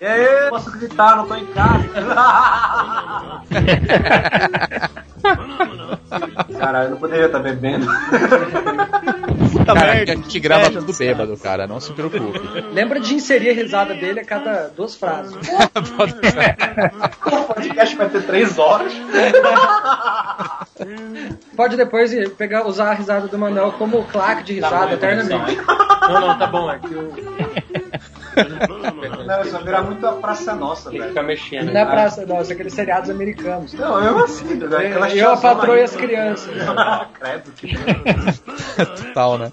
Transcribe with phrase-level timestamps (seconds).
[0.00, 1.88] E aí, posso gritar, não tô em casa.
[6.58, 7.86] Caralho, eu não poderia estar bebendo.
[9.52, 10.12] Puta cara, merda.
[10.12, 12.40] a gente grava tudo bêbado, cara, não se preocupe.
[12.72, 15.34] Lembra de inserir a risada dele a cada duas frases.
[17.26, 18.92] o podcast vai ter três horas.
[21.56, 25.56] Pode depois pegar, usar a risada do Manuel como claque de risada tá eternamente.
[26.08, 27.12] Não, não, tá bom, é que eu...
[29.26, 31.08] Não, isso vai virar muito a Praça Nossa, velho.
[31.08, 31.72] Ficar mexendo.
[31.72, 33.72] Não é Praça Nossa, é aqueles seriados americanos.
[33.72, 35.04] Não, eu assim, velho.
[35.14, 36.52] Eu, a patroa e as crianças.
[37.18, 37.76] Credo, que
[39.04, 39.52] Total, né?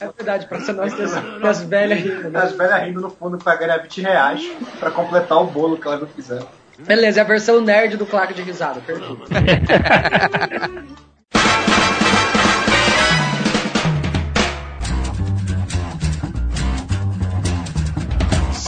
[0.00, 2.30] É verdade, Praça Nossa tem as, velhas rindo.
[2.30, 2.40] Né?
[2.40, 6.00] As velhas rindo no fundo pra ganhar 20 reais pra completar o bolo que elas
[6.00, 6.46] não fizeram.
[6.78, 9.24] Beleza, é a versão nerd do claque de risada, perfeito.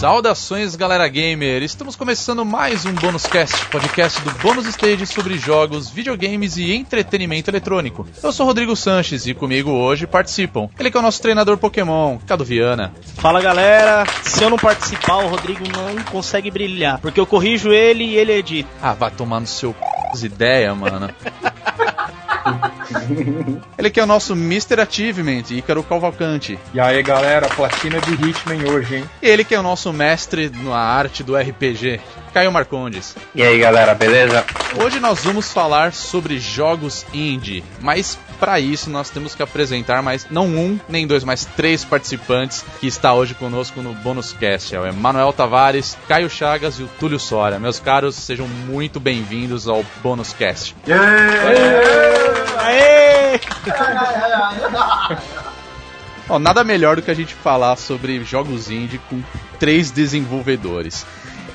[0.00, 1.62] Saudações, galera gamer!
[1.62, 7.50] Estamos começando mais um Bônus Cast, podcast do Bônus Stage sobre jogos, videogames e entretenimento
[7.50, 8.08] eletrônico.
[8.22, 12.16] Eu sou Rodrigo Sanches e comigo hoje participam ele que é o nosso treinador Pokémon,
[12.26, 12.94] Cado Viana.
[13.16, 18.04] Fala galera, se eu não participar, o Rodrigo não consegue brilhar, porque eu corrijo ele
[18.04, 18.70] e ele edita.
[18.80, 19.76] Ah, vai tomar no seu
[20.14, 20.24] c...
[20.24, 21.10] ideia, mano.
[23.78, 24.80] Ele que é o nosso Mr.
[24.80, 26.58] Achievement, Ícaro Cavalcante.
[26.72, 29.04] E aí, galera, platina de Hitman hoje, hein?
[29.22, 32.00] E ele que é o nosso mestre na arte do RPG,
[32.32, 33.16] Caio Marcondes.
[33.34, 34.44] E aí, galera, beleza?
[34.82, 40.26] Hoje nós vamos falar sobre jogos indie, mas para isso nós temos que apresentar mais
[40.30, 44.74] não um nem dois, mas três participantes que está hoje conosco no Bônus Cast.
[44.74, 47.60] É o Emanuel Tavares, Caio Chagas e o Túlio Soria.
[47.60, 50.74] Meus caros, sejam muito bem-vindos ao Bônus Cast.
[52.58, 53.38] Aê!
[56.26, 59.20] Bom, nada melhor do que a gente falar sobre jogos indie com
[59.58, 61.04] três desenvolvedores.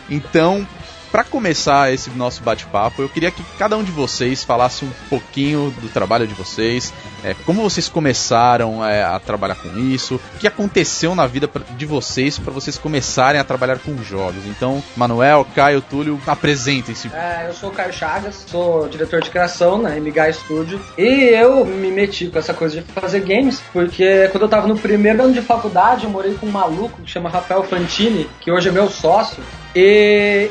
[0.09, 0.67] Então,
[1.15, 5.73] para começar esse nosso bate-papo, eu queria que cada um de vocês falasse um pouquinho
[5.79, 6.93] do trabalho de vocês,
[7.23, 11.85] é, como vocês começaram é, a trabalhar com isso, o que aconteceu na vida de
[11.85, 14.45] vocês para vocês começarem a trabalhar com jogos.
[14.45, 17.09] Então, Manuel, Caio, Túlio, apresentem-se.
[17.13, 21.63] É, eu sou o Caio Chagas, sou diretor de criação na MGA Studio e eu
[21.63, 25.33] me meti com essa coisa de fazer games, porque quando eu tava no primeiro ano
[25.33, 28.89] de faculdade, eu morei com um maluco que chama Rafael Fantini, que hoje é meu
[28.89, 29.41] sócio.
[29.75, 30.49] E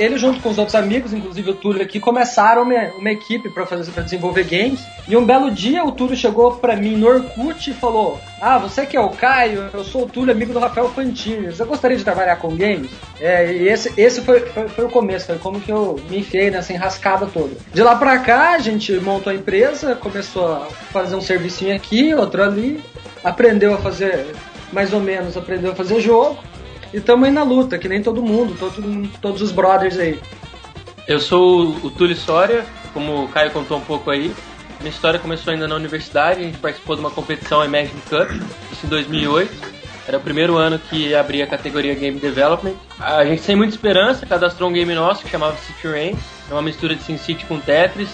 [0.00, 3.64] ele, junto com os outros amigos, inclusive o Túlio aqui, começaram uma, uma equipe para
[3.64, 4.80] fazer para desenvolver games.
[5.06, 8.84] E um belo dia o Túlio chegou para mim no Orkut e falou: Ah, você
[8.84, 11.46] que é o Caio, eu sou o Túlio, amigo do Rafael Fantini.
[11.46, 12.90] Você gostaria de trabalhar com games?
[13.20, 16.50] É, e esse, esse foi, foi, foi, o começo, foi como que eu me enfiei
[16.50, 17.54] nessa enrascada toda.
[17.72, 22.12] De lá pra cá, a gente montou a empresa, começou a fazer um servicinho aqui,
[22.14, 22.82] outro ali,
[23.22, 24.26] aprendeu a fazer
[24.72, 26.38] mais ou menos, aprendeu a fazer jogo.
[26.92, 30.18] E estamos aí na luta, que nem todo mundo, todo, todos os brothers aí.
[31.06, 34.34] Eu sou o Túlio Soria, como o Caio contou um pouco aí.
[34.80, 38.30] Minha história começou ainda na universidade, a gente participou de uma competição Imagine Cup,
[38.72, 39.80] isso em 2008.
[40.08, 42.74] Era o primeiro ano que abria a categoria Game Development.
[42.98, 46.16] A gente sem muita esperança cadastrou um game nosso que chamava City Rain.
[46.50, 48.08] É uma mistura de SimCity com Tetris.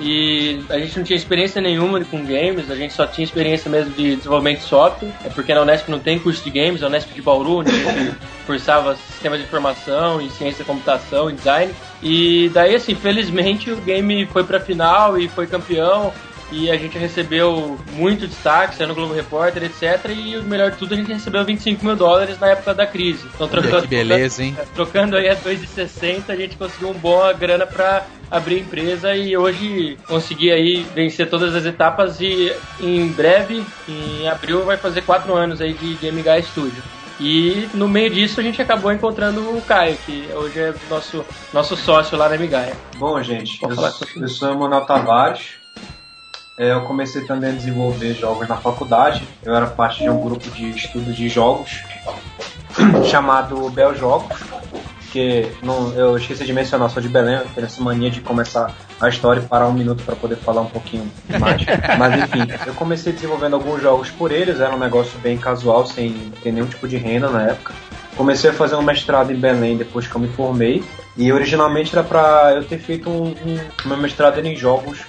[0.00, 3.92] E a gente não tinha experiência nenhuma com games, a gente só tinha experiência mesmo
[3.92, 5.12] de desenvolvimento de software.
[5.24, 7.74] É porque na Unesp não tem curso de games, a Unesp de Bauru, onde a
[7.74, 8.16] gente
[8.46, 11.72] cursava sistema de informação e ciência da computação e design.
[12.02, 16.12] E daí, assim, felizmente o game foi pra final e foi campeão
[16.52, 20.10] e a gente recebeu muito destaque, saiu no Globo Repórter, etc.
[20.14, 23.26] E o melhor de tudo, a gente recebeu 25 mil dólares na época da crise.
[23.34, 24.56] Então, trocando, que beleza, hein?
[24.74, 29.36] Trocando aí a 2,60, a gente conseguiu uma boa grana para abrir a empresa e
[29.36, 35.34] hoje consegui aí vencer todas as etapas e em breve, em abril, vai fazer quatro
[35.34, 36.82] anos aí de Game Guy Studio.
[37.20, 41.76] E no meio disso a gente acabou encontrando o Caio, que hoje é nosso, nosso
[41.76, 42.76] sócio lá na Migaia.
[42.96, 45.61] Bom, gente, eu, eu, sou o Manuel Tavares,
[46.56, 49.26] eu comecei também a desenvolver jogos na faculdade.
[49.42, 51.82] Eu era parte de um grupo de estudo de jogos
[53.10, 54.38] chamado Bel Jogos,
[55.12, 58.74] que não, eu esqueci de mencionar, sou de Belém, eu tenho essa mania de começar
[59.00, 61.62] a história e parar um minuto para poder falar um pouquinho mais.
[61.98, 66.32] Mas enfim, eu comecei desenvolvendo alguns jogos por eles, era um negócio bem casual, sem
[66.42, 67.74] ter nenhum tipo de renda na época.
[68.16, 70.84] Comecei a fazer um mestrado em Belém depois que eu me formei.
[71.16, 75.00] E originalmente era para eu ter feito um, um, meu mestrado em jogos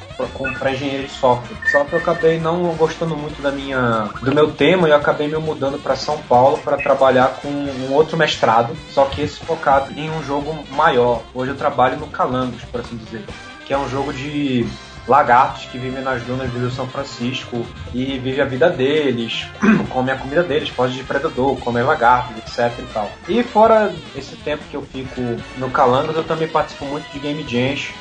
[0.60, 1.58] para engenharia de software.
[1.72, 5.28] Só que eu acabei não gostando muito da minha do meu tema e eu acabei
[5.28, 9.98] me mudando para São Paulo para trabalhar com um outro mestrado, só que esse focado
[9.98, 11.24] em um jogo maior.
[11.34, 13.24] Hoje eu trabalho no Calangos, por assim dizer,
[13.66, 14.68] que é um jogo de
[15.08, 19.48] lagartos que vivem nas dunas do Rio São Francisco e vivem a vida deles,
[19.90, 23.12] comem a comida deles, fogem de predador, comem lagartos, etc e tal.
[23.28, 25.22] E fora esse tempo que eu fico
[25.58, 27.94] no Calangas, eu também participo muito de game jams.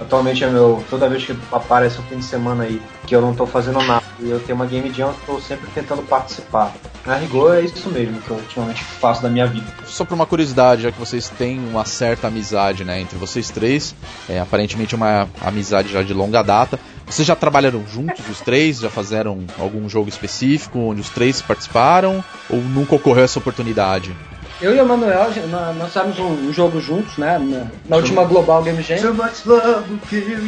[0.00, 0.82] Atualmente é meu.
[0.88, 4.04] Toda vez que aparece um fim de semana aí que eu não tô fazendo nada
[4.18, 6.72] e eu tenho uma game jam, eu tô sempre tentando participar.
[7.04, 9.66] Na rigor é isso mesmo que eu ultimamente faço da minha vida.
[9.86, 13.94] Só por uma curiosidade, já que vocês têm uma certa amizade né, entre vocês três,
[14.28, 16.78] é, aparentemente uma amizade já de longa data.
[17.06, 18.78] Vocês já trabalharam juntos, os três?
[18.78, 22.22] Já fizeram algum jogo específico onde os três participaram?
[22.48, 24.14] Ou nunca ocorreu essa oportunidade?
[24.60, 25.30] Eu e o Manuel,
[25.78, 27.38] nós fizemos um jogo juntos, né?
[27.38, 28.98] Na, na última Global Game Jam.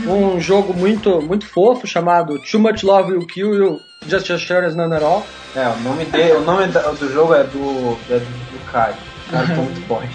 [0.07, 4.67] Um jogo muito, muito fofo chamado Too Much Love Will Kill You, Just Your Share
[4.67, 5.27] Is None At All.
[5.55, 8.53] É, o nome, dele, o nome do jogo é do, é do.
[8.63, 10.15] O cara tá muito forte.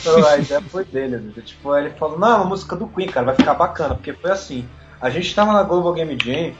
[0.00, 1.16] então, a ideia foi dele.
[1.16, 1.32] Né?
[1.44, 4.30] Tipo, ele falou, não, é uma música do Queen, cara, vai ficar bacana, porque foi
[4.30, 4.64] assim.
[5.00, 6.52] A gente tava na Global Game Jam,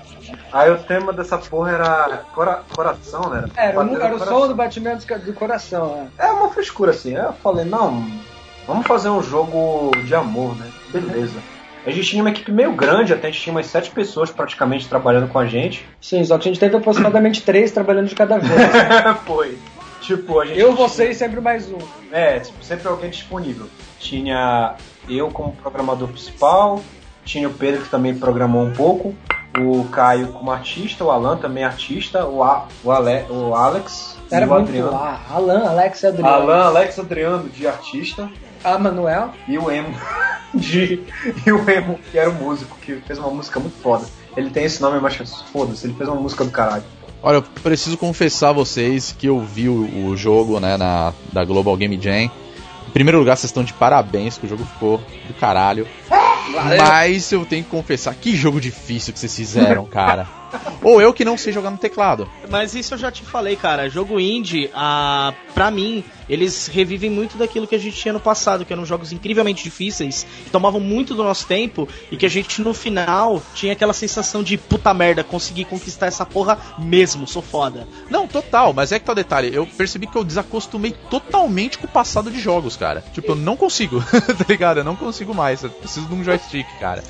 [0.53, 3.45] aí o tema dessa porra era cora coração, né?
[3.57, 6.27] Era, era, era o som do batimento do coração, é.
[6.27, 7.17] É uma frescura assim.
[7.17, 8.07] Aí eu falei, não,
[8.67, 10.71] vamos fazer um jogo de amor, né?
[10.91, 11.39] Beleza.
[11.87, 14.89] A gente tinha uma equipe meio grande, até a gente tinha umas sete pessoas praticamente
[14.89, 15.87] trabalhando com a gente.
[16.01, 18.53] Sim, só que a gente teve aproximadamente três trabalhando de cada vez.
[19.27, 19.59] Foi.
[20.01, 20.59] Tipo, a gente.
[20.59, 21.79] Eu, você e sempre mais um.
[22.11, 23.67] É, tipo, sempre alguém disponível.
[23.99, 24.75] Tinha
[25.09, 26.83] eu como programador principal,
[27.25, 29.15] tinha o Pedro que também programou um pouco,
[29.59, 34.17] o Caio como artista, o Alan também artista, o, A, o, Ale, o Alex.
[34.31, 35.01] Era muito Adriano.
[35.31, 36.35] Alan, Alex e Adriano.
[36.35, 38.29] Alan, Alex Adriano de artista.
[38.65, 39.31] A Manuel.
[39.47, 39.95] E o Emo
[40.55, 41.03] de.
[41.47, 44.07] E o Emo, que era o músico, que fez uma música muito foda.
[44.37, 45.17] Ele tem esse nome, mas
[45.53, 46.83] foda-se, ele fez uma música do caralho.
[47.23, 51.45] Olha, eu preciso confessar a vocês que eu vi o, o jogo né, na, da
[51.45, 52.25] Global Game Jam.
[52.25, 55.87] Em primeiro lugar, vocês estão de parabéns, que o jogo ficou do caralho.
[56.55, 56.79] Valeu.
[56.79, 60.44] Mas eu tenho que confessar, que jogo difícil que vocês fizeram, cara.
[60.83, 62.29] Ou eu que não sei jogar no teclado.
[62.51, 63.89] Mas isso eu já te falei, cara.
[63.89, 68.65] Jogo indie, ah, pra mim, eles revivem muito daquilo que a gente tinha no passado,
[68.65, 72.61] que eram jogos incrivelmente difíceis, que tomavam muito do nosso tempo e que a gente
[72.63, 77.87] no final tinha aquela sensação de puta merda, consegui conquistar essa porra mesmo, sou foda.
[78.11, 81.87] Não, total, mas é que tá o detalhe, eu percebi que eu desacostumei totalmente com
[81.87, 83.05] o passado de jogos, cara.
[83.13, 84.79] Tipo, eu não consigo, tá ligado?
[84.79, 87.03] Eu não consigo mais, eu preciso de um joystick, cara.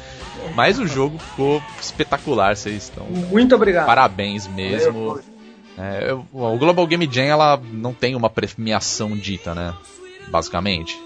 [0.55, 3.07] Mas o jogo ficou espetacular, vocês estão.
[3.07, 3.87] Muito obrigado.
[3.87, 5.21] Parabéns mesmo.
[5.77, 9.75] É, o Global Game Jam ela não tem uma premiação dita, né?
[10.29, 10.99] Basicamente.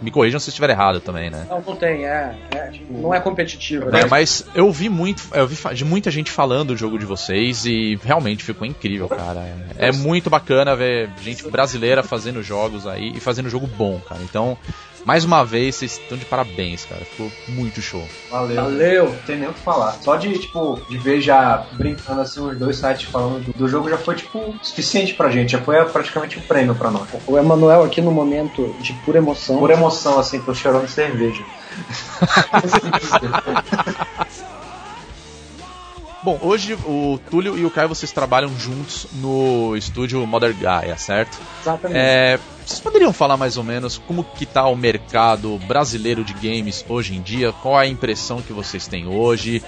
[0.00, 1.46] Me corrijam se eu estiver errado também, né?
[1.48, 2.36] Não, não tem, é.
[2.50, 3.88] é tipo, não é competitivo.
[3.88, 4.04] É, né?
[4.10, 7.98] mas eu vi muito, eu vi de muita gente falando do jogo de vocês e
[8.02, 9.40] realmente ficou incrível, cara.
[9.78, 14.20] É, é muito bacana ver gente brasileira fazendo jogos aí e fazendo jogo bom, cara.
[14.22, 14.58] Então,
[15.06, 17.04] mais uma vez, vocês estão de parabéns, cara.
[17.04, 18.04] Ficou muito show.
[18.28, 18.56] Valeu.
[18.56, 19.10] Valeu.
[19.10, 19.92] Não tem nem o que falar.
[20.02, 23.88] Só de, tipo, de ver já brincando assim os dois sites falando do, do jogo
[23.88, 25.52] já foi, tipo, suficiente pra gente.
[25.52, 27.08] Já foi praticamente um prêmio pra nós.
[27.24, 29.58] O Emanuel aqui no momento de pura emoção.
[29.58, 31.44] Pura emoção, assim, tô chorando cerveja.
[36.26, 41.38] Bom, hoje o Túlio e o Caio vocês trabalham juntos no estúdio Modern Gaia, certo?
[41.62, 41.96] Exatamente.
[41.96, 46.84] É, vocês poderiam falar mais ou menos como que tá o mercado brasileiro de games
[46.88, 47.52] hoje em dia?
[47.52, 49.62] Qual a impressão que vocês têm hoje?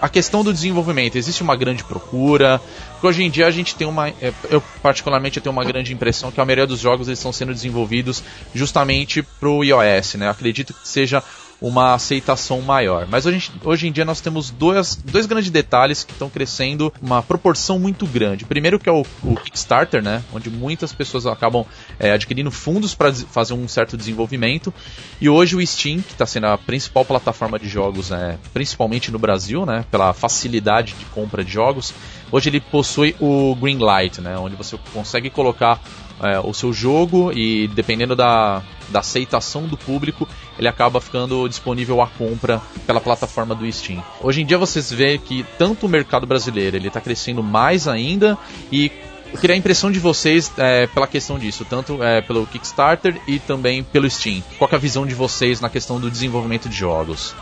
[0.00, 2.60] A questão do desenvolvimento, existe uma grande procura?
[2.92, 6.30] Porque hoje em dia a gente tem uma, é, eu particularmente tenho uma grande impressão
[6.30, 8.22] que a maioria dos jogos eles estão sendo desenvolvidos
[8.54, 10.26] justamente para o iOS, né?
[10.26, 11.24] Eu acredito que seja
[11.66, 13.06] uma aceitação maior.
[13.08, 17.22] Mas hoje, hoje em dia nós temos dois, dois grandes detalhes que estão crescendo uma
[17.22, 18.44] proporção muito grande.
[18.44, 20.22] Primeiro que é o, o Kickstarter, né?
[20.30, 21.64] Onde muitas pessoas acabam
[21.98, 24.74] é, adquirindo fundos para fazer um certo desenvolvimento.
[25.18, 29.18] E hoje o Steam, que está sendo a principal plataforma de jogos, né, principalmente no
[29.18, 31.94] Brasil, né, pela facilidade de compra de jogos,
[32.30, 35.80] hoje ele possui o Greenlight, né, onde você consegue colocar
[36.22, 40.28] é, o seu jogo e dependendo da, da aceitação do público,
[40.58, 44.02] ele acaba ficando disponível à compra pela plataforma do Steam.
[44.20, 48.38] Hoje em dia vocês vê que tanto o mercado brasileiro ele está crescendo mais ainda
[48.70, 48.90] e
[49.32, 53.40] eu queria a impressão de vocês é, pela questão disso, tanto é, pelo Kickstarter e
[53.40, 54.40] também pelo Steam.
[54.58, 57.34] Qual é a visão de vocês na questão do desenvolvimento de jogos?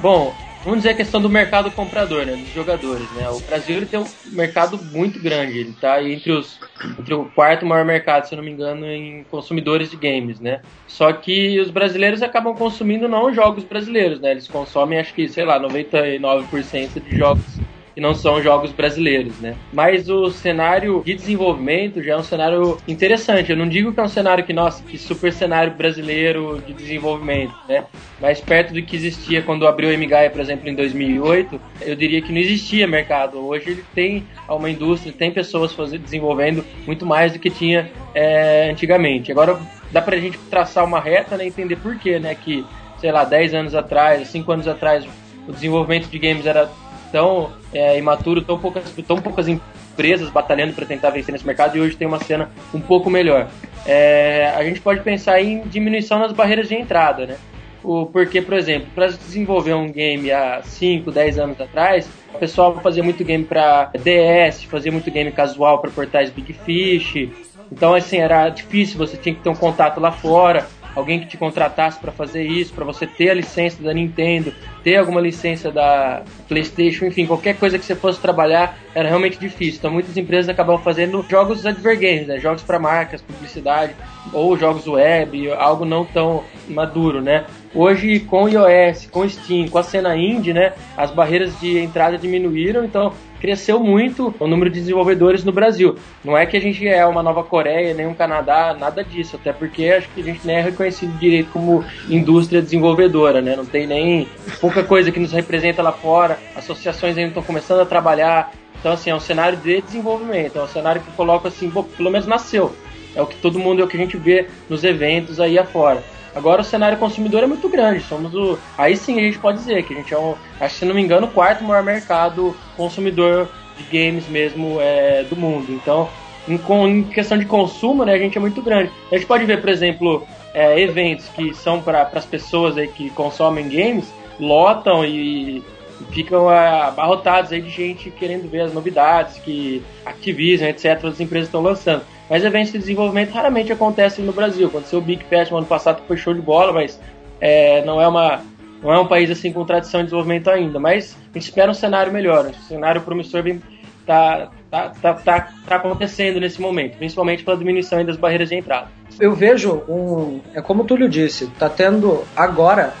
[0.00, 0.34] Bom,
[0.64, 3.28] vamos dizer a questão do mercado comprador, né, dos jogadores, né?
[3.28, 6.58] O Brasil ele tem um mercado muito grande, ele está entre os
[6.98, 10.62] entre o quarto maior mercado, se eu não me engano, em consumidores de games, né?
[10.88, 14.30] Só que os brasileiros acabam consumindo não jogos brasileiros, né?
[14.30, 17.60] Eles consomem acho que, sei lá, 99% de jogos
[17.94, 19.54] que não são jogos brasileiros, né?
[19.72, 23.50] Mas o cenário de desenvolvimento já é um cenário interessante.
[23.50, 27.54] Eu não digo que é um cenário que, nossa, que super cenário brasileiro de desenvolvimento,
[27.68, 27.84] né?
[28.20, 32.20] Mas perto do que existia quando abriu o MGAE, por exemplo, em 2008, eu diria
[32.20, 33.38] que não existia mercado.
[33.38, 38.70] Hoje ele tem uma indústria, tem pessoas fazendo, desenvolvendo muito mais do que tinha é,
[38.70, 39.30] antigamente.
[39.30, 39.58] Agora
[39.92, 42.64] dá pra gente traçar uma reta, né, entender por quê, né, que,
[42.98, 45.06] sei lá, 10 anos atrás, 5 anos atrás,
[45.46, 46.68] o desenvolvimento de games era
[47.14, 51.80] tão é, imaturo, tão poucas, tão poucas empresas batalhando para tentar vencer nesse mercado e
[51.80, 53.48] hoje tem uma cena um pouco melhor.
[53.86, 57.36] É, a gente pode pensar em diminuição nas barreiras de entrada, né?
[57.84, 62.80] O, porque, por exemplo, para desenvolver um game há 5, 10 anos atrás, o pessoal
[62.80, 67.28] fazia muito game para DS, fazia muito game casual para portais Big Fish.
[67.70, 71.36] Então, assim, era difícil, você tinha que ter um contato lá fora alguém que te
[71.36, 76.22] contratasse para fazer isso, para você ter a licença da Nintendo, ter alguma licença da
[76.48, 79.78] PlayStation, enfim, qualquer coisa que você fosse trabalhar era realmente difícil.
[79.78, 82.38] Então muitas empresas acabam fazendo jogos advergames, né?
[82.38, 83.94] jogos para marcas, publicidade,
[84.32, 87.44] ou jogos web, algo não tão maduro, né?
[87.74, 91.76] Hoje com o iOS, com o Steam, com a cena indie, né, as barreiras de
[91.78, 95.96] entrada diminuíram, então cresceu muito o número de desenvolvedores no Brasil.
[96.24, 99.52] Não é que a gente é uma Nova Coreia, nem um Canadá, nada disso, até
[99.52, 103.56] porque acho que a gente nem é reconhecido direito como indústria desenvolvedora, né?
[103.56, 104.28] Não tem nem
[104.60, 108.52] pouca coisa que nos representa lá fora, associações ainda estão começando a trabalhar.
[108.78, 112.26] Então, assim, é um cenário de desenvolvimento, é um cenário que coloca assim, pelo menos
[112.26, 112.72] nasceu.
[113.16, 116.02] É o que todo mundo, é o que a gente vê nos eventos aí afora.
[116.34, 118.02] Agora o cenário consumidor é muito grande.
[118.02, 118.58] Somos o.
[118.76, 120.34] Aí sim a gente pode dizer que a gente é um.
[120.60, 125.36] Acho se não me engano, o quarto maior mercado consumidor de games mesmo é, do
[125.36, 125.72] mundo.
[125.72, 126.08] Então,
[126.48, 128.90] em, em, questão de consumo, né, a gente é muito grande.
[129.10, 133.10] A gente pode ver, por exemplo, é, eventos que são para as pessoas aí que
[133.10, 135.62] consomem games, lotam e, e
[136.10, 141.62] ficam abarrotados aí de gente querendo ver as novidades que Activision, etc., as empresas estão
[141.62, 142.02] lançando.
[142.28, 144.68] Mas eventos de desenvolvimento raramente acontecem no Brasil.
[144.68, 146.98] Aconteceu o Big Fest no ano passado, que foi show de bola, mas
[147.40, 148.42] é, não é uma
[148.82, 150.78] não é um país assim com tradição de desenvolvimento ainda.
[150.78, 153.62] Mas a gente espera um cenário melhor, um cenário promissor bem,
[154.06, 158.88] tá, tá, tá, tá, tá acontecendo nesse momento, principalmente pela diminuição das barreiras de entrada
[159.20, 160.40] eu vejo um.
[160.54, 162.94] É como o Túlio disse, tá tendo agora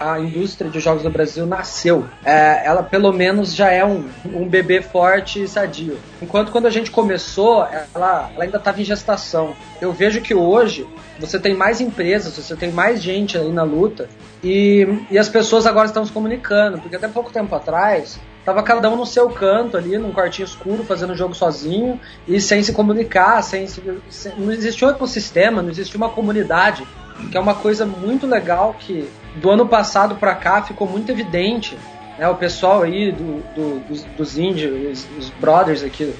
[0.00, 2.04] a, a indústria de jogos no Brasil nasceu.
[2.24, 5.98] É, ela pelo menos já é um, um bebê forte e sadio.
[6.20, 9.54] Enquanto quando a gente começou, ela, ela ainda estava em gestação.
[9.80, 10.86] Eu vejo que hoje
[11.18, 14.08] você tem mais empresas, você tem mais gente aí na luta
[14.42, 18.90] e, e as pessoas agora estão se comunicando, porque até pouco tempo atrás Tava cada
[18.90, 21.98] um no seu canto ali, num quartinho escuro, fazendo o jogo sozinho
[22.28, 26.86] e sem se comunicar, sem, se, sem não existia um ecossistema, não existia uma comunidade,
[27.30, 31.78] que é uma coisa muito legal que do ano passado para cá ficou muito evidente.
[32.18, 36.14] Né, o pessoal aí do, do, dos, dos índios, os, os brothers aqui,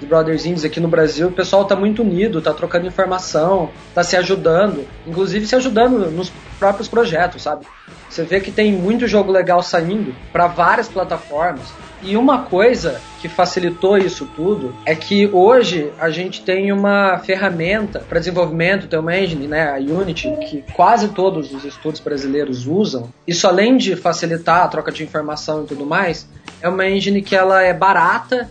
[0.00, 4.02] os brothers indies aqui no Brasil, o pessoal tá muito unido, tá trocando informação, tá
[4.02, 7.66] se ajudando, inclusive se ajudando nos próprios projetos, sabe?
[8.08, 11.72] Você vê que tem muito jogo legal saindo para várias plataformas.
[12.02, 17.98] E uma coisa que facilitou isso tudo é que hoje a gente tem uma ferramenta
[17.98, 23.08] para desenvolvimento, tem uma engine, né, a Unity, que quase todos os estúdios brasileiros usam.
[23.26, 26.28] Isso além de facilitar a troca de informação e tudo mais,
[26.60, 28.48] é uma engine que ela é barata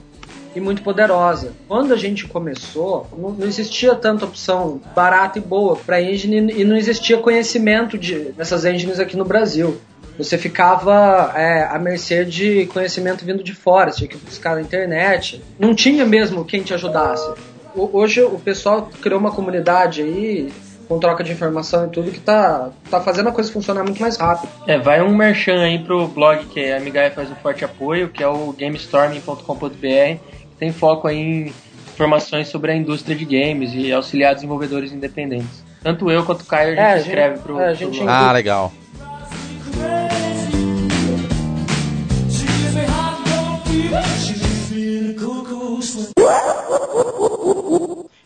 [0.55, 1.51] e muito poderosa.
[1.67, 6.77] Quando a gente começou, não, existia tanta opção barata e boa para engine e não
[6.77, 9.77] existia conhecimento de, dessas engines aqui no Brasil.
[10.17, 14.61] Você ficava é, à mercê de conhecimento vindo de fora, você tinha que buscar na
[14.61, 15.43] internet.
[15.59, 17.29] Não tinha mesmo quem te ajudasse.
[17.75, 20.49] Hoje o pessoal criou uma comunidade aí
[20.87, 24.17] com troca de informação e tudo, que tá, tá fazendo a coisa funcionar muito mais
[24.17, 24.49] rápido.
[24.67, 28.23] É, vai um merchan aí pro blog que a Amigaia faz um forte apoio, que
[28.23, 30.19] é o gamestorming.com.br,
[30.57, 31.53] tem foco em
[31.93, 35.63] informações sobre a indústria de games e auxiliar desenvolvedores independentes.
[35.81, 37.59] Tanto eu quanto o Caio a gente é, escreve para o.
[37.59, 38.01] É, gente...
[38.07, 38.73] Ah, legal.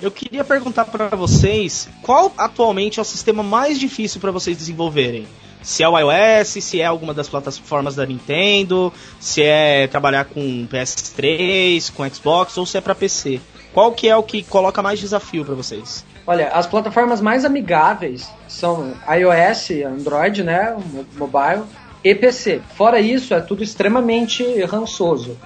[0.02, 5.28] Eu queria perguntar para vocês qual atualmente é o sistema mais difícil para vocês desenvolverem
[5.62, 10.68] se é o iOS, se é alguma das plataformas da Nintendo, se é trabalhar com
[10.68, 13.40] PS3, com Xbox ou se é para PC.
[13.74, 16.04] Qual que é o que coloca mais desafio para vocês?
[16.26, 20.76] Olha, as plataformas mais amigáveis são iOS, Android, né,
[21.18, 21.64] mobile
[22.04, 22.62] e PC.
[22.76, 25.38] Fora isso, é tudo extremamente rançoso.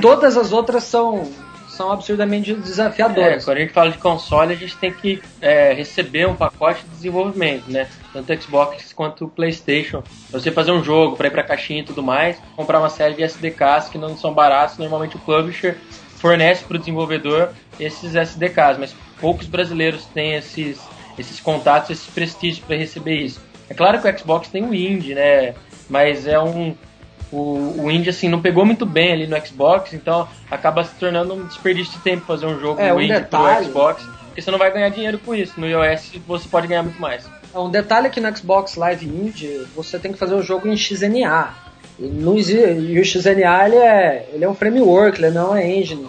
[0.00, 1.28] Todas as outras são
[1.68, 3.44] são absurdamente É, desafiadores.
[3.44, 6.88] quando a gente fala de console, a gente tem que é, receber um pacote de
[6.90, 7.86] desenvolvimento, né?
[8.12, 10.02] Tanto Xbox quanto o PlayStation.
[10.30, 13.14] Pra você fazer um jogo, pra ir pra caixinha e tudo mais, comprar uma série
[13.14, 14.78] de SDKs que não são baratos.
[14.78, 15.76] Normalmente o publisher
[16.16, 20.88] fornece pro desenvolvedor esses SDKs, mas poucos brasileiros têm esses,
[21.18, 23.40] esses contatos, esses prestígios para receber isso.
[23.70, 25.54] É claro que o Xbox tem o indie, né?
[25.88, 26.74] Mas é um
[27.30, 31.34] o, o indie assim não pegou muito bem ali no Xbox, então acaba se tornando
[31.34, 34.50] um desperdício de tempo fazer um jogo É, um indie detalhe- pro Xbox, porque você
[34.50, 35.60] não vai ganhar dinheiro com isso.
[35.60, 37.28] No iOS você pode ganhar muito mais.
[37.58, 40.76] Um detalhe é que no Xbox Live Indie você tem que fazer o jogo em
[40.76, 41.54] XNA.
[41.98, 45.66] E, não exi- e o XNA ele é, ele é um framework, ele não é
[45.68, 46.06] engine.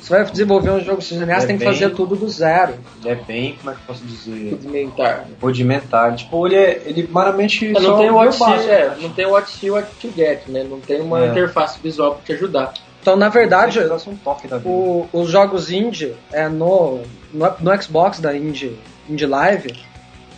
[0.00, 2.74] Você vai desenvolver um jogo XNA, você É tem que fazer tudo do zero.
[3.02, 4.50] Ele é bem, como é que eu posso dizer?
[4.52, 5.24] Rudimentar.
[5.42, 6.14] Rudimentar.
[6.14, 7.68] Tipo, ele, é, ele meramente.
[7.72, 10.64] Não só tem o what é, não tem o what see, what to get, né?
[10.68, 11.28] Não tem uma É.
[11.28, 12.72] interface visual para te ajudar.
[13.02, 14.68] Então, na verdade, um toque da vida.
[14.70, 17.00] o- os jogos indie é, no,
[17.32, 18.78] no, no Xbox da Indie,
[19.10, 19.74] indie Live,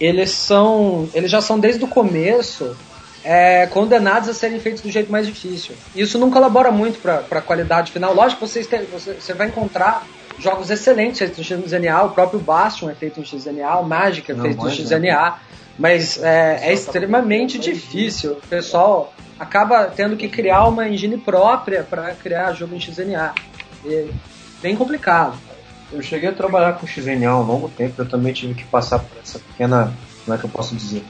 [0.00, 1.08] eles são.
[1.14, 2.76] Eles já são desde o começo
[3.24, 5.74] é, condenados a serem feitos do jeito mais difícil.
[5.94, 8.14] Isso não colabora muito para a qualidade final.
[8.14, 10.06] Lógico que vocês têm- você, você vai encontrar
[10.38, 14.34] jogos excelentes feitos em XNA, o próprio Bastion é feito em XNA, o Magic é
[14.34, 15.34] feito em bom XNA,
[15.78, 18.32] mas é, é extremamente difícil.
[18.32, 23.32] O pessoal acaba tendo que criar uma engine própria para criar jogo em XNA.
[23.86, 24.06] É
[24.62, 25.36] bem complicado.
[25.92, 28.98] Eu cheguei a trabalhar com XNA há um longo tempo, eu também tive que passar
[28.98, 29.92] por essa pequena,
[30.24, 31.04] como é que eu posso dizer,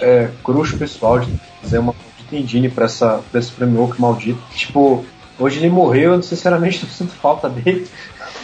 [0.00, 4.42] é, cruz pessoal de fazer uma maldita engine pra, essa, pra esse framework maldito.
[4.54, 5.04] Tipo,
[5.38, 7.88] hoje ele morreu, eu sinceramente não sinto falta dele.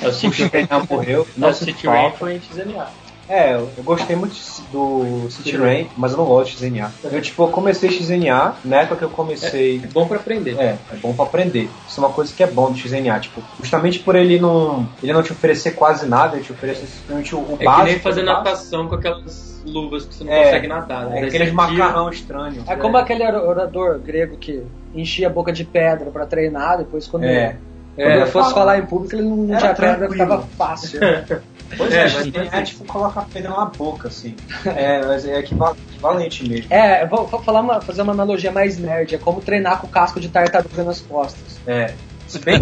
[0.00, 2.18] É o XNA morreu, é não o sinto City Rain falta.
[2.18, 3.01] foi em XNA.
[3.34, 4.34] É, eu gostei muito
[4.70, 6.90] do City Rain, mas eu não gosto de XNA.
[7.02, 9.80] Eu, tipo, comecei XNA, na época que eu comecei...
[9.82, 10.54] É bom para aprender.
[10.58, 11.70] É, é bom pra aprender.
[11.88, 15.14] Isso é uma coisa que é bom do XNA, tipo, justamente por ele não, ele
[15.14, 17.86] não te oferecer quase nada, ele te oferece simplesmente o, o É básico.
[17.86, 21.06] que nem fazer natação com aquelas luvas que você não É, consegue nadar.
[21.06, 21.14] né?
[21.22, 22.62] É aqueles tira- macarrão estranho.
[22.66, 24.62] É como aquele orador grego que
[24.94, 27.56] enchia a boca de pedra para treinar, depois quando, É.
[27.96, 28.54] quando É, ele fosse fala.
[28.54, 31.00] falar em público ele não, tinha pedra, ficava fácil.
[31.76, 34.34] Pois É, é, mas XNA é tipo colocar pedra na boca, assim.
[34.66, 36.66] É, mas é equival- equivalente mesmo.
[36.72, 40.20] É, vou, vou falar uma, fazer uma analogia mais nerd, é como treinar com casco
[40.20, 41.58] de tartaruga nas costas.
[41.66, 41.94] É.
[42.28, 42.60] Se bem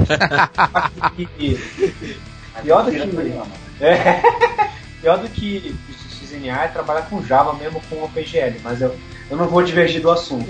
[1.37, 1.59] que.
[2.63, 3.85] Pior do que.
[3.85, 4.23] É.
[5.01, 5.75] Pior do que
[6.25, 8.95] XNA é trabalhar com Java mesmo com OpenGL, mas eu,
[9.31, 10.47] eu não vou divergir do assunto.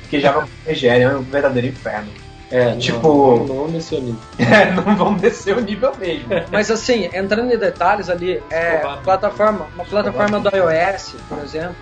[0.00, 2.08] Porque Java com OpenGL é um verdadeiro inferno.
[2.50, 4.16] É, Tipo- Não, não, não nesse nível.
[4.38, 6.28] É, não vamos descer o nível mesmo.
[6.50, 11.76] Mas assim, entrando em detalhes ali, é, plataforma, uma plataforma do iOS, por exemplo,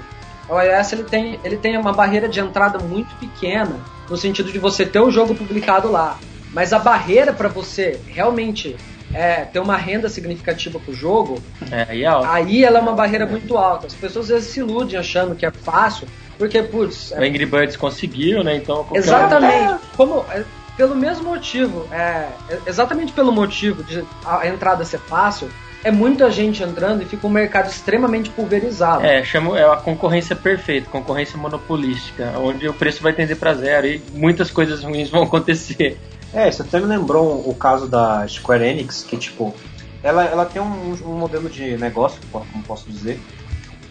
[0.48, 3.76] o iOS ele tem, ele tem uma barreira de entrada muito pequena,
[4.08, 6.18] no sentido de você ter o jogo publicado lá.
[6.52, 8.76] Mas a barreira para você realmente
[9.12, 13.26] é, ter uma renda significativa pro jogo, É, aí é aí ela é uma barreira
[13.26, 13.86] muito alta.
[13.86, 16.06] As pessoas às vezes se iludem achando que é fácil,
[16.38, 18.56] porque, putz, O Angry Birds conseguiu, né?
[18.56, 19.80] Então, Exatamente.
[19.96, 20.44] Como, é,
[20.76, 25.48] pelo mesmo motivo, é, é, exatamente pelo motivo de a entrada ser fácil,
[25.82, 29.04] é muita gente entrando e fica um mercado extremamente pulverizado.
[29.04, 33.86] É, chamo, é a concorrência perfeita, concorrência monopolística, onde o preço vai tender para zero
[33.86, 35.98] e muitas coisas ruins vão acontecer.
[36.34, 39.54] É, você até me lembrou o caso da Square Enix, que tipo,
[40.02, 43.20] ela, ela tem um, um modelo de negócio, como posso dizer,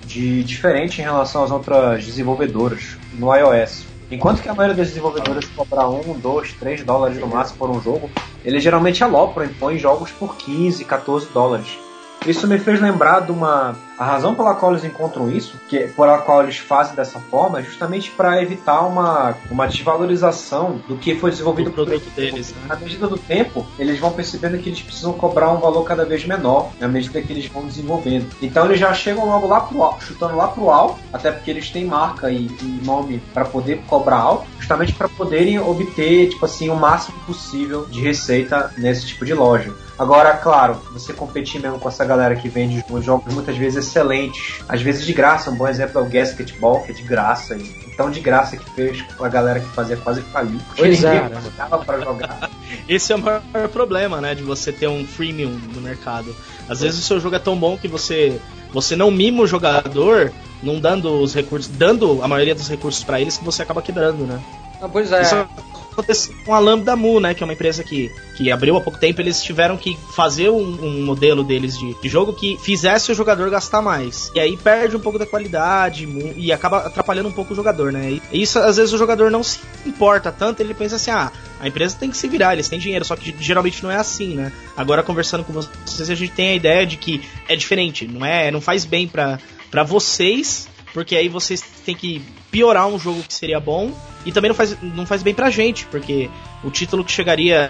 [0.05, 3.85] de diferente em relação às outras desenvolvedoras no iOS.
[4.11, 7.81] Enquanto que a maioria das desenvolvedoras cobra 1, 2, 3 dólares no máximo por um
[7.81, 8.09] jogo,
[8.43, 11.84] eles geralmente alopram e põem jogos por 15, 14 dólares.
[12.25, 13.75] Isso me fez lembrar de uma.
[13.97, 17.63] A razão pela qual eles encontram isso, que pela qual eles fazem dessa forma, é
[17.63, 22.67] justamente para evitar uma, uma desvalorização do que foi desenvolvido do produto deles, né?
[22.67, 26.25] à medida do tempo, eles vão percebendo que eles precisam cobrar um valor cada vez
[26.25, 28.27] menor na medida que eles vão desenvolvendo.
[28.41, 31.69] Então eles já chegam logo lá pro alto, chutando lá pro alto, até porque eles
[31.69, 36.67] têm marca e, e nome para poder cobrar alto, justamente para poderem obter, tipo assim,
[36.67, 39.73] o máximo possível de receita nesse tipo de loja.
[39.97, 44.59] Agora, claro, você competir mesmo com essa galera que vende os jogos muitas vezes excelentes,
[44.67, 45.49] às vezes de graça.
[45.49, 47.55] Um bom exemplo é o Gasketball, que é de graça.
[47.55, 50.59] E tão de graça que fez com a galera que fazia quase falir.
[50.75, 51.29] Pois é.
[51.57, 52.49] dava pra jogar.
[52.89, 54.35] Esse é o maior problema, né?
[54.35, 56.35] De você ter um freemium no mercado.
[56.67, 58.39] Às vezes o seu jogo é tão bom que você
[58.73, 63.21] você não mima o jogador, não dando os recursos, dando a maioria dos recursos pra
[63.21, 64.41] eles, que você acaba quebrando, né?
[64.81, 65.21] Ah, pois é.
[65.21, 65.47] Isso
[65.95, 67.33] aconteceu com a Lambda Mu, né?
[67.33, 69.21] Que é uma empresa que, que abriu há pouco tempo.
[69.21, 73.49] Eles tiveram que fazer um, um modelo deles de, de jogo que fizesse o jogador
[73.49, 74.31] gastar mais.
[74.35, 78.19] E aí perde um pouco da qualidade e acaba atrapalhando um pouco o jogador, né?
[78.31, 80.59] E isso, às vezes, o jogador não se importa tanto.
[80.59, 83.33] Ele pensa assim: ah, A empresa tem que se virar, eles têm dinheiro, só que
[83.39, 84.51] geralmente não é assim, né?
[84.75, 88.51] Agora conversando com vocês, a gente tem a ideia de que é diferente, não é,
[88.51, 92.21] não faz bem para vocês, porque aí vocês têm que
[92.55, 93.91] piorar um jogo que seria bom
[94.25, 96.29] e também não faz, não faz bem pra gente, porque
[96.63, 97.69] o título que chegaria,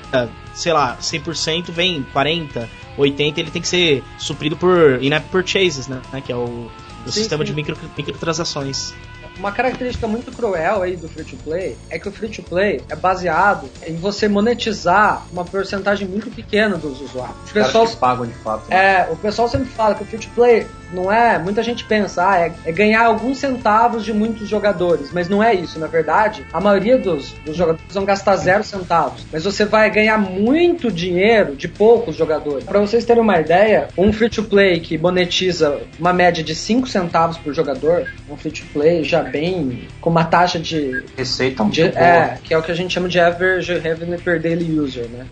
[0.54, 6.00] sei lá, 100% vem 40, 80, ele tem que ser suprido por in-app purchases, né,
[6.24, 6.70] que é o,
[7.04, 7.50] o sim, sistema sim.
[7.52, 8.94] de micro, microtransações.
[9.40, 12.80] Uma característica muito cruel aí do free to play é que o free to play
[12.88, 17.36] é baseado em você monetizar uma porcentagem muito pequena dos usuários.
[17.44, 18.70] Os pessoal pagam de fato.
[18.70, 18.78] Né?
[18.78, 21.38] É, o pessoal sempre fala que o free to play não é.
[21.38, 25.54] Muita gente pensa, ah, é, é, ganhar alguns centavos de muitos jogadores, mas não é
[25.54, 25.78] isso.
[25.78, 30.18] Na verdade, a maioria dos, dos jogadores vão gastar zero centavos, mas você vai ganhar
[30.18, 32.64] muito dinheiro de poucos jogadores.
[32.64, 36.88] Para vocês terem uma ideia, um free to play que monetiza uma média de 5
[36.88, 41.82] centavos por jogador, um free to play já bem com uma taxa de receita de,
[41.82, 45.26] é, que é o que a gente chama de average revenue per daily user, né?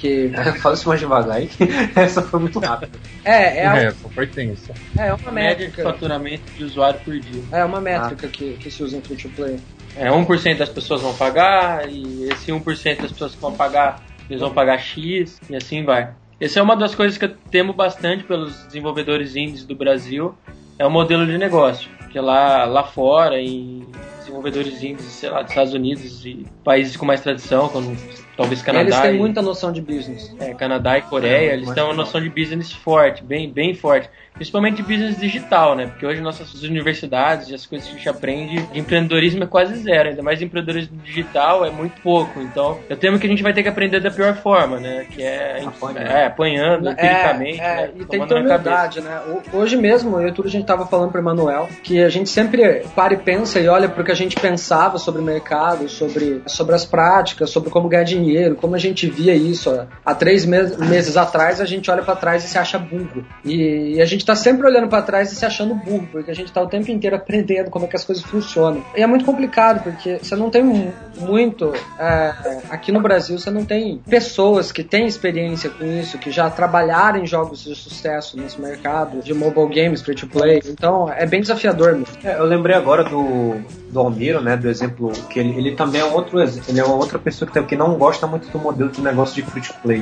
[0.00, 0.32] Que.
[0.60, 1.50] Fala isso mais devagar aí,
[1.94, 2.98] essa foi muito rápida.
[3.24, 3.76] É, é, a...
[3.76, 4.72] é essa foi tensa.
[4.98, 5.76] É, uma métrica.
[5.76, 7.42] de faturamento de usuário por dia.
[7.52, 8.30] É uma métrica ah.
[8.30, 9.58] que, que se usa em free to play.
[9.96, 14.40] É, 1% das pessoas vão pagar, e esse 1% das pessoas que vão pagar, eles
[14.40, 16.10] vão pagar X, e assim vai.
[16.40, 20.34] Essa é uma das coisas que eu temo bastante pelos desenvolvedores indies do Brasil,
[20.78, 21.90] é o modelo de negócio.
[22.10, 23.86] Que lá, lá fora, em
[24.18, 27.96] desenvolvedores indies, sei lá, dos Estados Unidos e países com mais tradição, como
[28.40, 28.84] talvez Canadá.
[28.84, 30.34] Eles têm e, muita noção de business.
[30.40, 34.08] É, Canadá e Coreia, é, eles têm uma noção de business forte, bem, bem forte.
[34.32, 35.86] Principalmente de business digital, né?
[35.86, 39.74] Porque hoje nossas universidades e as coisas que a gente aprende de empreendedorismo é quase
[39.74, 42.40] zero, ainda mais de empreendedorismo digital é muito pouco.
[42.40, 45.04] Então, eu temo que a gente vai ter que aprender da pior forma, né?
[45.10, 45.62] Que é,
[45.96, 47.60] é apanhando é, empiricamente.
[47.60, 47.90] É, né?
[47.96, 49.20] E tem que ter humildade, né?
[49.52, 52.82] Hoje mesmo, eu e tudo a gente tava falando pro Emanuel que a gente sempre
[52.94, 56.74] para e pensa e olha pro que a gente pensava sobre o mercado, sobre, sobre
[56.74, 59.70] as práticas, sobre como ganhar dinheiro, como a gente via isso.
[59.70, 59.86] Ó.
[60.04, 63.24] Há três meses, meses atrás, a gente olha para trás e se acha burro.
[63.44, 66.34] E, e a gente tá sempre olhando para trás e se achando burro, porque a
[66.34, 68.84] gente tá o tempo inteiro aprendendo como é que as coisas funcionam.
[68.96, 71.72] E é muito complicado, porque você não tem muito.
[71.98, 72.34] É,
[72.70, 77.20] aqui no Brasil, você não tem pessoas que têm experiência com isso, que já trabalharam
[77.20, 80.60] em jogos de sucesso nesse mercado de mobile games, free to play.
[80.66, 82.16] Então é bem desafiador mesmo.
[82.24, 83.56] É, eu lembrei agora do,
[83.90, 84.56] do Almiro, né?
[84.56, 87.96] Do exemplo que ele, ele também é outro ele é outra pessoa que, que não
[87.96, 90.00] gosta muito do modelo de negócio de free to play.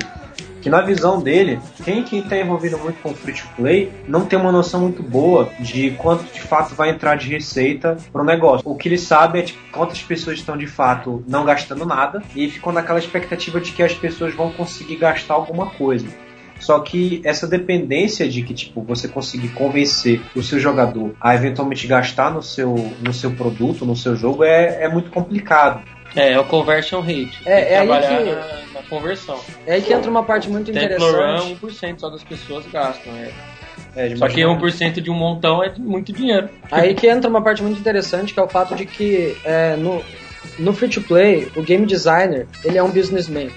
[0.60, 4.38] Que na visão dele, quem que está envolvido muito com free to play não tem
[4.38, 8.68] uma noção muito boa de quanto de fato vai entrar de receita para o negócio.
[8.68, 12.48] O que ele sabe é tipo, quantas pessoas estão de fato não gastando nada e
[12.50, 16.06] ficam naquela expectativa de que as pessoas vão conseguir gastar alguma coisa.
[16.60, 21.86] Só que essa dependência de que tipo você conseguir convencer o seu jogador a eventualmente
[21.86, 25.82] gastar no seu, no seu produto, no seu jogo é, é muito complicado.
[26.16, 27.40] É, é o conversion rate.
[27.44, 28.34] É, é aí que...
[28.34, 29.40] na, na, conversão.
[29.66, 31.00] É aí que entra uma parte muito interessante.
[31.00, 33.12] Temple Run, 1% só das pessoas gastam.
[33.14, 33.30] É.
[33.96, 36.48] É, Só que 1% de um montão é muito dinheiro.
[36.70, 40.04] Aí que entra uma parte muito interessante, que é o fato de que é, no,
[40.58, 43.50] no free to play, o game designer, ele é um businessman.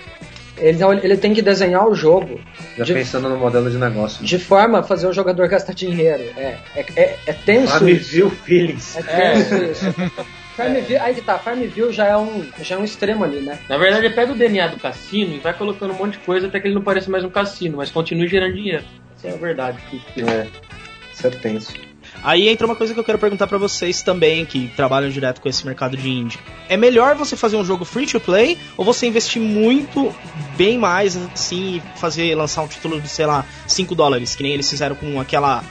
[0.58, 2.40] Ele, ele tem que desenhar o jogo.
[2.78, 4.24] Já de, pensando no modelo de negócio.
[4.24, 6.24] De forma a fazer o jogador gastar dinheiro.
[6.38, 7.74] É, é, é, é tenso.
[7.74, 8.98] Farmville Feelings.
[8.98, 9.72] É tenso é.
[9.72, 9.86] isso.
[10.56, 13.60] Farmville, aí que tá, Farmville já é, um, já é um extremo ali, né?
[13.70, 16.48] Na verdade, ele pega o DNA do cassino e vai colocando um monte de coisa
[16.48, 18.84] até que ele não pareça mais um cassino, mas continue gerando dinheiro.
[19.18, 19.78] Essa é a verdade.
[20.18, 20.48] É,
[21.14, 21.74] isso é tenso.
[22.24, 25.50] Aí entra uma coisa que eu quero perguntar para vocês também, que trabalham direto com
[25.50, 26.38] esse mercado de indie.
[26.70, 30.14] É melhor você fazer um jogo free to play ou você investir muito,
[30.56, 34.54] bem mais, assim, e fazer, lançar um título de, sei lá, 5 dólares, que nem
[34.54, 35.64] eles fizeram com aquela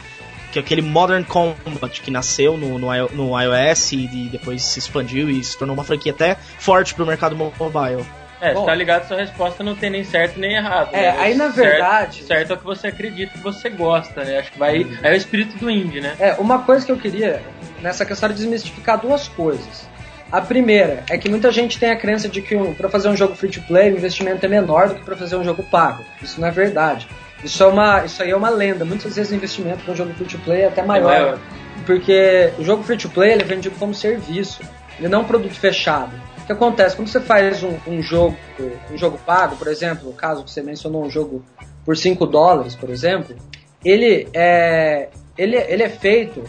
[0.53, 5.31] que é aquele Modern Combat que nasceu no, no, no iOS e depois se expandiu
[5.31, 8.05] e se tornou uma franquia até forte pro mercado mobile.
[8.41, 10.95] É, Bom, tá ligado, sua resposta não tem nem certo nem errado.
[10.95, 11.17] É, né?
[11.19, 12.17] aí na verdade.
[12.17, 14.39] Certo, certo, é o que você acredita que você gosta, né?
[14.39, 14.83] Acho que vai.
[14.83, 14.97] Uhum.
[15.03, 16.17] É o espírito do indie, né?
[16.19, 17.43] É, uma coisa que eu queria
[17.83, 19.89] nessa questão de desmistificar duas coisas.
[20.33, 23.17] A primeira é que muita gente tem a crença de que um, para fazer um
[23.17, 26.03] jogo free to play o investimento é menor do que para fazer um jogo pago.
[26.23, 27.09] Isso não é verdade.
[27.43, 28.85] Isso, é uma, isso aí é uma lenda.
[28.85, 31.13] Muitas vezes o investimento um jogo free to play é até maior.
[31.13, 31.39] É maior.
[31.87, 34.63] Porque o jogo free to play é vendido como serviço.
[34.99, 36.13] Ele não é um produto fechado
[36.51, 36.97] que acontece?
[36.97, 38.37] Quando você faz um, um, jogo
[38.91, 41.45] um jogo pago, por exemplo, o caso que você mencionou, um jogo
[41.85, 43.37] por 5 dólares, por exemplo,
[43.85, 46.43] ele é, ele, ele é feito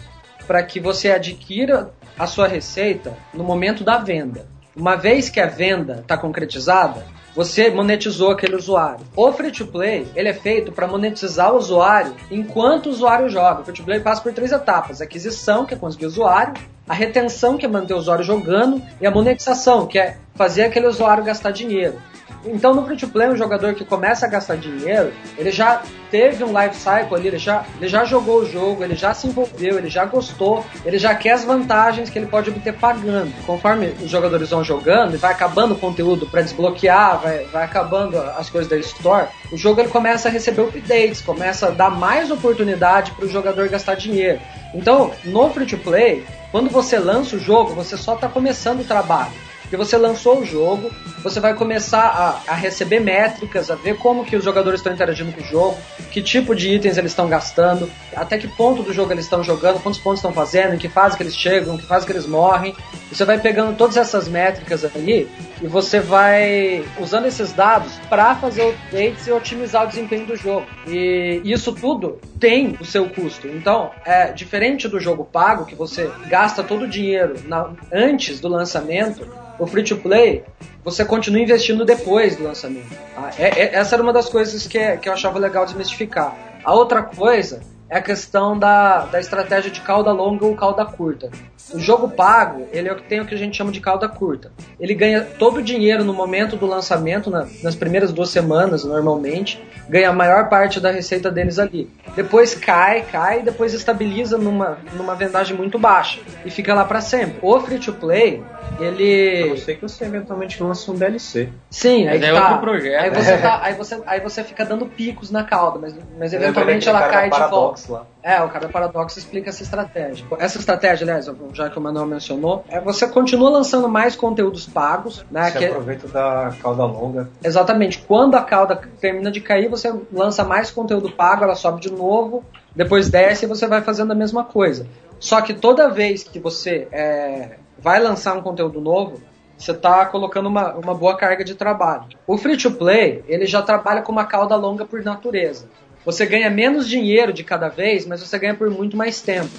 [0.47, 4.47] para que você adquira a sua receita no momento da venda.
[4.75, 9.05] Uma vez que a venda está concretizada, você monetizou aquele usuário.
[9.15, 13.61] O free to play, ele é feito para monetizar o usuário enquanto o usuário joga.
[13.61, 16.53] O free to play passa por três etapas: aquisição, que é conseguir o usuário,
[16.87, 20.87] a retenção, que é manter o usuário jogando, e a monetização, que é fazer aquele
[20.87, 21.99] usuário gastar dinheiro.
[22.45, 26.43] Então no free to play, um jogador que começa a gastar dinheiro, ele já teve
[26.43, 29.77] um life cycle ali, ele já, ele já jogou o jogo, ele já se envolveu,
[29.77, 33.31] ele já gostou, ele já quer as vantagens que ele pode obter pagando.
[33.45, 38.17] Conforme os jogadores vão jogando e vai acabando o conteúdo para desbloquear, vai, vai acabando
[38.17, 42.31] as coisas da store, o jogo ele começa a receber updates, começa a dar mais
[42.31, 44.39] oportunidade para o jogador gastar dinheiro.
[44.73, 48.85] Então, no free to play, quando você lança o jogo, você só está começando o
[48.85, 49.31] trabalho.
[49.71, 50.91] Porque você lançou o jogo,
[51.23, 55.31] você vai começar a, a, receber métricas, a ver como que os jogadores estão interagindo
[55.31, 55.77] com o jogo,
[56.11, 59.81] que tipo de itens eles estão gastando, até que ponto do jogo eles estão jogando,
[59.81, 62.25] quantos pontos estão fazendo, em que fase que eles chegam, em que fase que eles
[62.25, 62.75] morrem.
[63.09, 65.29] Você vai pegando todas essas métricas ali
[65.61, 70.65] e você vai usando esses dados para fazer updates e otimizar o desempenho do jogo.
[70.85, 73.47] E isso tudo tem o seu custo.
[73.47, 78.49] Então, é diferente do jogo pago, que você gasta todo o dinheiro na, antes do
[78.49, 79.25] lançamento,
[79.61, 80.43] o free to play,
[80.83, 82.89] você continua investindo depois do lançamento.
[83.13, 83.29] Tá?
[83.37, 86.35] É, é, essa era uma das coisas que, que eu achava legal desmistificar.
[86.63, 91.29] A outra coisa é a questão da, da estratégia de cauda longa ou cauda curta.
[91.73, 94.07] O jogo pago, ele é o que tem o que a gente chama de cauda
[94.07, 94.51] curta.
[94.79, 99.61] Ele ganha todo o dinheiro no momento do lançamento, na, nas primeiras duas semanas, normalmente,
[99.89, 101.89] ganha a maior parte da receita deles ali.
[102.15, 107.01] Depois cai, cai e depois estabiliza numa, numa vendagem muito baixa e fica lá para
[107.01, 107.39] sempre.
[107.41, 108.41] O free to play,
[108.79, 109.49] ele.
[109.51, 111.49] Eu sei que você eventualmente lança um DLC.
[111.69, 112.41] Sim, aí Mas é tá.
[112.41, 113.03] outro projeto.
[113.03, 116.87] Aí você, tá, aí, você, aí você fica dando picos na cauda, mas, mas eventualmente
[116.87, 117.80] ela cai de volta.
[117.87, 118.05] Lá.
[118.23, 120.25] É, o cara Paradox explica essa estratégia.
[120.39, 125.25] Essa estratégia, aliás, já que o Manuel mencionou, é você continua lançando mais conteúdos pagos,
[125.31, 125.51] né?
[125.51, 127.29] Você que- aproveita da cauda longa.
[127.43, 127.99] Exatamente.
[127.99, 132.43] Quando a cauda termina de cair, você lança mais conteúdo pago, ela sobe de novo,
[132.75, 134.87] depois desce e você vai fazendo a mesma coisa.
[135.19, 139.21] Só que toda vez que você é, vai lançar um conteúdo novo,
[139.57, 142.05] você está colocando uma, uma boa carga de trabalho.
[142.25, 145.67] O free to play, ele já trabalha com uma cauda longa por natureza.
[146.05, 149.49] Você ganha menos dinheiro de cada vez, mas você ganha por muito mais tempo.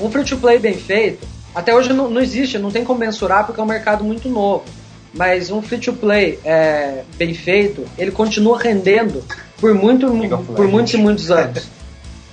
[0.00, 3.46] Um free to play bem feito, até hoje não, não existe, não tem como mensurar
[3.46, 4.64] porque é um mercado muito novo.
[5.12, 9.22] Mas um free to play é, bem feito, ele continua rendendo
[9.60, 10.08] por, muito,
[10.56, 11.68] por muitos e muitos anos.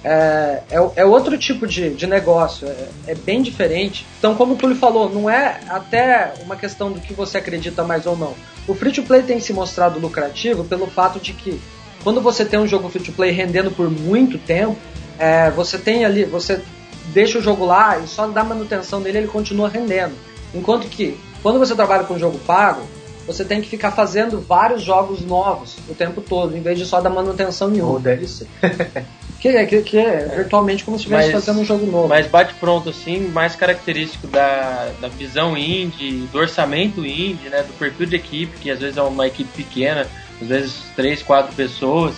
[0.04, 4.04] É, é, é outro tipo de, de negócio, é, é bem diferente.
[4.18, 8.08] Então, como o Túlio falou, não é até uma questão do que você acredita mais
[8.08, 8.34] ou não.
[8.68, 11.62] O free to play tem se mostrado lucrativo pelo fato de que
[12.04, 14.78] quando você tem um jogo free to play rendendo por muito tempo,
[15.18, 16.62] é, você tem ali, você
[17.08, 20.14] deixa o jogo lá e só dá manutenção dele ele continua rendendo.
[20.54, 22.82] Enquanto que quando você trabalha com jogo pago,
[23.26, 27.00] você tem que ficar fazendo vários jogos novos o tempo todo, em vez de só
[27.00, 28.00] dar manutenção em um.
[28.00, 28.48] DLC.
[29.42, 32.08] Que é, que, que é virtualmente como se estivesse fazendo um jogo novo.
[32.08, 37.74] Mas bate pronto assim, mais característico da, da visão indie, do orçamento indie, né, do
[37.74, 40.08] perfil de equipe, que às vezes é uma equipe pequena,
[40.42, 42.16] às vezes três, quatro pessoas.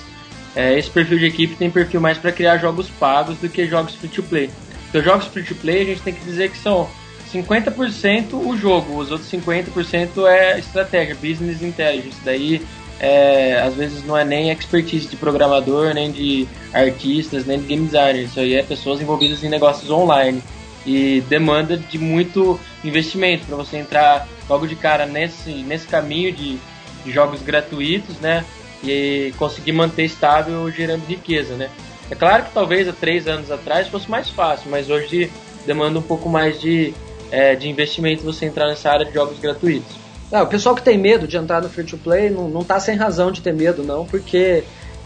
[0.55, 3.95] É, esse perfil de equipe tem perfil mais para criar jogos pagos do que jogos
[3.95, 4.49] free to play.
[4.89, 6.87] Então, jogos free to play a gente tem que dizer que são
[7.33, 12.17] 50% o jogo, os outros 50% é estratégia, business intelligence.
[12.23, 12.61] Daí
[12.99, 17.85] é, às vezes não é nem expertise de programador, nem de artistas, nem de game
[17.85, 18.23] designer.
[18.23, 20.43] Isso aí é pessoas envolvidas em negócios online
[20.85, 26.59] e demanda de muito investimento para você entrar logo de cara nesse, nesse caminho de,
[27.03, 28.45] de jogos gratuitos, né?
[28.83, 31.69] E conseguir manter estável gerando riqueza, né?
[32.09, 35.31] É claro que talvez há três anos atrás fosse mais fácil, mas hoje
[35.65, 36.93] demanda um pouco mais de,
[37.31, 39.95] é, de investimento você entrar nessa área de jogos gratuitos.
[40.31, 42.79] É, o pessoal que tem medo de entrar no free to play não, não tá
[42.79, 44.63] sem razão de ter medo, não, porque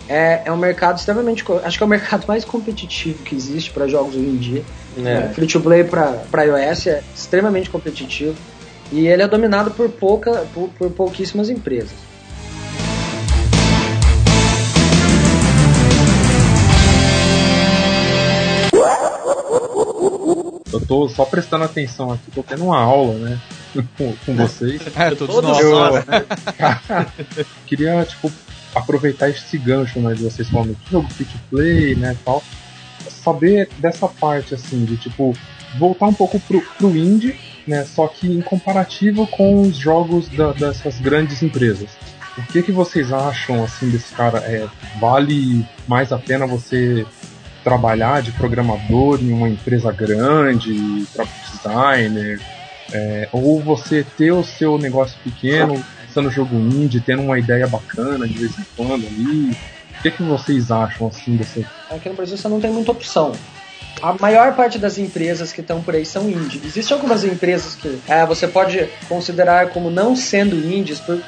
[0.09, 1.43] é, é um mercado extremamente.
[1.63, 4.63] Acho que é o mercado mais competitivo que existe para jogos hoje em dia.
[5.05, 8.35] É, free to play para iOS é extremamente competitivo
[8.91, 11.95] e ele é dominado por, pouca, por, por pouquíssimas empresas.
[20.71, 23.39] Eu tô só prestando atenção aqui, tô tendo uma aula, né?
[23.97, 24.81] Com, com vocês.
[24.95, 26.05] É, todos, Todos nós.
[27.37, 28.31] Eu queria, tipo,
[28.73, 32.43] aproveitar esse gancho, né, de vocês falando de jogo free to play, né, tal.
[33.09, 35.35] Saber dessa parte, assim, de, tipo,
[35.77, 40.53] voltar um pouco pro, pro indie, né, só que em comparativo com os jogos da-
[40.53, 41.89] dessas grandes empresas.
[42.37, 44.37] O que que vocês acham, assim, desse cara?
[44.39, 44.67] É,
[44.99, 47.05] vale mais a pena você
[47.63, 51.05] trabalhar de programador em uma empresa grande,
[51.51, 52.39] designer,
[52.93, 58.27] é, ou você ter o seu negócio pequeno, sendo jogo indie, tendo uma ideia bacana
[58.27, 59.51] de vez em quando ali.
[59.99, 61.59] O que, que vocês acham assim dessa.
[61.89, 63.31] Aqui no Brasil você não tem muita opção.
[64.01, 66.61] A maior parte das empresas que estão por aí são indie.
[66.63, 71.21] Existem algumas empresas que é, você pode considerar como não sendo indies por,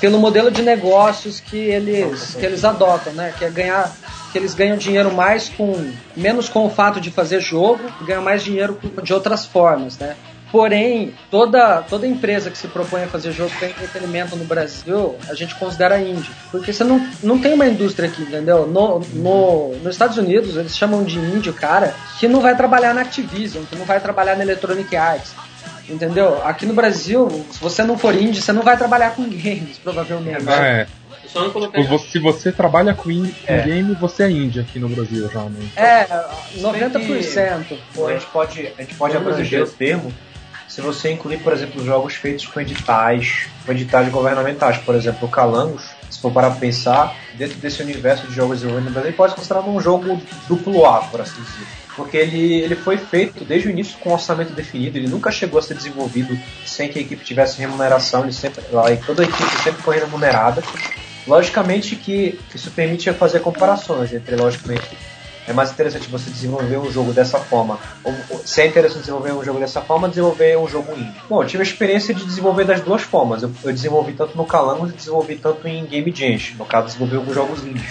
[0.00, 3.34] pelo modelo de negócios que eles, que eles adotam, né?
[3.38, 3.94] Que é ganhar
[4.32, 8.42] que eles ganham dinheiro mais com menos com o fato de fazer jogo, ganham mais
[8.42, 10.16] dinheiro de outras formas, né?
[10.52, 15.34] Porém, toda, toda empresa que se propõe a fazer jogo para entretenimento no Brasil, a
[15.34, 16.30] gente considera indie.
[16.50, 18.66] Porque você não, não tem uma indústria aqui, entendeu?
[18.66, 22.94] No, no, nos Estados Unidos, eles chamam de indie o cara que não vai trabalhar
[22.94, 25.34] na Activision, que não vai trabalhar na Electronic Arts.
[25.88, 26.40] Entendeu?
[26.44, 30.48] Aqui no Brasil, se você não for indie, você não vai trabalhar com games, provavelmente.
[30.48, 30.86] É.
[31.28, 33.62] Só não colocar Tipo, você- Se você trabalha com, in- com É.
[33.62, 35.68] game, você é indie aqui no Brasil já, né?
[35.76, 36.06] É,
[36.60, 37.78] 90%.
[37.94, 40.12] Pô, a gente pode, a gente pode abranger o termo
[40.76, 45.30] se você incluir, por exemplo, jogos feitos com editais, com editais governamentais, por exemplo, o
[45.30, 49.70] Calangos, se for para pensar, dentro desse universo de jogos desenvolvidos no pode ser considerado
[49.70, 51.66] um jogo duplo A, por assim dizer.
[51.96, 55.62] Porque ele, ele foi feito desde o início com orçamento definido, ele nunca chegou a
[55.62, 59.80] ser desenvolvido sem que a equipe tivesse remuneração, ele sempre, lá, toda a equipe sempre
[59.80, 60.62] foi remunerada.
[61.26, 64.94] Logicamente que isso permite fazer comparações entre, logicamente,
[65.46, 67.78] é mais interessante você desenvolver um jogo dessa forma.
[68.04, 71.12] Ou, se é interessante desenvolver um jogo dessa forma, desenvolver um jogo indie.
[71.28, 73.42] Bom, eu tive a experiência de desenvolver das duas formas.
[73.42, 76.36] Eu, eu desenvolvi tanto no Calangos e desenvolvi tanto em Game Jam.
[76.58, 77.84] No caso, desenvolvi alguns jogos indies.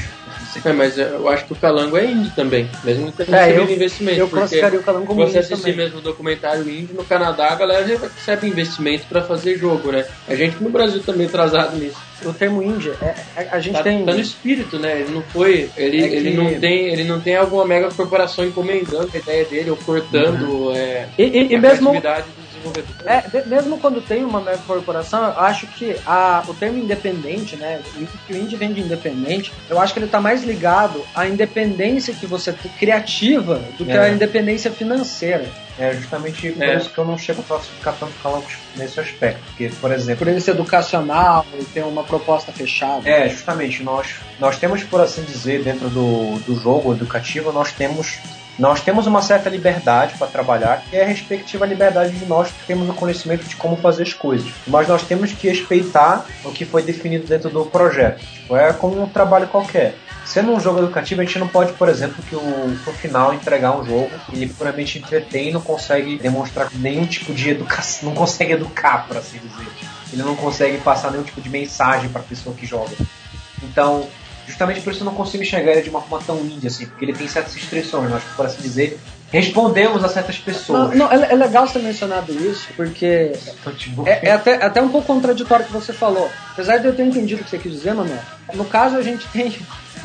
[0.64, 3.70] É, mas eu acho que o Calango é indie também, mesmo que tenha É, eu-
[3.70, 4.18] investimento.
[4.20, 5.76] Eu classificaria o Calango como você assistir também.
[5.76, 10.06] mesmo o documentário indie, no Canadá a galera já recebe investimento pra fazer jogo, né?
[10.28, 11.98] A gente no Brasil também atrasado nisso.
[12.24, 14.06] O termo indie, é, é- a gente Tá, tem...
[14.06, 15.02] tá no espírito, né?
[15.02, 15.70] Ele não foi.
[15.76, 19.44] Ele, É que- ele, não tem, ele não tem alguma mega corporação encomendando a ideia
[19.46, 22.96] dele ou cortando é, E, e- e a mesmo criatividade do desenvolvedor.
[23.06, 27.58] É, de- mesmo quando tem uma mega corporação, eu acho que a, o termo independente,
[27.58, 27.82] né?
[28.26, 32.14] Que o indie vem de independente, eu acho que ele tá mais ligado à independência
[32.14, 34.00] que você criativa do que É.
[34.00, 35.46] à independência financeira.
[35.78, 36.76] É justamente por É.
[36.76, 39.42] isso que eu não chego a classificar tanto Calangos nesse aspecto.
[39.48, 43.08] Porque, por exemplo, Por ele ser educacional e ter uma proposta fechada.
[43.10, 48.18] É, justamente, nós, nós temos, por assim dizer, dentro do, do jogo educativo, nós temos,
[48.58, 52.66] nós temos uma certa liberdade para trabalhar, que é a respectiva liberdade de nós que
[52.68, 54.50] temos o conhecimento de como fazer as coisas.
[54.68, 58.20] Mas nós temos que respeitar o que foi definido dentro do projeto.
[58.20, 59.96] Tipo, é como um trabalho qualquer.
[60.26, 62.42] Sendo um jogo educativo, a gente não pode, por exemplo, que o,
[62.86, 67.32] no final entregar um jogo e ele puramente entretém e não consegue demonstrar nenhum tipo
[67.32, 69.68] de educação, não consegue educar, por assim dizer.
[70.12, 72.96] Ele não consegue passar nenhum tipo de mensagem para a pessoa que joga.
[73.62, 74.08] Então,
[74.48, 77.06] justamente por isso eu não consigo enxergar ele de uma forma tão índia assim, porque
[77.06, 79.00] ele tem certas restrições, nós, por assim dizer,
[79.32, 80.96] respondemos a certas Não, pessoas.
[80.96, 83.32] não, é, é legal você ter mencionado isso, porque
[84.06, 86.32] é, é até, até um pouco contraditório o que você falou.
[86.52, 88.20] Apesar de eu ter entendido o que você quis dizer, Manuel,
[88.54, 89.52] no caso a gente tem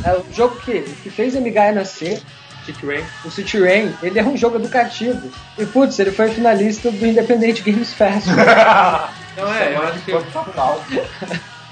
[0.05, 2.21] é, o jogo que, que fez MGA nascer,
[2.65, 3.05] City Rain.
[3.25, 5.31] o City Rain, ele é um jogo educativo.
[5.59, 9.11] E putz, ele foi finalista do Independent Games Festival.
[9.37, 10.13] Não, é, eu acho que.
[10.13, 10.85] total.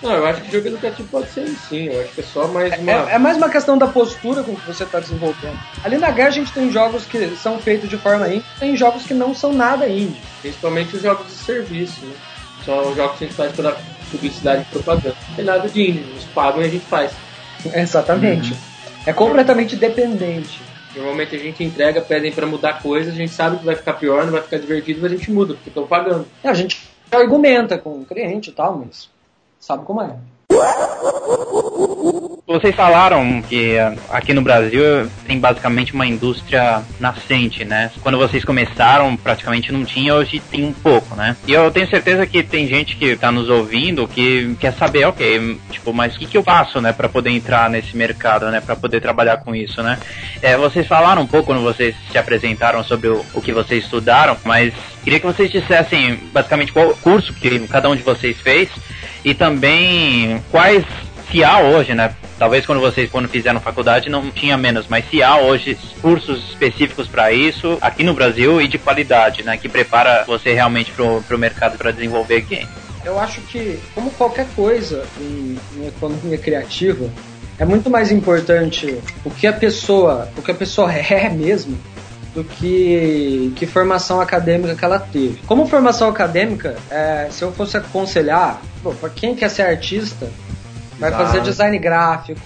[0.01, 1.87] Não, eu acho que jogo educativo pode ser sim.
[1.87, 2.93] Eu acho que é só mais uma.
[2.93, 5.59] É, é mais uma questão da postura com que você está desenvolvendo.
[5.83, 9.03] Ali na guerra a gente tem jogos que são feitos de forma indie, tem jogos
[9.05, 10.21] que não são nada indie.
[10.41, 12.15] Principalmente os jogos de serviço, né?
[12.65, 13.77] São os jogos que a gente faz pela
[14.11, 15.17] publicidade e propaganda.
[15.29, 17.11] Não tem nada de indie, eles pagam e a gente faz.
[17.75, 18.57] Exatamente.
[19.07, 20.61] É completamente dependente.
[20.95, 24.25] Normalmente a gente entrega, pedem pra mudar coisas, a gente sabe que vai ficar pior,
[24.25, 26.27] não vai ficar divertido, mas a gente muda, porque estão pagando.
[26.43, 29.09] A gente argumenta com o cliente e tal, mas
[29.61, 30.17] sabe como é.
[32.49, 34.83] Vocês falaram que eh, aqui no Brasil
[35.27, 37.91] tem basicamente uma indústria nascente, né?
[38.01, 41.37] Quando vocês começaram, praticamente não tinha, hoje tem um pouco, né?
[41.47, 45.61] E eu tenho certeza que tem gente que tá nos ouvindo que quer saber, ok,
[45.71, 48.75] tipo, mas o que, que eu faço, né, para poder entrar nesse mercado, né, para
[48.75, 49.99] poder trabalhar com isso, né?
[50.41, 54.39] É, vocês falaram um pouco quando vocês se apresentaram sobre o, o que vocês estudaram,
[54.43, 54.73] mas
[55.05, 58.71] queria que vocês dissessem basicamente qual curso que cada um de vocês fez
[59.25, 60.85] e também quais
[61.31, 62.15] se há hoje, né?
[62.39, 67.09] Talvez quando vocês quando fizeram faculdade não tinha menos, mas se há hoje cursos específicos
[67.09, 69.57] para isso aqui no Brasil e de qualidade, né?
[69.57, 72.69] Que prepara você realmente pro, pro mercado para desenvolver game.
[73.05, 77.11] Eu acho que, como qualquer coisa em, em economia criativa,
[77.59, 81.79] é muito mais importante o que a pessoa, o que a pessoa é mesmo,
[82.35, 85.41] do que, que formação acadêmica que ela teve.
[85.47, 88.61] Como formação acadêmica, é, se eu fosse aconselhar,
[89.01, 90.31] para quem quer ser artista,
[90.99, 91.25] vai Exato.
[91.25, 92.41] fazer design gráfico,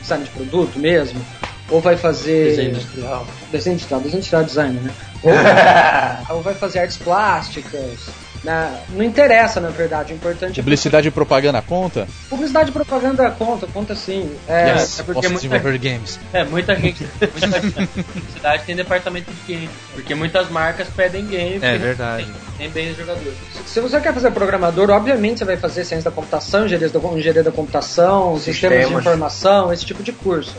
[0.00, 1.20] design de produto mesmo,
[1.68, 3.26] ou vai fazer Desenho industrial.
[3.52, 4.90] desenho industrial, desenho industrial design, né?
[6.30, 8.08] Ou, ou vai fazer artes plásticas,
[8.42, 8.80] né?
[8.90, 10.12] Não interessa, na verdade.
[10.12, 12.06] O importante Publicidade e propaganda conta?
[12.28, 14.34] Publicidade e propaganda conta, conta sim.
[14.48, 16.18] É, yes, é porque posso muita- desenvolver games.
[16.32, 17.06] É, muita gente.
[17.20, 17.72] Muita gente
[18.02, 19.70] publicidade tem departamento de game.
[19.94, 21.58] Porque muitas marcas pedem game.
[21.60, 22.24] É verdade.
[22.24, 23.34] Tem, tem bem os jogadores.
[23.66, 27.42] Se você quer fazer programador, obviamente você vai fazer ciência da computação, engenharia da, engenharia
[27.42, 29.00] da computação, sistemas de Sistemas.
[29.06, 30.54] informação, esse tipo de curso.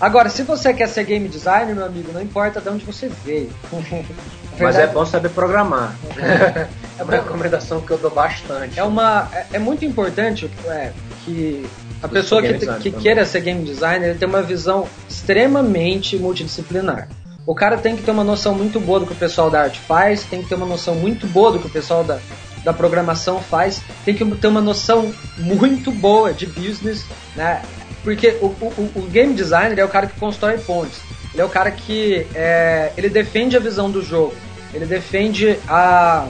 [0.00, 3.50] Agora, se você quer ser game designer, meu amigo, não importa de onde você veio.
[4.60, 5.94] Mas é bom saber programar.
[6.98, 8.78] é uma recomendação que eu dou bastante.
[8.78, 10.92] É uma é, é muito importante é,
[11.24, 11.66] que
[12.02, 17.08] a pessoa que, que queira ser game designer ele tem uma visão extremamente multidisciplinar.
[17.46, 19.80] O cara tem que ter uma noção muito boa do que o pessoal da arte
[19.80, 22.18] faz, tem que ter uma noção muito boa do que o pessoal da,
[22.62, 27.04] da programação faz, tem que ter uma noção muito boa de business,
[27.34, 27.62] né?
[28.04, 31.00] Porque o, o, o game designer é o cara que constrói pontes.
[31.32, 34.34] Ele é o cara que é, ele defende a visão do jogo.
[34.72, 36.28] Ele defende a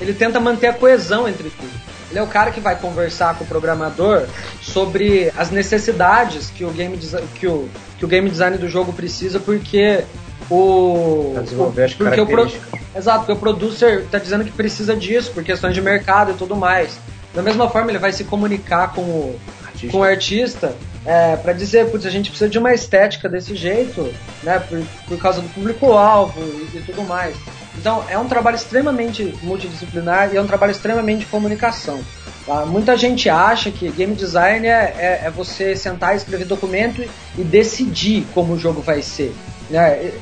[0.00, 1.84] ele tenta manter a coesão entre tudo.
[2.10, 4.26] Ele é o cara que vai conversar com o programador
[4.60, 6.98] sobre as necessidades que o game,
[7.34, 7.68] que o,
[7.98, 10.04] que o game design do jogo precisa, porque
[10.50, 11.30] o.
[11.32, 12.50] Pra desenvolver as porque o pro-.
[12.94, 16.54] Exato, porque o producer está dizendo que precisa disso, por questões de mercado e tudo
[16.54, 16.98] mais.
[17.34, 19.88] Da mesma forma, ele vai se comunicar com o, Artista.
[19.88, 24.14] com o artista é, para dizer, putz, a gente precisa de uma estética desse jeito,
[24.44, 27.34] né, por, por causa do público-alvo e, e tudo mais.
[27.78, 32.00] Então, é um trabalho extremamente multidisciplinar e é um trabalho extremamente de comunicação.
[32.46, 32.64] tá?
[32.66, 37.04] Muita gente acha que game design é, é, é você sentar e escrever documento
[37.36, 39.34] e decidir como o jogo vai ser.
[39.68, 40.12] Né?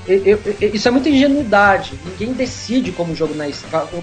[0.61, 1.99] Isso é muita ingenuidade.
[2.05, 3.35] Ninguém decide como o jogo,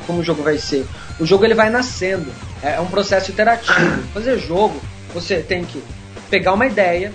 [0.06, 0.86] como o jogo vai ser.
[1.20, 2.32] O jogo ele vai nascendo.
[2.62, 4.04] É é um processo interativo.
[4.14, 4.82] Fazer jogo,
[5.14, 5.82] você tem que
[6.30, 7.14] pegar uma ideia,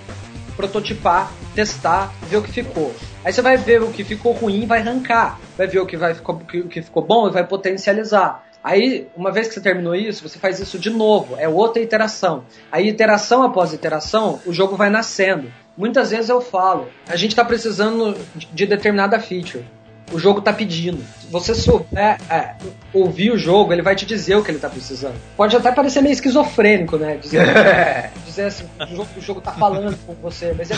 [0.55, 2.93] prototipar, testar, ver o que ficou.
[3.25, 5.39] Aí você vai ver o que ficou ruim e vai arrancar.
[5.57, 8.45] Vai ver o que, vai, ficou- o que ficou bom e vai potencializar.
[8.63, 11.35] Aí, uma vez que você terminou isso, você faz isso de novo.
[11.37, 12.45] É outra iteração.
[12.71, 15.51] Aí, iteração após iteração, o jogo vai nascendo.
[15.77, 19.65] Muitas vezes eu falo, a gente está precisando de- de determinada feature.
[20.13, 21.03] O jogo tá pedindo.
[21.19, 22.53] Se você souber é,
[22.93, 25.15] ouvir o jogo, ele vai te dizer o que ele tá precisando.
[25.35, 27.17] Pode até parecer meio esquizofrênico, né?
[27.17, 27.41] Dizer,
[28.25, 30.75] dizer assim, o jogo, o jogo tá falando com você, mas é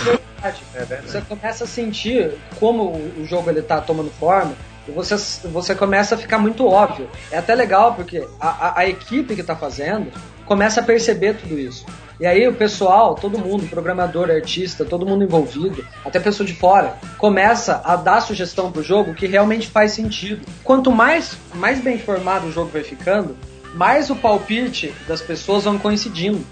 [0.73, 1.11] É verdade.
[1.11, 4.53] Você começa a sentir como o o jogo ele tá tomando forma
[4.87, 5.15] e você,
[5.49, 7.09] você começa a ficar muito óbvio.
[7.29, 10.11] É até legal porque a, a, a equipe que tá fazendo
[10.45, 11.85] começa a perceber tudo isso.
[12.19, 16.97] E aí o pessoal, todo mundo, programador, artista, todo mundo envolvido, até pessoa de fora,
[17.17, 20.41] começa a dar sugestão pro jogo que realmente faz sentido.
[20.63, 23.37] Quanto mais, mais bem formado o jogo vai ficando,
[23.75, 26.43] mais o palpite das pessoas vão coincidindo.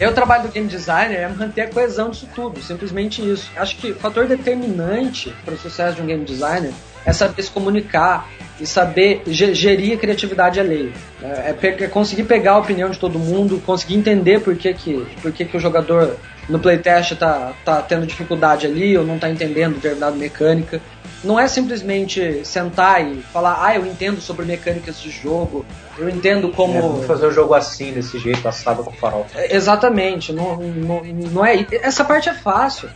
[0.00, 3.50] Eu trabalho do game designer é manter a coesão disso tudo, simplesmente isso.
[3.54, 6.72] Acho que o fator determinante para o sucesso de um game designer
[7.04, 8.26] é saber se comunicar
[8.58, 10.90] e saber ge- gerir a criatividade alheia.
[11.22, 15.06] É, é é conseguir pegar a opinião de todo mundo, conseguir entender por que, que,
[15.20, 16.16] por que, que o jogador
[16.48, 20.80] no playtest tá, tá tendo dificuldade ali ou não tá entendendo determinada mecânica.
[21.22, 25.66] Não é simplesmente sentar e falar, ah, eu entendo sobre mecânicas de jogo,
[25.98, 26.78] eu entendo como.
[26.78, 29.26] É, vamos fazer o jogo assim, desse jeito, assado com farol.
[29.34, 31.66] É, Exatamente, não, não, não é.
[31.82, 32.88] Essa parte é fácil.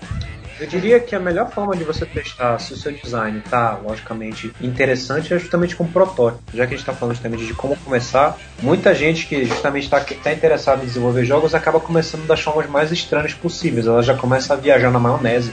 [0.58, 4.52] Eu diria que a melhor forma de você testar se o seu design tá, logicamente,
[4.60, 6.42] interessante é justamente com protótipo.
[6.54, 10.00] Já que a gente está falando justamente de como começar, muita gente que justamente está
[10.00, 13.86] tá interessada em desenvolver jogos acaba começando das formas mais estranhas possíveis.
[13.86, 15.52] Ela já começa a viajar na maionese.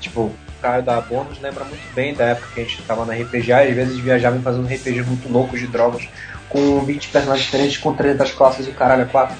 [0.00, 3.74] Tipo, da Bônus lembra muito bem da época que a gente estava na RPG, às
[3.74, 6.08] vezes viajava fazendo RPGs muito loucos de drogas,
[6.48, 9.36] com 20 personagens diferentes, com 300 classes e o caralho, é 4.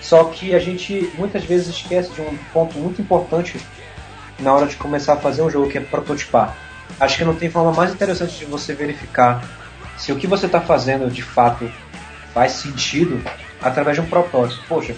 [0.00, 3.58] Só que a gente muitas vezes esquece de um ponto muito importante
[4.38, 6.56] na hora de começar a fazer um jogo, que é prototipar.
[6.98, 9.44] Acho que não tem forma mais interessante de você verificar
[9.96, 11.70] se o que você está fazendo de fato
[12.32, 13.22] faz sentido
[13.62, 14.62] através de um protótipo.
[14.66, 14.94] Poxa,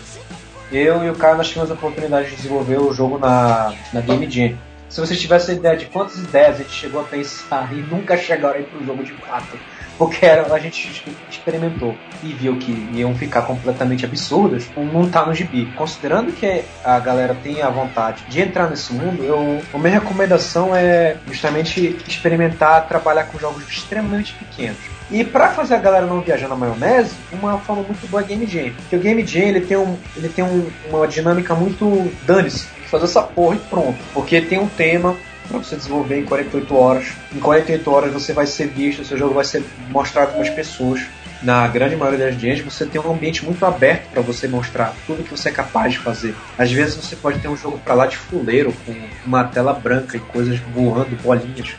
[0.71, 4.31] eu e o cara nós tivemos a oportunidade de desenvolver o jogo na, na Game
[4.31, 4.57] Jam.
[4.93, 8.57] Se vocês tivessem ideia de quantas ideias a gente chegou a pensar e nunca chegaram
[8.57, 9.59] aí pro jogo de fato,
[9.97, 15.33] porque era, a gente experimentou e viu que iam ficar completamente absurdas, não tá no
[15.33, 15.65] gibi.
[15.77, 20.77] Considerando que a galera tem a vontade de entrar nesse mundo, eu, a minha recomendação
[20.77, 24.77] é justamente experimentar trabalhar com jogos extremamente pequenos.
[25.11, 28.47] E para fazer a galera não viajar na maionese, uma forma muito boa é Game
[28.47, 28.73] Jam.
[28.77, 32.82] Porque o Game Jam ele tem, um, ele tem um, uma dinâmica muito dane-se.
[32.93, 33.99] Fazer essa porra e pronto.
[34.13, 35.17] Porque tem um tema
[35.49, 37.07] para você desenvolver em 48 horas.
[37.35, 41.01] Em 48 horas você vai ser visto, seu jogo vai ser mostrado para as pessoas.
[41.43, 45.25] Na grande maioria das vezes você tem um ambiente muito aberto para você mostrar tudo
[45.25, 46.35] que você é capaz de fazer.
[46.59, 50.19] Às vezes você pode ter um jogo para lá de fuleiro com uma tela branca
[50.19, 51.75] e coisas voando, bolinhas.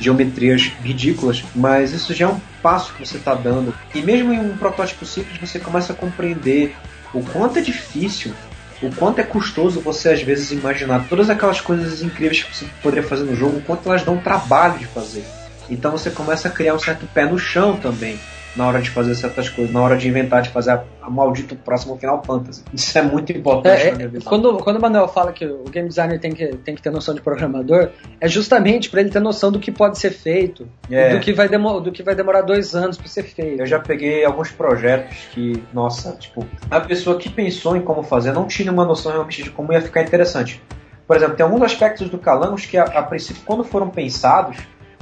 [0.00, 3.72] geometrias ridículas, mas isso já é um passo que você está dando.
[3.94, 6.74] E mesmo em um protótipo simples, você começa a compreender
[7.14, 8.34] o quanto é difícil,
[8.82, 13.08] o quanto é custoso você às vezes imaginar todas aquelas coisas incríveis que você poderia
[13.08, 15.24] fazer no jogo, o quanto elas dão trabalho de fazer.
[15.68, 18.18] Então você começa a criar um certo pé no chão também
[18.56, 21.54] na hora de fazer certas coisas, na hora de inventar, de fazer a, a maldito
[21.56, 22.62] próximo Final Fantasy.
[22.72, 24.28] Isso é muito importante É, na minha é, visão.
[24.28, 27.14] quando, quando o Manuel fala que o game designer tem que, tem que ter noção
[27.14, 27.90] de programador,
[28.20, 31.10] é justamente para ele ter noção do que pode ser feito, É.
[31.14, 33.60] do, que vai demo, do que vai demorar dois anos para ser feito.
[33.60, 38.32] Eu já peguei alguns projetos que, nossa, tipo, a pessoa que pensou em como fazer
[38.32, 40.62] não tinha uma noção realmente de como ia ficar interessante.
[41.06, 44.56] Por exemplo, tem alguns aspectos do Calangos que, a, a princípio, quando foram pensados,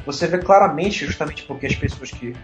[0.05, 2.35] você vê claramente, justamente porque as pessoas que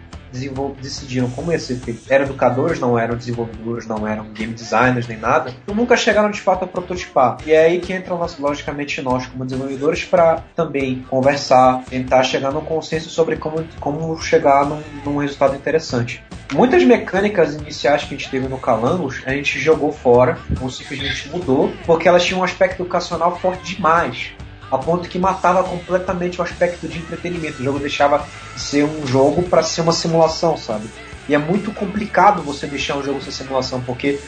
[0.81, 5.17] decidiram como ia ser feito eram educadores, não eram desenvolvedores, não eram game designers nem
[5.17, 7.37] nada, nunca chegaram de fato a prototipar.
[7.45, 12.61] E é aí que entram, logicamente, nós como desenvolvedores para também conversar, tentar chegar num
[12.61, 16.23] consenso sobre como, como chegar num, num resultado interessante.
[16.53, 21.29] Muitas mecânicas iniciais que a gente teve no Calangos, a gente jogou fora, ou simplesmente
[21.29, 24.33] mudou, porque elas tinham um aspecto educacional forte demais
[24.71, 27.61] a ponto que matava completamente o aspecto de entretenimento.
[27.61, 30.89] O jogo deixava de ser um jogo para ser uma simulação, sabe?
[31.27, 34.19] E é muito complicado você deixar um jogo ser simulação, porque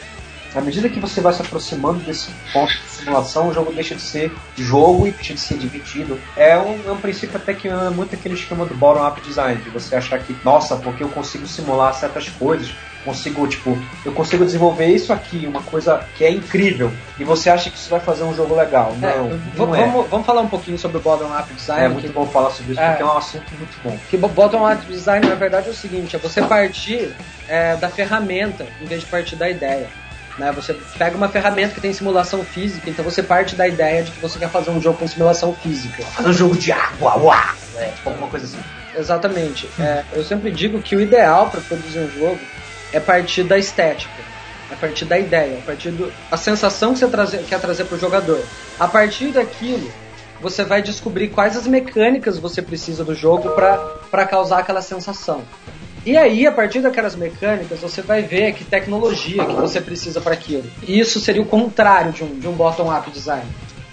[0.56, 4.01] à medida que você vai se aproximando desse ponto de simulação, o jogo deixa de
[4.01, 6.20] ser jogo e deixa de ser divertido.
[6.36, 9.70] É um, é um princípio até que é muito aquele esquema do bottom-up design, de
[9.70, 12.74] você achar que, nossa, porque eu consigo simular certas coisas,
[13.04, 16.89] consigo, tipo, eu consigo desenvolver isso aqui, uma coisa que é incrível,
[17.20, 18.95] e você acha que isso vai fazer um jogo legal.
[18.97, 19.18] Não, É,
[19.58, 19.86] não v- é.
[19.86, 21.84] vamos, vamos falar um pouquinho sobre o bottom-up design.
[21.86, 22.89] É muito que- bom falar sobre isso, É.
[22.89, 23.97] porque é um assunto muito bom.
[24.10, 27.14] Que bo- bottom-up design, na verdade, é o seguinte: é você partir
[27.49, 29.89] é, da ferramenta em vez de partir da ideia.
[30.38, 30.51] Né?
[30.51, 34.19] Você pega uma ferramenta que tem simulação física, então você parte da ideia de que
[34.19, 36.03] você quer fazer um jogo com simulação física.
[36.03, 37.55] Fazer um jogo de água, uá!
[37.77, 38.59] É, tipo alguma coisa assim.
[38.95, 39.69] Exatamente.
[39.79, 42.39] É, eu sempre digo que o ideal para produzir um jogo
[42.91, 44.13] é partir da estética,
[44.71, 47.99] é partir da ideia, é partir da sensação que você trazer, quer trazer para o
[47.99, 48.43] jogador.
[48.79, 49.91] A partir daquilo,
[50.41, 55.43] você vai descobrir quais as mecânicas você precisa do jogo para causar aquela sensação.
[56.06, 60.34] E aí, a partir daquelas mecânicas, você vai ver que tecnologia que você precisa para
[60.34, 60.70] aquilo.
[60.86, 63.45] E isso seria o contrário de um, de um bottom-up design.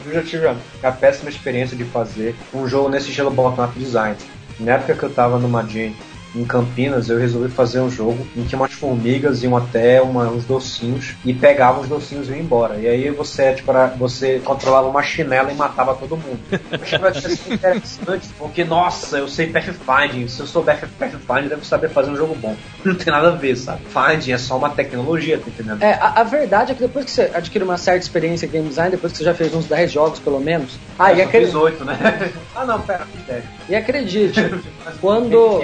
[0.05, 0.47] Eu já tive
[0.83, 4.17] a, péssima experiência de fazer um jogo nesse estilo bottom-up design.
[4.59, 5.93] Na época que eu tava numa jam
[6.35, 10.45] em Campinas, eu resolvi fazer um jogo em que umas formigas iam até uma, uns
[10.45, 12.79] docinhos e pegavam os docinhos e iam embora.
[12.79, 16.39] E aí você, tipo, era- você controlava uma chinela e matava todo mundo.
[16.81, 20.29] Achei ser assim interessante, porque, nossa, eu sei Pathfinding.
[20.29, 22.55] Se eu souber Pathfinding, devo saber fazer um jogo bom.
[22.85, 23.81] Não tem nada a ver, sabe?
[23.87, 25.83] Finding é só uma tecnologia, tá entendendo?
[25.83, 28.69] É, a, a verdade é que depois que você adquire uma certa experiência em game
[28.69, 30.79] design, depois que você já fez uns 10 jogos pelo menos.
[30.99, 31.99] Ah, e, Eu só acre- fiz oito, né?
[32.55, 33.45] ah, não, pera, fiz dez.
[33.69, 34.41] e acredite,
[35.01, 35.61] quando.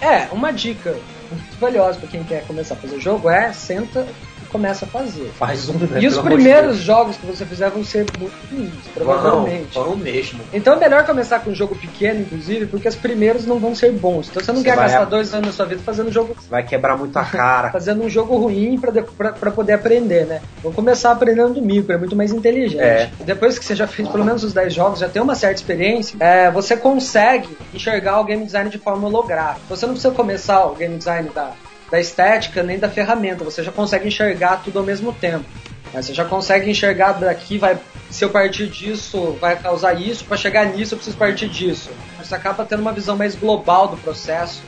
[0.00, 0.92] É, uma dica
[1.30, 4.06] muito valiosa pra quem quer começar a fazer jogo é senta
[4.48, 5.30] começa a fazer.
[5.38, 6.00] Faz um, né?
[6.00, 6.84] E os primeiros Deus.
[6.84, 9.72] jogos que você fizer vão ser muito ruins, provavelmente.
[9.74, 10.40] Foram mesmo.
[10.52, 13.92] Então é melhor começar com um jogo pequeno, inclusive, porque os primeiros não vão ser
[13.92, 14.28] bons.
[14.28, 16.12] Então você não Você quer vai gastar a- dois anos da sua vida fazendo um
[16.12, 17.70] jogo Você vai quebrar muito a cara.
[17.72, 20.40] fazendo um jogo ruim pra de- pra pra poder aprender, né?
[20.62, 22.80] Vamos começar aprendendo do micro, é muito mais inteligente.
[22.80, 23.10] É.
[23.20, 26.16] Depois que você já fez pelo menos os 10 jogos, já tem uma certa experiência,
[26.20, 29.60] é, você consegue enxergar o game design de forma holográfica.
[29.68, 31.52] Você não precisa começar o game design da,
[31.90, 35.44] da estética nem da ferramenta, você já consegue enxergar tudo ao mesmo tempo.
[35.92, 36.02] né?
[36.02, 37.78] Você já consegue enxergar daqui, vai,
[38.10, 41.90] se eu partir disso, vai causar isso, para chegar nisso eu preciso partir disso.
[42.22, 44.62] Você acaba tendo uma visão mais global do processo.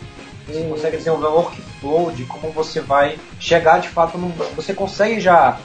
[0.47, 4.31] Você consegue desenvolver um workflow de como você vai chegar de fato num.
[4.57, 5.59] Você consegue já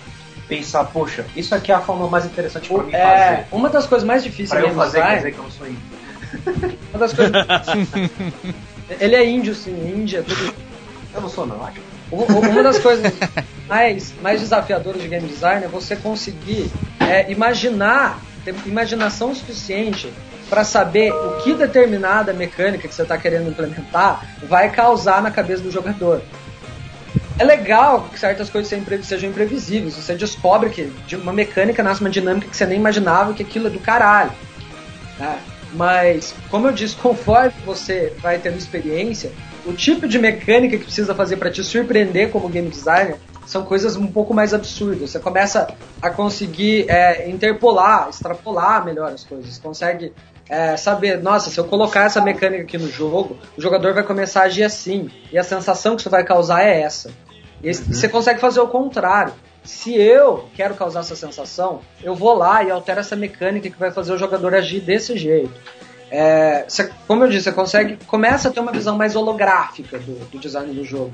[0.47, 3.01] pensar, poxa, isso aqui é a forma mais interessante para mim É,
[3.37, 3.45] fazer.
[3.51, 5.81] uma das coisas mais difíceis Pra eu fazer, quer dizer que eu não sou índio.
[6.91, 7.33] uma das coisas...
[8.99, 10.53] Ele é índio, sim, Índia, tudo.
[11.15, 11.79] Eu não sou, não, acho.
[12.11, 13.11] Uma das coisas
[13.67, 20.11] mais, mais desafiadoras de game design é você conseguir é, imaginar, ter imaginação suficiente
[20.49, 25.63] para saber o que determinada mecânica que você está querendo implementar vai causar na cabeça
[25.63, 26.21] do jogador.
[27.37, 28.71] É legal que certas coisas
[29.05, 29.95] sejam imprevisíveis.
[29.95, 33.67] Você descobre que de uma mecânica nasce uma dinâmica que você nem imaginava que aquilo
[33.67, 34.31] é do caralho.
[35.19, 35.39] né?
[35.73, 39.31] Mas, como eu disse, conforme você vai tendo experiência,
[39.65, 43.95] o tipo de mecânica que precisa fazer para te surpreender como game designer são coisas
[43.95, 45.11] um pouco mais absurdas.
[45.11, 45.67] Você começa
[46.01, 49.53] a conseguir é, interpolar, extrapolar melhor as coisas.
[49.53, 50.13] Você consegue
[50.49, 54.41] é, saber, nossa, se eu colocar essa mecânica aqui no jogo, o jogador vai começar
[54.41, 55.09] a agir assim.
[55.31, 57.11] E a sensação que isso vai causar é essa.
[57.63, 59.33] E esse- Você consegue fazer o contrário.
[59.63, 63.91] Se eu quero causar essa sensação, eu vou lá e altero essa mecânica que vai
[63.91, 65.53] fazer o jogador agir desse jeito.
[66.11, 70.13] É, você, como eu disse, você consegue, começa a ter uma visão mais holográfica do,
[70.29, 71.13] do design do jogo.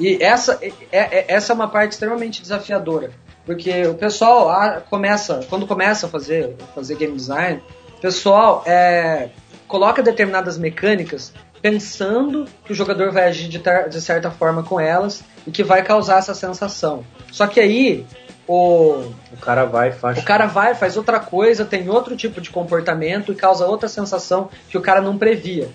[0.00, 3.10] E essa é, é, essa é uma parte extremamente desafiadora.
[3.44, 7.62] Porque o pessoal ah, começa, quando começa a fazer, fazer game design,
[7.98, 9.30] o pessoal é,
[9.66, 15.22] coloca determinadas mecânicas pensando que o jogador vai agir de, de certa forma com elas
[15.46, 17.04] e que vai causar essa sensação.
[17.30, 18.04] Só que aí
[18.46, 20.18] o, O cara vai faz.
[20.18, 24.50] o cara vai, faz outra coisa, tem outro tipo de comportamento e causa outra sensação
[24.68, 25.70] que o cara não previa.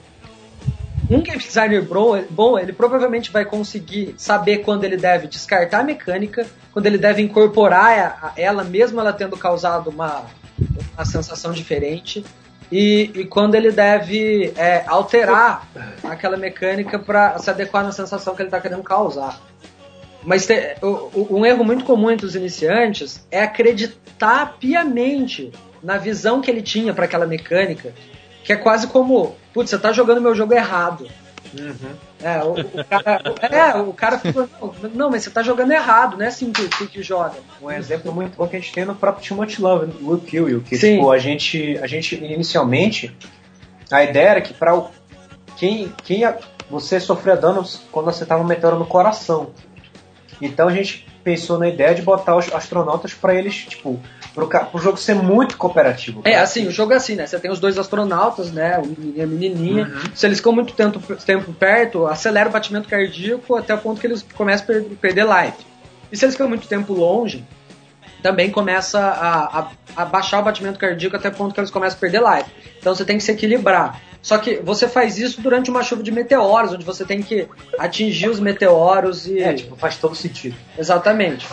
[1.09, 1.88] Um game designer
[2.30, 7.22] bom, ele provavelmente vai conseguir saber quando ele deve descartar a mecânica, quando ele deve
[7.22, 10.26] incorporar ela, mesmo ela tendo causado uma,
[10.93, 12.26] uma sensação diferente,
[12.70, 15.65] e, e quando ele deve é, alterar
[16.03, 19.39] aquela mecânica para se adequar na sensação que ele está querendo causar.
[20.28, 20.75] Mas te-
[21.32, 26.93] um erro muito comum entre os iniciantes é acreditar piamente na visão que ele tinha
[26.93, 27.93] para aquela mecânica,
[28.43, 31.07] que é quase como, putz, você tá jogando meu jogo errado.
[32.21, 36.17] É, o, o cara, é, o cara ficou, não, não, mas você tá jogando errado,
[36.17, 37.36] não é assim que, que, que joga.
[37.61, 40.59] Um exemplo muito bom que a gente tem no próprio Timothy Love, Will Kill You,
[40.61, 40.95] que Sim.
[40.95, 43.15] tipo, a gente, a gente inicialmente
[43.89, 44.88] a ideia era que para
[45.55, 46.23] quem, quem
[46.69, 49.51] você sofria danos quando você tava um meteoro no coração.
[50.41, 53.99] Então a gente pensou na ideia de botar os astronautas para eles, tipo,
[54.33, 56.21] pro, ca- pro jogo ser muito cooperativo.
[56.23, 57.25] É, assim, o jogo é assim, né?
[57.27, 58.77] Você tem os dois astronautas, né?
[58.77, 59.91] O menininho e a menininha.
[60.15, 64.07] Se eles ficam muito tempo, tempo perto, acelera o batimento cardíaco até o ponto que
[64.07, 65.57] eles começam a per- perder life.
[66.11, 67.43] E se eles ficam muito tempo longe,
[68.23, 69.67] também começa a, a,
[70.01, 72.49] a baixar o batimento cardíaco até o ponto que eles começam a perder life.
[72.79, 74.01] Então você tem que se equilibrar.
[74.22, 77.47] Só que você faz isso durante uma chuva de meteoros, onde você tem que
[77.80, 79.39] atingir os meteoros e.
[79.39, 80.55] É, tipo, faz todo sentido.
[80.78, 81.47] Exatamente.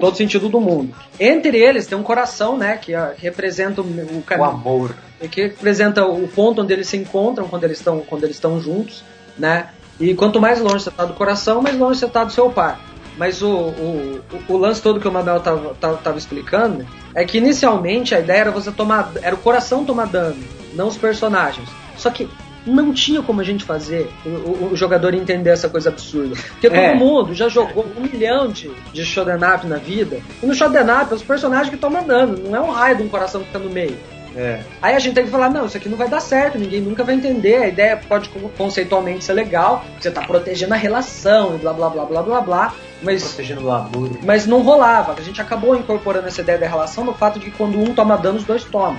[0.00, 0.94] Todo sentido do mundo.
[1.18, 2.76] Entre eles tem um coração, né?
[2.76, 4.94] Que ah, representa o, o O caminho amor.
[5.30, 9.02] que representa o ponto onde eles se encontram quando eles estão quando eles estão juntos,
[9.38, 9.68] né?
[10.00, 12.80] E quanto mais longe você está do coração, mais longe você está do seu par.
[13.16, 17.24] Mas o, o, o- o lance todo que o Manuel tava, tava, tava explicando é
[17.24, 19.10] que inicialmente a ideia era você tomar.
[19.22, 20.36] Era o coração tomar dano,
[20.78, 21.68] não os personagens.
[21.96, 22.28] Só que
[22.66, 26.36] não tinha como a gente fazer o, o- o jogador entender essa coisa absurda.
[26.52, 26.90] Porque É.
[26.90, 30.20] todo mundo já jogou um milhão de, de shoot'em up na vida.
[30.42, 33.02] E no shoot'em up é os personagens que tomam dano, não é um raio de
[33.02, 33.96] um coração que tá no meio.
[34.36, 34.60] É.
[34.82, 37.02] Aí a gente tem que falar, não, isso aqui não vai dar certo, ninguém nunca
[37.02, 41.58] vai entender, a ideia pode con- conceitualmente ser legal, você tá protegendo a relação e
[41.58, 44.10] blá blá blá blá blá blá, mas, Protegendo o amor.
[44.24, 45.14] mas não rolava.
[45.18, 48.16] A gente acabou incorporando essa ideia da relação no fato de que quando um toma
[48.18, 48.98] dano, os dois tomam.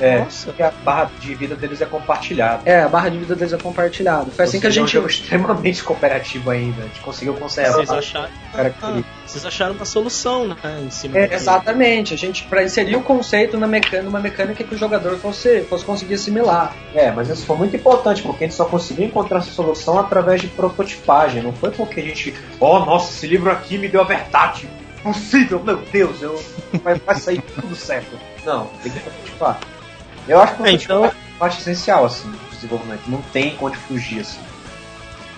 [0.00, 0.18] É.
[0.18, 0.54] Nossa.
[0.58, 2.62] E a barra de vida deles é compartilhada.
[2.64, 4.30] É, a barra de vida deles é compartilhada.
[4.30, 4.80] Foi assim Ou que a gente.
[4.80, 6.82] É um jogo extremamente cooperativo ainda.
[6.82, 7.72] A gente conseguiu conservar.
[7.72, 9.12] Vocês acharam, características.
[9.26, 10.56] vocês acharam uma solução, né?
[10.84, 14.74] Em cima É, exatamente, a gente para inserir o conceito na mecânica, numa mecânica que
[14.74, 16.74] o jogador fosse, fosse conseguir assimilar.
[16.94, 20.40] É, mas isso foi muito importante, porque a gente só conseguiu encontrar essa solução através
[20.40, 21.42] de prototipagem.
[21.42, 24.68] Não foi porque a gente, oh, nossa, esse livro aqui me deu a verdade.
[25.02, 26.42] Possível, meu Deus, eu,
[26.82, 28.18] vai, vai sair tudo certo.
[28.44, 29.60] Não, tem que prototipar.
[30.28, 33.02] Eu acho que É, então- prototipar é uma parte essencial, assim, do desenvolvimento.
[33.08, 34.38] Não tem onde fugir, assim.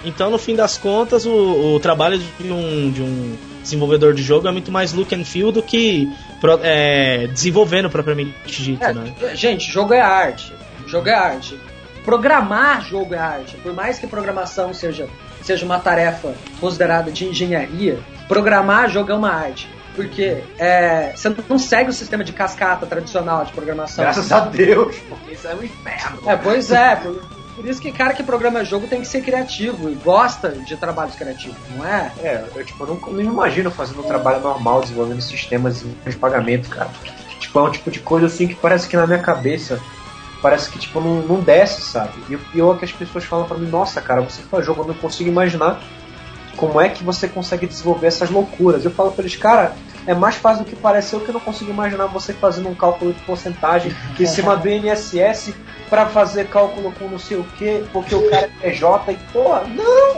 [0.05, 4.49] Então, no fim das contas, o, o trabalho de um, de um desenvolvedor de jogo
[4.49, 6.11] é muito mais look and feel do que
[6.41, 9.14] pro- é, desenvolvendo propriamente dito, É, né?
[9.34, 10.55] Gente, jogo é arte.
[10.86, 11.61] Jogo é arte.
[12.03, 13.57] Programar jogo é arte.
[13.59, 15.07] Por mais que programação seja,
[15.43, 19.68] seja uma tarefa considerada de engenharia, programar jogo é uma arte.
[19.95, 24.05] Porque é, você não segue o sistema de cascata tradicional de programação.
[24.05, 26.20] Graças a Deus, porque isso é um inferno.
[26.26, 26.97] É, pois é.
[26.97, 27.20] Por,
[27.57, 31.14] por isso que cara que programa jogo tem que ser criativo e gosta de trabalhos
[31.14, 32.12] criativos, não é?
[32.22, 36.16] É, eu tipo, eu não, não me imagino fazendo um trabalho normal, desenvolvendo sistemas de
[36.16, 36.91] pagamento, cara.
[37.38, 39.80] Tipo, é um tipo de coisa assim que parece que na minha cabeça
[40.41, 42.12] parece que tipo não, não desce, sabe?
[42.28, 44.82] E o pior é que as pessoas falam pra mim, nossa, cara, você faz jogo,
[44.82, 45.82] eu não consigo imaginar
[46.61, 48.85] como é que você consegue desenvolver essas loucuras.
[48.85, 49.75] Eu falo pra eles, cara,
[50.07, 53.15] é mais fácil do que parece eu que não consigo imaginar você fazendo um cálculo
[53.15, 55.55] de porcentagem em cima do INSS
[55.89, 59.63] pra fazer cálculo com não sei o que, porque o cara é PJ e porra,
[59.75, 60.17] não!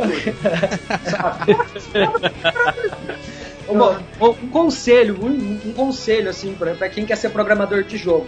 [1.08, 1.56] sabe?
[3.68, 8.26] Uma- um conselho, um, um conselho assim pra pra quem quer ser programador de jogo.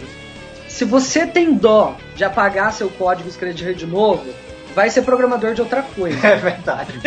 [0.69, 4.25] Se você tem dó de apagar seu código e escrever de novo,
[4.75, 6.27] vai ser programador de outra coisa.
[6.27, 6.99] É verdade.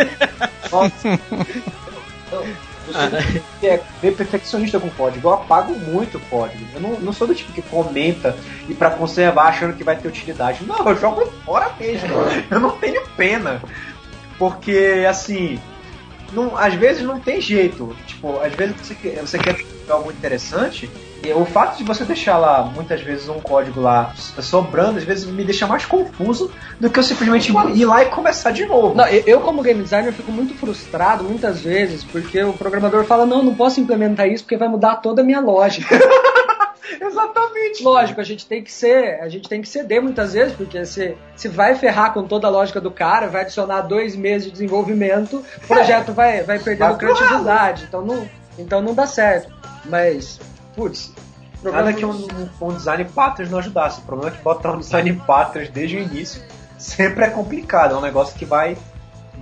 [0.72, 1.08] Nossa.
[2.32, 2.46] Eu,
[3.62, 5.28] eu é meio perfeccionista com código.
[5.28, 6.64] Eu apago muito código.
[6.74, 8.34] Eu não, não sou do tipo que comenta
[8.68, 10.64] e pra conservar achando que vai ter utilidade.
[10.64, 12.08] Não, eu jogo fora mesmo.
[12.50, 13.62] Eu não tenho pena.
[14.38, 15.58] Porque, assim,
[16.32, 17.94] não, às vezes não tem jeito.
[18.06, 19.56] Tipo, às vezes você, quer- você quer
[19.88, 20.88] algo interessante
[21.34, 25.44] o fato de você deixar lá, muitas vezes, um código lá sobrando, às vezes me
[25.44, 28.94] deixa mais confuso do que eu simplesmente ir lá e começar de novo.
[28.94, 33.42] Não, eu, como game designer, fico muito frustrado muitas vezes, porque o programador fala, não,
[33.42, 35.98] não posso implementar isso porque vai mudar toda a minha lógica.
[37.00, 37.82] Exatamente.
[37.82, 41.16] Lógico, a gente tem que ser, a gente tem que ceder muitas vezes, porque se,
[41.36, 45.44] se vai ferrar com toda a lógica do cara, vai adicionar dois meses de desenvolvimento,
[45.62, 47.84] o projeto vai, vai perdendo Vai criatividade.
[47.88, 49.52] Então não, então não dá certo.
[49.84, 50.40] Mas,
[50.78, 51.12] putz,
[51.62, 54.00] Nada que um, um, um design patterns não ajudasse.
[54.00, 56.42] O problema é que botar um design patterns desde o início
[56.78, 57.94] sempre é complicado.
[57.94, 58.76] É um negócio que vai,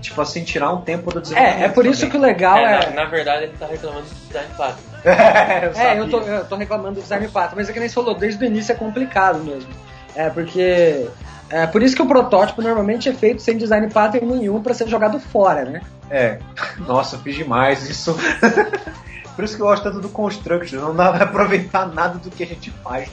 [0.01, 1.63] tipo assim, tirar um tempo do desenvolvimento.
[1.63, 2.91] É, é por isso que o legal É, é.
[2.91, 4.81] na, na verdade, ele tá reclamando do design pattern.
[5.05, 7.89] é, eu, É, eu tô, eu tô reclamando do design pattern, mas é que nem
[7.89, 9.71] você falou, desde o início é complicado mesmo.
[10.15, 11.09] É, porque.
[11.49, 14.89] É por isso que o protótipo normalmente é feito sem design pattern nenhum pra ser
[14.89, 15.81] jogado fora, né?
[16.11, 16.41] É.
[16.79, 18.17] Nossa, eu fiz demais isso.
[19.37, 22.43] Por isso que eu gosto tanto do Construction, não dá pra aproveitar nada do que
[22.43, 23.11] a gente faz.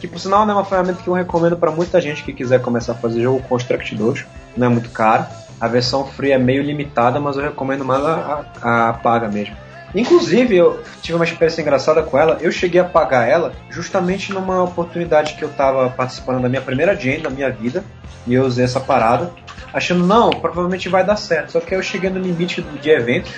[0.00, 2.62] Que por sinal né, é uma ferramenta que eu recomendo pra muita gente que quiser
[2.62, 4.24] começar a fazer jogo Construct 2.
[4.56, 5.26] Não é muito caro.
[5.60, 9.56] A versão free é meio limitada, mas eu recomendo mais a, a, a paga mesmo.
[9.94, 12.38] Inclusive, eu tive uma experiência engraçada com ela.
[12.40, 16.94] Eu cheguei a pagar ela justamente numa oportunidade que eu tava participando da minha primeira
[16.94, 17.84] jam da minha vida.
[18.26, 19.30] E eu usei essa parada,
[19.72, 21.52] achando, não, provavelmente vai dar certo.
[21.52, 23.32] Só que aí eu cheguei no limite de eventos,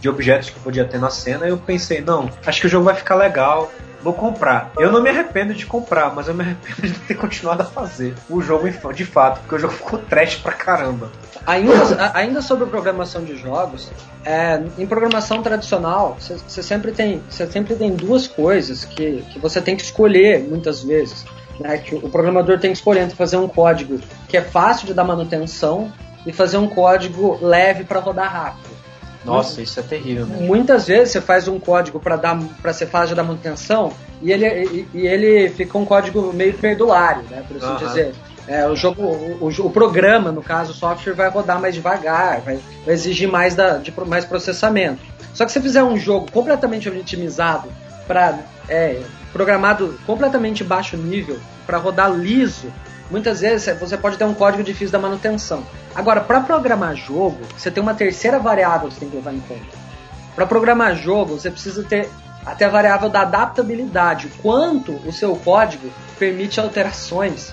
[0.00, 2.86] de objetos que podia ter na cena, e eu pensei, não, acho que o jogo
[2.86, 3.70] vai ficar legal.
[4.02, 4.72] Vou comprar.
[4.78, 8.14] Eu não me arrependo de comprar, mas eu me arrependo de ter continuado a fazer
[8.30, 11.10] o jogo de fato, porque o jogo ficou trash pra caramba.
[11.46, 13.90] Ainda, ainda sobre programação de jogos,
[14.24, 19.60] é, em programação tradicional, você sempre tem você sempre tem duas coisas que, que você
[19.60, 21.24] tem que escolher muitas vezes.
[21.58, 24.94] Né, que o programador tem que escolher entre fazer um código que é fácil de
[24.94, 25.92] dar manutenção
[26.24, 28.79] e fazer um código leve para rodar rápido.
[29.24, 30.38] Nossa, isso é terrível, né?
[30.40, 33.92] Muitas vezes você faz um código para dar para ser fácil dar manutenção
[34.22, 37.86] e ele, e, e ele fica um código meio perdulário, né, por assim Aham.
[37.86, 38.14] dizer.
[38.48, 42.40] É, o jogo, o, o- o programa, no caso, o software vai rodar mais devagar,
[42.40, 45.00] vai, vai exigir mais, da, de, mais processamento.
[45.34, 47.68] Só que se você fizer um jogo completamente otimizado
[48.08, 48.40] para
[49.32, 52.72] programado completamente baixo nível para rodar liso,
[53.10, 55.64] muitas vezes você pode ter um código difícil da manutenção.
[55.94, 59.40] Agora, para programar jogo, você tem uma terceira variável que você tem que levar em
[59.40, 59.78] conta.
[60.34, 62.08] Para programar jogo, você precisa ter
[62.46, 67.52] até a variável da adaptabilidade, o quanto o seu código permite alterações.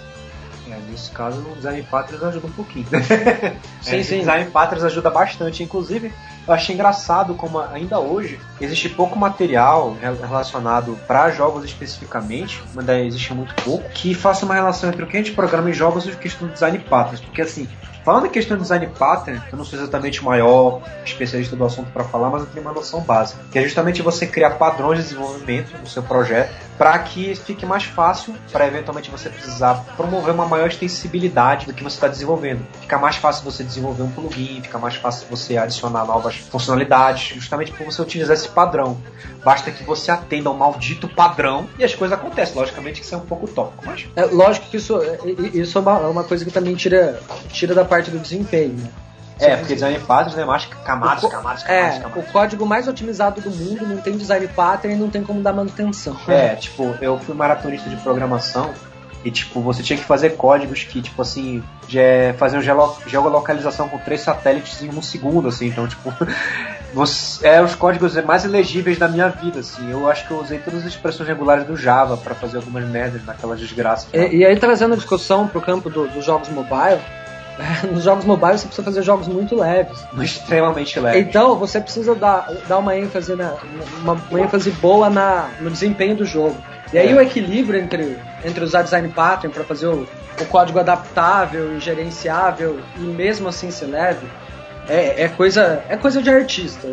[0.70, 2.86] É, nesse caso, o Design Patterns ajuda um pouquinho.
[3.82, 4.20] Sim, É, sim.
[4.20, 5.64] Design Patterns ajuda bastante.
[5.64, 6.14] Inclusive,
[6.48, 12.88] eu achei engraçado como ainda hoje existe pouco material rel- relacionado para jogos especificamente, mas
[12.90, 16.06] existe muito pouco, que faça uma relação entre o que a gente programa em jogos
[16.06, 17.20] e a questão do Design Patterns.
[17.22, 17.68] Porque assim,
[18.04, 21.92] falando em questão do Design Pattern, eu não sou exatamente o maior especialista do assunto
[21.92, 23.42] para falar, mas eu tenho uma noção básica.
[23.52, 27.84] Que é justamente você criar padrões de desenvolvimento no seu projeto para que fique mais
[27.84, 32.66] fácil para eventualmente você precisar promover uma maior extensibilidade do que você está desenvolvendo.
[32.82, 37.72] Fica mais fácil você desenvolver um plugin, fica mais fácil você adicionar novas funcionalidades, justamente
[37.72, 38.98] por você utilizar esse padrão.
[39.44, 42.56] Basta que você atenda ao maldito padrão e as coisas acontecem.
[42.56, 45.78] Logicamente que isso é um pouco utópico, mas É, lógico que isso, é- é- isso
[45.78, 47.20] é uma, é uma coisa que também tira,
[47.50, 48.88] tira da parte do desempenho.
[49.40, 49.48] Né?
[49.52, 52.24] é, porque design patterns né, mais camadas, co- camadas, camadas, É, camadas.
[52.30, 55.54] o código mais otimizado do mundo não tem design pattern e não tem como dar
[55.54, 56.16] manutenção.
[56.28, 58.72] É, tipo, eu fui maratonista de programação
[59.26, 61.62] e, tipo, você tinha que fazer códigos que, tipo, assim,
[62.38, 66.14] faziam gelo- geolocalização com três satélites em um segundo, assim, então, tipo,
[66.94, 69.92] você, é os códigos mais elegíveis da minha vida, assim.
[69.92, 73.24] Eu acho que eu usei todas as expressões regulares do Java pra fazer algumas merdas
[73.26, 74.08] naquelas desgraças.
[74.14, 77.00] E, e aí trazendo a discussão pro campo do- dos jogos mobile,
[77.92, 80.06] nos jogos mobile você precisa fazer jogos muito leves.
[80.20, 81.20] Extremamente leve.
[81.20, 83.56] Então você precisa dar, dar uma ênfase na,
[84.02, 86.58] uma, uma ênfase boa na, no desempenho do jogo.
[86.94, 87.16] E aí É.
[87.16, 90.08] o equilíbrio entre, entre usar design pattern para fazer o,
[90.40, 94.26] o código adaptável e gerenciável e mesmo assim ser leve
[94.88, 96.88] é, é coisa é coisa de artista.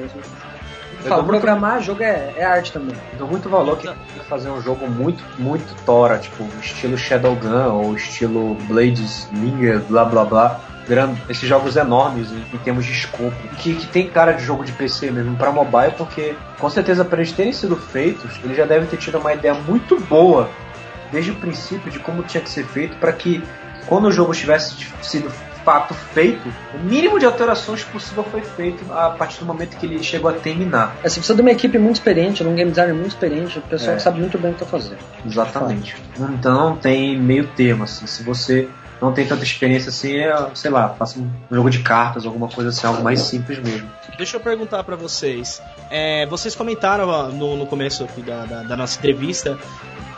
[1.09, 2.97] Falo, muito- programar jogo é, é arte também.
[3.19, 3.89] Dou muito valor que
[4.29, 10.25] fazer um jogo muito, muito tora, tipo, estilo Shadowgun ou estilo Blades, Linger, blá blá
[10.25, 10.61] blá.
[10.87, 14.65] Grande, esses jogos enormes em, em termos de escopo, que, que tem cara de jogo
[14.65, 18.67] de PC mesmo para mobile, porque com certeza para eles terem sido feitos, eles já
[18.67, 20.51] devem ter tido uma ideia muito boa
[21.11, 23.43] desde o princípio de como tinha que ser feito para que
[23.87, 25.31] quando o jogo tivesse sido
[25.65, 30.03] fato feito, o mínimo de alterações possível foi feito a partir do momento que ele
[30.03, 30.95] chegou a terminar.
[31.03, 33.63] É, Você precisa de uma equipe muito experiente, de um game designer muito experiente, um
[33.63, 33.97] pessoal É.
[33.97, 34.99] que sabe muito bem o que está fazendo.
[35.25, 35.97] Exatamente.
[36.19, 38.07] Então não tem meio termo, assim.
[38.07, 38.69] Se você
[39.01, 42.71] não tem tanta experiência assim, é, sei lá, faço um jogo de cartas, alguma coisa
[42.71, 43.89] assim, algo mais simples mesmo.
[44.17, 45.61] Deixa eu perguntar para vocês.
[45.91, 49.59] É, vocês comentaram no, no começo da, da, da, nossa entrevista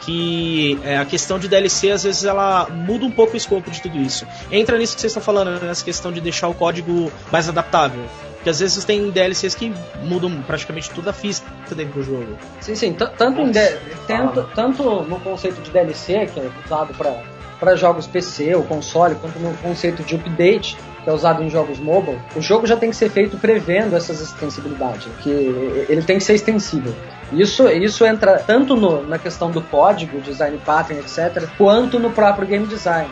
[0.07, 3.83] que é, a questão de DLC às vezes ela muda um pouco o escopo de
[3.83, 4.25] tudo isso.
[4.53, 8.05] Entra nisso que vocês estão falando, né, nessa questão de deixar o código mais adaptável.
[8.37, 12.39] Porque às vezes tem DLCs que mudam praticamente toda a física dentro do jogo.
[12.61, 12.93] Sim, sim.
[12.93, 13.77] Tanto, de,
[14.07, 16.95] tanto, tanto no conceito de DLC, que é usado
[17.59, 21.79] para jogos PC ou console, quanto no conceito de update, que é usado em jogos
[21.79, 25.31] mobile, o jogo já tem que ser feito prevendo essas extensibilidades, que
[25.89, 26.93] ele tem que ser extensível.
[27.33, 32.49] Isso, isso entra tanto no, na questão do código, design pattern, etc., quanto no próprio
[32.49, 33.09] game design.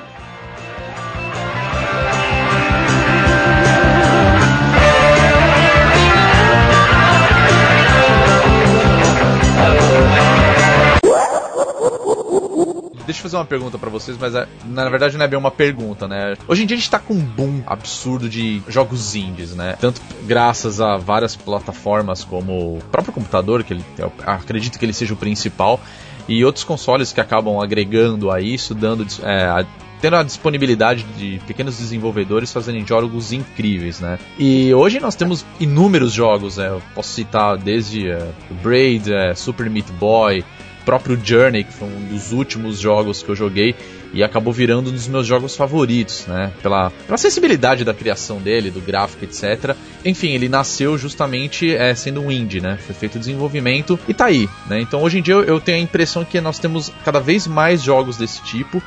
[13.05, 15.50] Deixa eu fazer uma pergunta para vocês, mas é, na verdade não é bem uma
[15.50, 16.36] pergunta, né?
[16.48, 19.76] Hoje em dia a gente tá com um boom absurdo de jogos indies, né?
[19.80, 23.84] Tanto graças a várias plataformas como o próprio computador, que ele,
[24.26, 25.80] acredito que ele seja o principal,
[26.28, 29.66] e outros consoles que acabam agregando a isso, dando é, a,
[30.00, 34.18] tendo a disponibilidade de pequenos desenvolvedores fazendo jogos incríveis, né?
[34.38, 38.30] E hoje nós temos inúmeros jogos, é, eu posso citar desde é,
[38.62, 40.44] Braid, é, Super Meat Boy,
[40.85, 43.74] próprio Journey, que foi um dos últimos jogos que eu joguei
[44.12, 46.53] e acabou virando um dos meus jogos favoritos, né?
[46.62, 49.76] Pela, pela sensibilidade da criação dele, do gráfico, etc.
[50.05, 52.78] Enfim, ele nasceu justamente é, sendo um indie, né?
[52.87, 54.80] Foi feito desenvolvimento e tá aí, né?
[54.80, 58.16] Então hoje em dia eu, tenho a impressão que nós temos cada vez mais jogos
[58.16, 58.82] desse tipo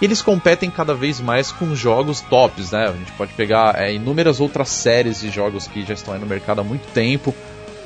[0.00, 2.88] eles competem cada vez mais com jogos tops, né?
[2.88, 6.26] A gente pode pegar é, inúmeras outras séries de jogos que já estão aí no
[6.26, 7.32] mercado há muito tempo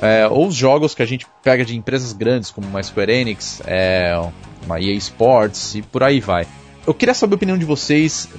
[0.01, 3.61] é, ou os jogos que a gente pega de empresas grandes, como uma Square Enix,
[3.65, 4.19] é,
[4.65, 6.47] uma EA Sports e por aí vai.
[6.85, 8.29] Eu queria saber a opinião de vocês,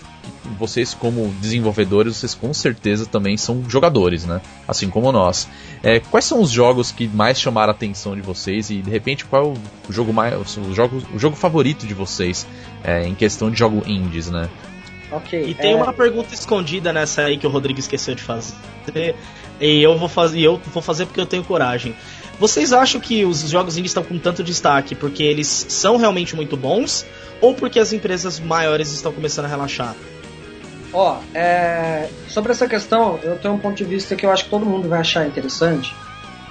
[0.58, 4.40] vocês como desenvolvedores, vocês com certeza também são jogadores, né?
[4.66, 5.46] Assim como nós.
[5.82, 9.26] É, quais são os jogos que mais chamaram a atenção de vocês e de repente
[9.26, 12.46] qual é o jogo mais, o jogo, o jogo favorito de vocês
[12.82, 14.48] é, em questão de jogo indies, né?
[15.10, 15.42] Ok.
[15.46, 15.76] E tem é...
[15.76, 19.14] uma pergunta escondida nessa aí que o Rodrigo esqueceu de fazer.
[19.60, 21.94] E eu vou fazer, eu vou fazer porque eu tenho coragem.
[22.38, 26.56] Vocês acham que os jogos indie estão com tanto destaque porque eles são realmente muito
[26.56, 27.04] bons
[27.40, 29.94] ou porque as empresas maiores estão começando a relaxar?
[30.92, 32.08] Ó, oh, é...
[32.28, 34.88] sobre essa questão, eu tenho um ponto de vista que eu acho que todo mundo
[34.88, 35.94] vai achar interessante,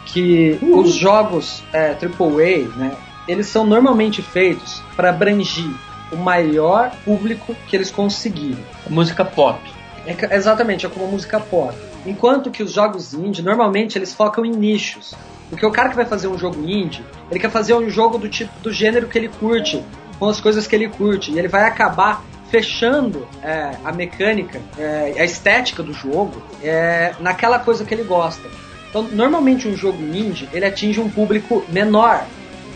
[0.05, 0.79] que uhum.
[0.79, 2.95] os jogos é, AAA, né,
[3.27, 5.71] eles são normalmente feitos para abranger
[6.11, 8.63] o maior público que eles conseguirem.
[8.89, 9.59] Música pop.
[10.05, 11.75] É, exatamente, é como música pop.
[12.07, 15.13] Enquanto que os jogos indie, normalmente eles focam em nichos.
[15.49, 18.29] Porque o cara que vai fazer um jogo indie, ele quer fazer um jogo do
[18.29, 19.83] tipo do gênero que ele curte,
[20.17, 25.15] com as coisas que ele curte, e ele vai acabar fechando é, a mecânica, é,
[25.17, 28.47] a estética do jogo é, naquela coisa que ele gosta.
[28.89, 32.25] Então, normalmente um jogo indie, ele atinge um público menor.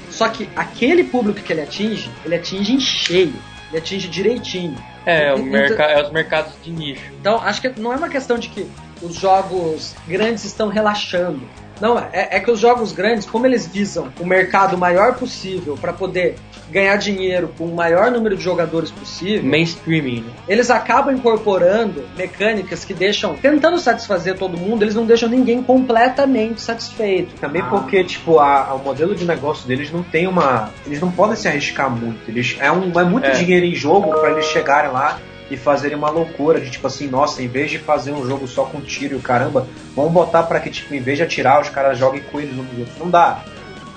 [0.09, 3.33] Só que aquele público que ele atinge, ele atinge em cheio,
[3.69, 4.75] ele atinge direitinho.
[5.05, 7.01] É, o então, é os mercados de nicho.
[7.19, 8.67] Então, acho que não é uma questão de que
[9.01, 11.41] os jogos grandes estão relaxando.
[11.81, 15.91] Não, é, é que os jogos grandes, como eles visam o mercado maior possível para
[15.91, 16.35] poder
[16.69, 19.43] ganhar dinheiro com o maior número de jogadores possível.
[19.43, 20.21] Mainstreaming.
[20.21, 20.31] Né?
[20.47, 26.61] Eles acabam incorporando mecânicas que deixam, tentando satisfazer todo mundo, eles não deixam ninguém completamente
[26.61, 27.35] satisfeito.
[27.41, 27.65] Também ah.
[27.65, 30.69] porque, tipo, a, a, o modelo de negócio deles não tem uma.
[30.85, 32.19] Eles não podem se arriscar muito.
[32.29, 33.31] Eles, é, um, é muito é.
[33.31, 35.19] dinheiro em jogo para eles chegarem lá
[35.51, 38.63] e fazerem uma loucura de tipo assim, nossa, em vez de fazer um jogo só
[38.63, 41.67] com tiro e o caramba, vamos botar para que, tipo, em vez de atirar, os
[41.69, 42.97] caras joguem coelhos uns nos outros.
[42.97, 43.43] Não dá.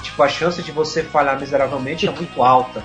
[0.02, 2.82] Tipo, a chance de você falhar miseravelmente é muito alta.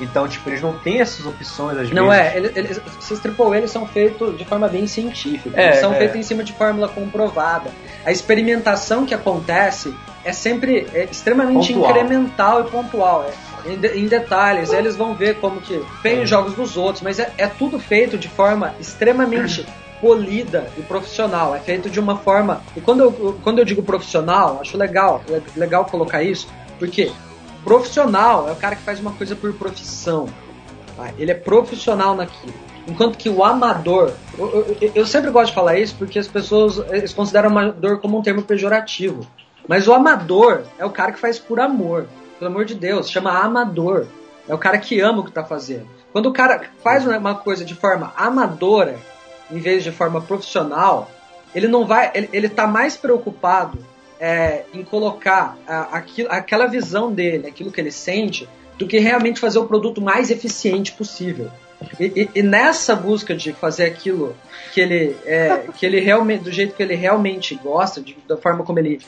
[0.00, 2.10] Então, tipo, eles não têm essas opções às não vezes.
[2.10, 5.60] Não é, eles, eles, esses AAA eles são feitos de forma bem científica.
[5.60, 5.98] É, eles são é.
[5.98, 7.70] feitos em cima de fórmula comprovada.
[8.06, 9.92] A experimentação que acontece
[10.24, 11.90] é sempre é extremamente pontual.
[11.90, 13.26] incremental e pontual.
[13.28, 14.72] É em, de, em detalhes.
[14.72, 18.18] eles vão ver como que tem os jogos dos outros, mas é, é tudo feito
[18.18, 19.66] de forma extremamente
[20.00, 21.54] polida e profissional.
[21.54, 22.62] É feito de uma forma.
[22.76, 26.48] E quando eu, quando eu digo profissional, acho legal, é legal colocar isso,
[26.78, 27.12] porque
[27.64, 30.28] profissional é o cara que faz uma coisa por profissão.
[30.96, 31.10] Tá?
[31.16, 32.54] Ele é profissional naquilo.
[32.86, 36.78] Enquanto que o amador, eu, eu, eu, sempre gosto de falar isso porque as pessoas
[36.90, 39.24] eles consideram amador como um termo pejorativo.
[39.68, 42.08] Mas o amador é o cara que faz por amor
[42.42, 44.06] pelo amor de Deus, chama amador.
[44.48, 45.86] É o cara que ama o que está fazendo.
[46.10, 48.98] Quando o cara faz uma coisa de forma amadora,
[49.48, 51.08] em vez de forma profissional,
[51.54, 52.10] ele não vai.
[52.12, 53.78] Ele, ele tá mais preocupado
[54.18, 59.38] é, em colocar a, aquilo, aquela visão dele, aquilo que ele sente, do que realmente
[59.38, 61.48] fazer o produto mais eficiente possível.
[62.00, 64.34] E, e, e, nessa busca de fazer aquilo
[64.72, 68.64] que ele é, que ele realmente, do jeito que ele realmente gosta, de, da forma
[68.64, 69.00] como ele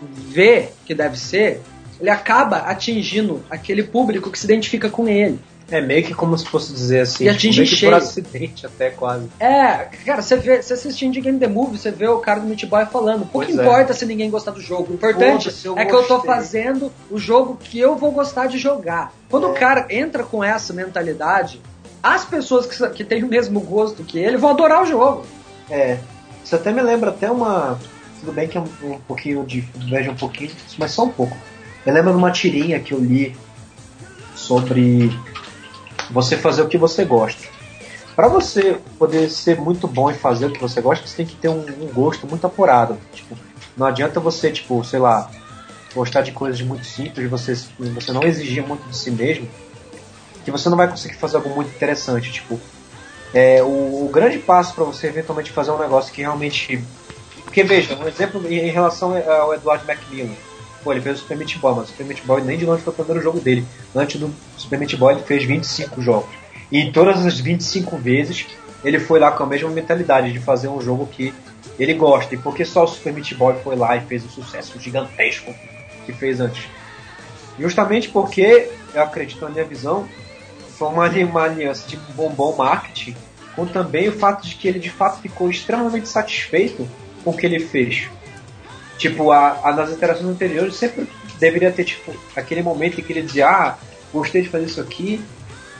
[0.00, 1.60] vê que deve ser,
[2.00, 5.38] ele acaba atingindo aquele público que se identifica com ele.
[5.70, 8.66] É meio que como se fosse dizer assim, e atinge tipo, meio que por acidente
[8.66, 9.28] até quase.
[9.38, 12.46] É, cara, você vê, você assistindo de Game The Movie, você vê o cara do
[12.46, 13.62] Meat Boy falando, pouco Pois é.
[13.62, 17.58] importa se ninguém gostar do jogo, o importante é que eu tô fazendo o jogo
[17.62, 19.12] que eu vou gostar de jogar.
[19.28, 21.60] Quando o cara entra com essa mentalidade,
[22.02, 25.26] as pessoas que, que têm o mesmo gosto que ele vão adorar o jogo.
[25.70, 25.98] É.
[26.42, 27.78] Isso até me lembra até uma.
[28.20, 29.60] Tudo bem que é um, um pouquinho de.
[29.60, 31.36] Veja um pouquinho, mas só um pouco.
[31.86, 33.36] Eu lembro de uma tirinha que eu li
[34.34, 35.10] sobre
[36.10, 37.42] você fazer o que você gosta.
[38.14, 41.36] Para você poder ser muito bom em fazer o que você gosta, você tem que
[41.36, 42.98] ter um, um gosto muito apurado.
[43.12, 43.36] Tipo,
[43.76, 45.30] não adianta você, tipo, sei lá,
[45.94, 49.48] gostar de coisas muito simples, você, você não exigir muito de si mesmo,
[50.44, 52.32] que você não vai conseguir fazer algo muito interessante.
[52.32, 52.58] Tipo,
[53.32, 56.82] é, o, o grande passo para você eventualmente fazer um negócio que realmente.
[57.44, 60.34] Porque veja, um exemplo em relação ao Edward Macmillan.
[60.82, 62.82] Pô, ele fez o Super Meat Boy, mas o Super Meat Boy nem de longe
[62.82, 63.66] foi o primeiro jogo dele.
[63.94, 66.30] Antes do Super Meat Boy ele fez 25 jogos.
[66.70, 68.46] E todas as 25 vezes
[68.84, 71.34] ele foi lá com a mesma mentalidade de fazer um jogo que
[71.78, 72.34] ele gosta.
[72.34, 75.54] E porque só o Super Meat Boy foi lá e fez o sucesso gigantesco
[76.06, 76.64] que fez antes?
[77.58, 80.08] Justamente porque, eu acredito na minha visão,
[80.78, 83.16] foi uma, uma aliança de bom, bom marketing
[83.54, 86.88] com também o fato de que ele de fato ficou extremamente satisfeito
[87.24, 88.08] com o que ele fez.
[88.98, 93.22] Tipo, a, a- nas interações anteriores sempre deveria ter tipo aquele momento em que ele
[93.22, 93.74] dizia, ah,
[94.12, 95.20] gostei de fazer isso aqui,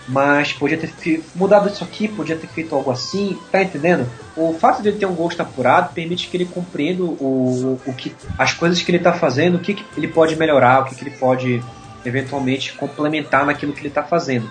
[0.06, 4.08] mas podia ter mudado isso aqui, podia ter feito algo assim, tá entendendo?
[4.36, 8.14] O fato de ele ter um gosto apurado permite que ele compreenda o, o que
[8.38, 11.02] as coisas que ele está fazendo, o que, que ele pode melhorar, o que, que
[11.04, 11.62] ele pode
[12.06, 14.48] eventualmente complementar naquilo que ele está fazendo.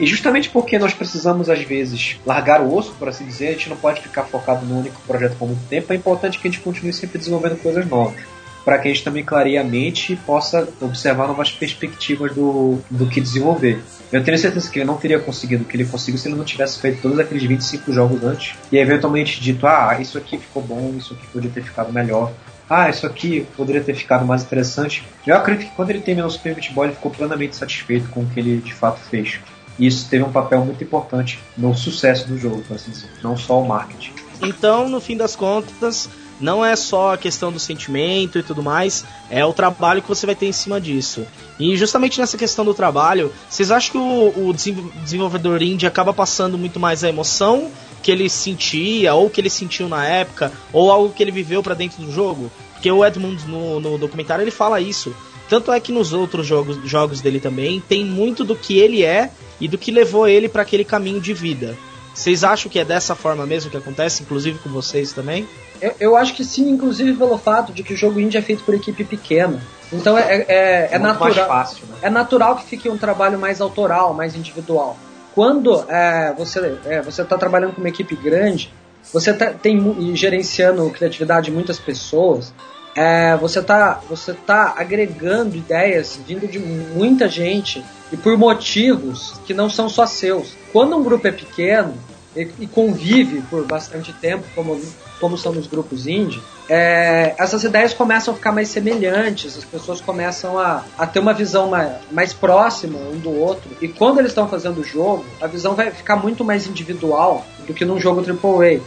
[0.00, 3.68] E justamente porque nós precisamos, às vezes, largar o osso, por assim dizer, a gente
[3.68, 6.62] não pode ficar focado num único projeto por muito tempo, é importante que a gente
[6.62, 8.18] continue sempre desenvolvendo coisas novas.
[8.64, 13.06] Para que a gente também clareie a mente e possa observar novas perspectivas do, do
[13.06, 13.82] que desenvolver.
[14.10, 16.44] Eu tenho certeza que ele não teria conseguido o que ele conseguiu se ele não
[16.44, 20.94] tivesse feito todos aqueles 25 jogos antes e eventualmente dito: ah, isso aqui ficou bom,
[20.96, 22.32] isso aqui podia ter ficado melhor.
[22.68, 25.02] Ah, isso aqui poderia ter ficado mais interessante.
[25.26, 28.20] Eu acredito que quando ele terminou o Super Meat Boy, ele ficou plenamente satisfeito com
[28.20, 29.40] o que ele de fato fez.
[29.78, 32.92] E isso teve um papel muito importante no sucesso do jogo, assim.
[33.22, 34.12] Não só o marketing.
[34.42, 36.08] Então, no fim das contas,
[36.40, 40.26] não é só a questão do sentimento e tudo mais, é o trabalho que você
[40.26, 41.26] vai ter em cima disso.
[41.58, 46.12] E justamente nessa questão do trabalho, vocês acham que o, o desenvol- desenvolvedor indie acaba
[46.12, 47.70] passando muito mais a emoção
[48.02, 51.74] que ele sentia, ou que ele sentiu na época, ou algo que ele viveu pra
[51.74, 52.50] dentro do jogo?
[52.72, 55.14] Porque o Edmund no, no documentário ele fala isso.
[55.50, 59.32] Tanto é que nos outros jogos, jogos dele também tem muito do que ele é
[59.60, 61.76] e do que levou ele pra aquele caminho de vida.
[62.14, 65.48] Vocês acham que é dessa forma mesmo que acontece, inclusive com vocês também?
[65.82, 68.62] Eu, eu acho que sim, inclusive pelo fato de que o jogo indie é feito
[68.62, 69.60] por equipe pequena.
[69.92, 71.48] Então é, é, é, é natural.
[71.48, 71.96] fácil, né?
[72.02, 74.96] é natural que fique um trabalho mais autoral, mais individual.
[75.34, 78.72] Quando é, você é, você está trabalhando com uma equipe grande,
[79.12, 82.52] você tá, tem gerenciando criatividade de muitas pessoas,
[82.94, 89.54] é, você está você tá agregando ideias vindo de muita gente e por motivos que
[89.54, 90.54] não são só seus.
[90.72, 91.94] Quando um grupo é pequeno
[92.34, 94.80] e, e convive por bastante tempo, como,
[95.20, 100.00] como são os grupos indie, é, essas ideias começam a ficar mais semelhantes, as pessoas
[100.00, 103.70] começam a, a ter uma visão mais, mais próxima um do outro.
[103.80, 107.74] E quando eles estão fazendo o jogo, a visão vai ficar muito mais individual do
[107.74, 108.80] que num jogo AAA.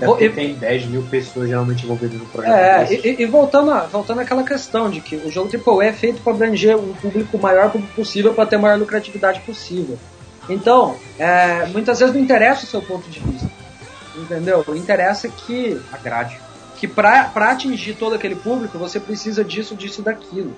[0.00, 2.52] Até e- tem 10 mil pessoas geralmente envolvidas no projeto.
[2.54, 6.20] é, e, e voltando, a- voltando àquela questão de que o jogo AAA é feito
[6.22, 9.98] para abranger um público maior possível para ter a maior lucratividade possível.
[10.48, 13.48] Então, é, muitas vezes não interessa o seu ponto de vista.
[14.16, 14.64] Entendeu?
[14.74, 16.38] Interessa que, a grade.
[16.76, 20.52] que para atingir todo aquele público você precisa disso, disso e daquilo.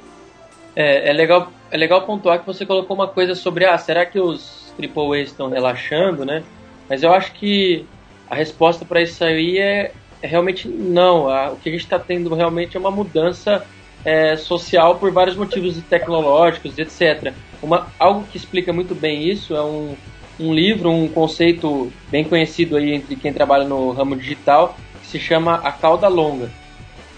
[0.74, 4.18] É, é legal, é legal pontuar que você colocou uma coisa sobre, ah, será que
[4.18, 6.42] os AAA estão relaxando, né?
[6.88, 7.86] Mas eu acho que
[8.32, 11.28] a resposta para isso aí é, é realmente não.
[11.28, 13.62] A- o que a gente está tendo realmente é uma mudança
[14.02, 17.34] é, social por vários motivos tecnológicos, etc.
[17.62, 19.94] Uma, algo que explica muito bem isso é um,
[20.40, 25.20] um livro, um conceito bem conhecido aí entre quem trabalha no ramo digital, que se
[25.20, 26.48] chama A Cauda Longa.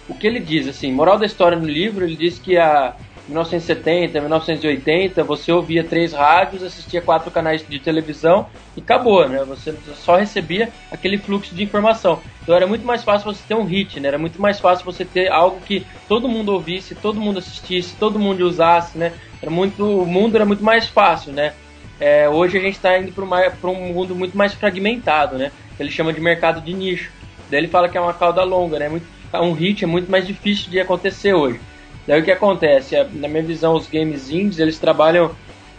[0.09, 2.97] O que ele diz, assim, moral da história no livro, ele diz que a
[3.27, 8.47] 1970, 1980, você ouvia três rádios, assistia quatro canais de televisão
[8.77, 9.45] e acabou, né?
[9.45, 12.20] Você só recebia aquele fluxo de informação.
[12.43, 14.09] Então era muito mais fácil você ter um hit, né?
[14.09, 18.18] Era muito mais fácil você ter algo que todo mundo ouvisse, todo mundo assistisse, todo
[18.18, 19.12] mundo usasse, né?
[19.41, 21.55] Era muito, o mundo era muito mais fácil, né?
[22.01, 25.51] é, hoje a gente está indo para um mundo muito mais fragmentado, né?
[25.79, 27.11] Ele chama de mercado de nicho.
[27.51, 28.89] Daí ele fala que é uma cauda longa, né?
[28.89, 31.61] Muito, um hit é muito mais difícil de acontecer hoje.
[32.07, 32.97] Daí o que acontece?
[33.15, 35.35] Na minha visão, os games indies, eles trabalham,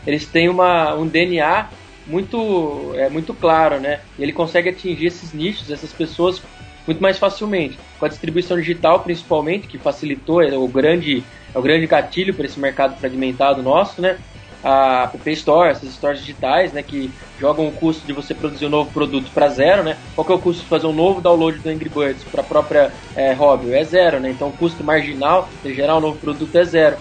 [0.06, 1.70] eles têm uma, um DNA
[2.08, 4.00] muito, é, muito claro, né?
[4.18, 6.42] E ele consegue atingir esses nichos, essas pessoas
[6.86, 7.78] muito mais facilmente.
[8.00, 11.24] Com a distribuição digital, principalmente, que facilitou, é o grande,
[11.54, 14.18] é o grande gatilho para esse mercado fragmentado nosso, né?
[14.68, 18.70] A Play Store, essas stores digitais, né, que jogam o custo de você produzir um
[18.70, 19.96] novo produto para zero, né?
[20.16, 22.44] Qual que é o custo de fazer um novo download do Angry Birds para a
[22.44, 23.72] própria é, hobby?
[23.74, 24.32] É zero, né?
[24.32, 26.98] Então o custo marginal de gerar um novo produto é zero.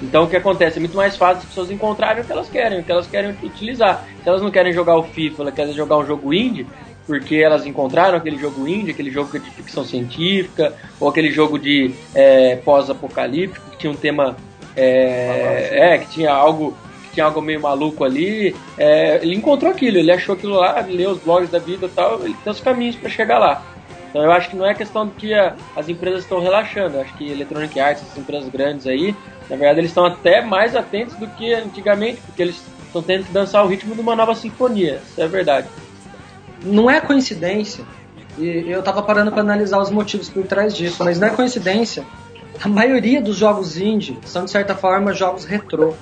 [0.00, 0.76] Então o que acontece?
[0.76, 3.34] É muito mais fácil as pessoas encontrarem o que elas querem, o que elas querem
[3.42, 4.04] utilizar.
[4.22, 6.68] Se elas não querem jogar o FIFA, elas querem jogar um jogo indie,
[7.04, 11.92] porque elas encontraram aquele jogo indie, aquele jogo de ficção científica, ou aquele jogo de
[12.14, 14.36] é, pós-apocalíptico, que tinha um tema.
[14.76, 16.76] É, é, que tinha algo
[17.12, 21.18] tinha algo meio maluco ali, é, ele encontrou aquilo, ele achou aquilo lá, leu os
[21.18, 23.62] blogs da vida e tal, ele tem os caminhos para chegar lá.
[24.10, 27.02] Então eu acho que não é questão de que a, as empresas estão relaxando, eu
[27.02, 29.14] acho que Electronic Arts, essas empresas grandes aí,
[29.48, 33.32] na verdade eles estão até mais atentos do que antigamente, porque eles estão tendo que
[33.32, 35.68] dançar o ritmo de uma nova sinfonia, isso é verdade.
[36.62, 37.84] Não é coincidência,
[38.38, 42.04] e eu tava parando para analisar os motivos por trás disso, mas não é coincidência.
[42.62, 45.94] A maioria dos jogos indie são, de certa forma, jogos retrô.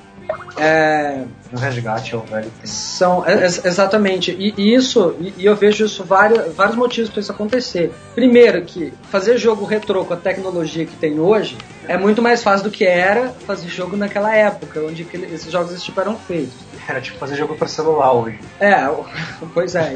[0.58, 1.24] É,
[1.56, 2.66] no resgate ao velho tempo.
[2.66, 4.30] São, é, é, exatamente.
[4.32, 7.92] E, e isso, e, e, eu vejo isso vários, vários motivos para isso acontecer.
[8.14, 11.56] Primeiro, que fazer jogo retrô com a tecnologia que tem hoje
[11.88, 15.84] é muito mais fácil do que era fazer jogo naquela época, onde esses jogos desse
[15.84, 16.54] tipo eram feitos.
[16.88, 18.38] Era tipo fazer jogo para celular hoje.
[18.60, 18.88] É,
[19.54, 19.94] pois é.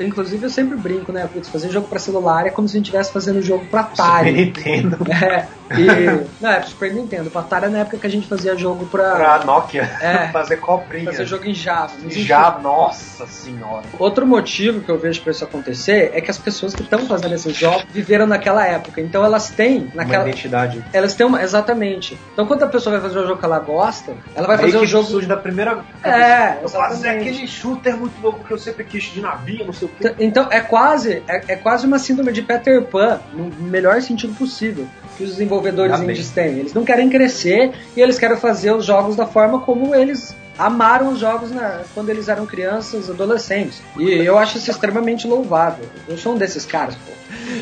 [0.00, 1.28] Inclusive eu sempre brinco, né?
[1.32, 4.30] Putz, fazer jogo para celular é como se a gente estivesse fazendo jogo para Atari.
[4.30, 4.98] Super Nintendo.
[5.22, 5.46] É.
[5.78, 7.30] E, não, é Super Nintendo.
[7.30, 9.14] Pra Atari é na época que a gente fazia jogo pra.
[9.14, 9.82] Pra Nokia.
[10.00, 10.28] É.
[10.32, 11.06] fazer coprinha.
[11.06, 11.92] Fazer jogo em Java.
[12.04, 13.84] Em Java, nossa senhora.
[13.98, 17.34] Outro motivo que eu vejo pra isso acontecer é que as pessoas que estão fazendo
[17.34, 19.00] esses jogos viveram naquela época.
[19.00, 20.24] Então elas têm naquela.
[20.24, 20.84] Uma identidade.
[20.92, 21.42] Elas têm uma.
[21.42, 22.18] Exatamente.
[22.32, 24.82] Então quando a pessoa vai fazer um jogo que ela gosta, ela vai fazer o
[24.82, 25.08] um jogo.
[25.08, 25.84] surge da primeira.
[26.02, 29.90] É, fazer aquele shooter muito louco que eu sempre quis de navio, não sei o
[29.90, 30.14] quê.
[30.18, 34.86] Então é quase, é, é quase uma síndrome de Peter Pan, no melhor sentido possível
[35.16, 36.58] que os desenvolvedores indies têm.
[36.58, 41.12] Eles não querem crescer e eles querem fazer os jogos da forma como eles amaram
[41.12, 43.82] os jogos na, quando eles eram crianças, adolescentes.
[43.98, 45.86] E eu acho isso extremamente louvável.
[46.08, 47.12] Eu sou um desses caras, pô.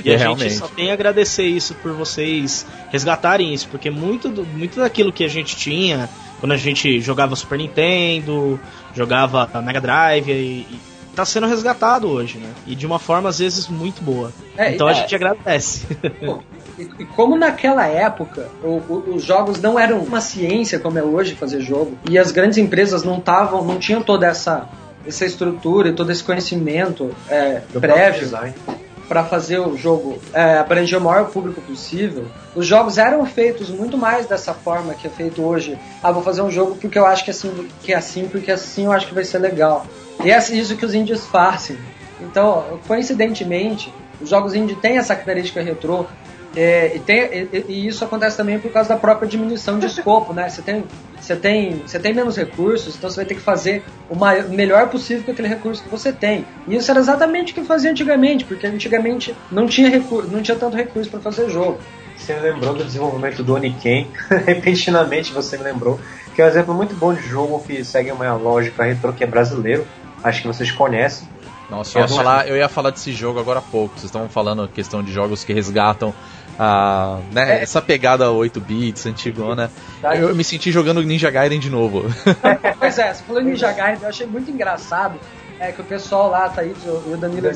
[0.04, 4.44] E a gente só tem a agradecer isso por vocês resgatarem isso, porque muito, do,
[4.44, 6.08] muito daquilo que a gente tinha
[6.40, 8.58] quando a gente jogava Super Nintendo,
[8.94, 10.80] jogava Mega Drive e, e
[11.14, 12.50] tá sendo resgatado hoje, né?
[12.66, 14.32] E de uma forma às vezes muito boa.
[14.56, 15.86] É, então é, a gente agradece.
[16.24, 16.42] Pô,
[16.98, 21.34] e, como naquela época o, o, os jogos não eram uma ciência como é hoje
[21.34, 24.68] fazer jogo, e as grandes empresas não estavam, não tinham toda essa,
[25.06, 28.30] essa estrutura e todo esse conhecimento é, prévio
[29.08, 33.98] para fazer o jogo é, abranger o maior público possível, os jogos eram feitos muito
[33.98, 35.76] mais dessa forma que é feito hoje.
[36.00, 38.52] Ah, vou fazer um jogo porque eu acho que é assim, que é assim porque
[38.52, 39.84] assim eu acho que vai ser legal.
[40.24, 41.76] E é isso que os indies fazem.
[42.20, 46.04] Então, coincidentemente, os jogos indie têm essa característica retrô,
[46.56, 50.32] é, e, tem, e, e, isso acontece também por causa da própria diminuição de escopo,
[50.32, 50.48] né?
[50.48, 50.84] Você tem,
[51.20, 54.88] você tem, você tem menos recursos, então você vai ter que fazer o maior, melhor
[54.88, 56.44] possível com aquele recurso que você tem.
[56.66, 60.56] E isso era exatamente o que fazia antigamente, porque antigamente não tinha, recurso, não tinha
[60.56, 61.78] tanto recurso para fazer jogo.
[62.16, 64.08] Você me lembrou do desenvolvimento do Oniken,
[64.44, 66.00] repentinamente você me lembrou,
[66.34, 69.26] que é um exemplo muito bom de jogo que segue uma lógica retro que é
[69.26, 69.86] brasileiro,
[70.22, 71.28] acho que vocês conhecem.
[71.70, 73.94] Nossa, eu ia, falar, eu ia falar desse jogo agora há pouco.
[73.94, 76.12] Vocês estavam falando a questão de jogos que resgatam
[76.58, 77.62] a, né, é.
[77.62, 79.70] essa pegada 8 bits, antigona.
[80.02, 82.04] Eu, eu me senti jogando Ninja Gaiden de novo.
[82.78, 85.18] pois é, você falou Ninja Gaiden, eu achei muito engraçado.
[85.58, 87.46] É que o pessoal lá, Thaís e o Danilo,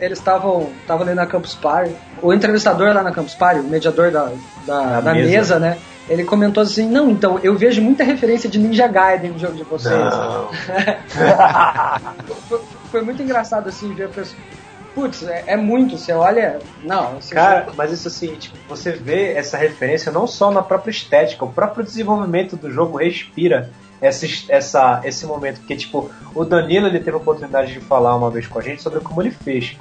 [0.00, 1.94] eles estavam ali na Campus Party.
[2.22, 4.32] O entrevistador lá na Campus Party, o mediador da,
[4.66, 5.28] da, da mesa.
[5.28, 5.76] mesa, né?
[6.08, 9.62] Ele comentou assim: Não, então, eu vejo muita referência de Ninja Gaiden no jogo de
[9.62, 9.94] vocês.
[12.48, 14.40] foi, foi, muito engraçado assim ver a pessoa
[14.94, 16.58] Putz, é, é, muito, você olha.
[16.82, 21.44] Não, Cara, mas isso assim, tipo, você vê essa referência não só na própria estética,
[21.44, 23.70] o próprio desenvolvimento do jogo respira
[24.00, 25.58] essa, essa, esse momento.
[25.58, 28.82] Porque, tipo, o Danilo ele teve a oportunidade de falar uma vez com a gente
[28.82, 29.76] sobre como ele fez.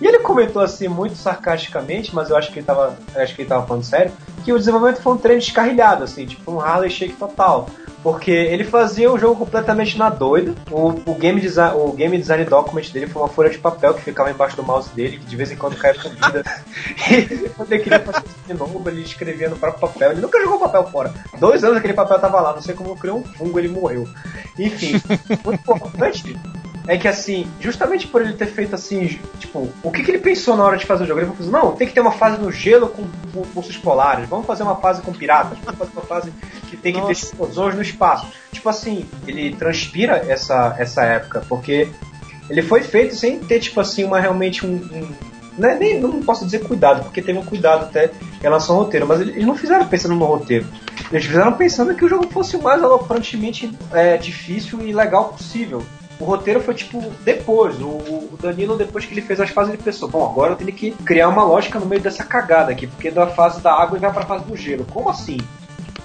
[0.00, 3.48] E ele comentou assim muito sarcasticamente, mas eu acho que ele tava, acho que ele
[3.48, 4.12] tava falando sério,
[4.44, 7.68] que o desenvolvimento foi um treino descarrilhado, assim, tipo um Harley Shake total.
[8.02, 10.54] Porque ele fazia o jogo completamente na doida.
[10.70, 14.02] O, o, game design, o game design document dele foi uma folha de papel que
[14.02, 16.44] ficava embaixo do mouse dele, que de vez em quando caia fundida.
[17.10, 20.12] e quando ele queria fazer de novo, ele escrevia no próprio papel.
[20.12, 21.12] Ele nunca jogou papel fora.
[21.40, 24.08] Dois anos aquele papel tava lá, não sei como criou um fungo, ele morreu.
[24.56, 24.92] Enfim,
[25.44, 26.38] muito importante
[26.88, 30.56] é que assim, justamente por ele ter feito assim, tipo, o que, que ele pensou
[30.56, 31.20] na hora de fazer o jogo?
[31.20, 33.06] Ele falou, não, tem que ter uma fase no gelo com,
[33.54, 36.32] ursos polares, vamos fazer uma fase com piratas, vamos fazer uma fase
[36.70, 37.12] que tem que Nossa.
[37.12, 38.26] ter explosões no espaço.
[38.50, 41.90] Tipo assim, ele transpira essa, essa época, porque
[42.48, 45.08] ele foi feito sem ter, tipo assim, uma realmente um, um
[45.58, 48.84] não, é nem, não posso dizer cuidado, porque teve um cuidado até em relação ao
[48.84, 50.66] roteiro, mas eles não fizeram pensando no roteiro.
[51.10, 55.84] Eles fizeram pensando que o jogo fosse o mais alocantemente é, difícil e legal possível.
[56.20, 57.80] O roteiro foi tipo depois.
[57.80, 60.90] O, Danilo, depois que ele fez as fases, ele pensou: bom, agora eu tenho que
[60.90, 64.12] criar uma lógica no meio dessa cagada aqui, porque da fase da água ele vai
[64.12, 64.84] pra fase do gelo.
[64.84, 65.38] Como assim?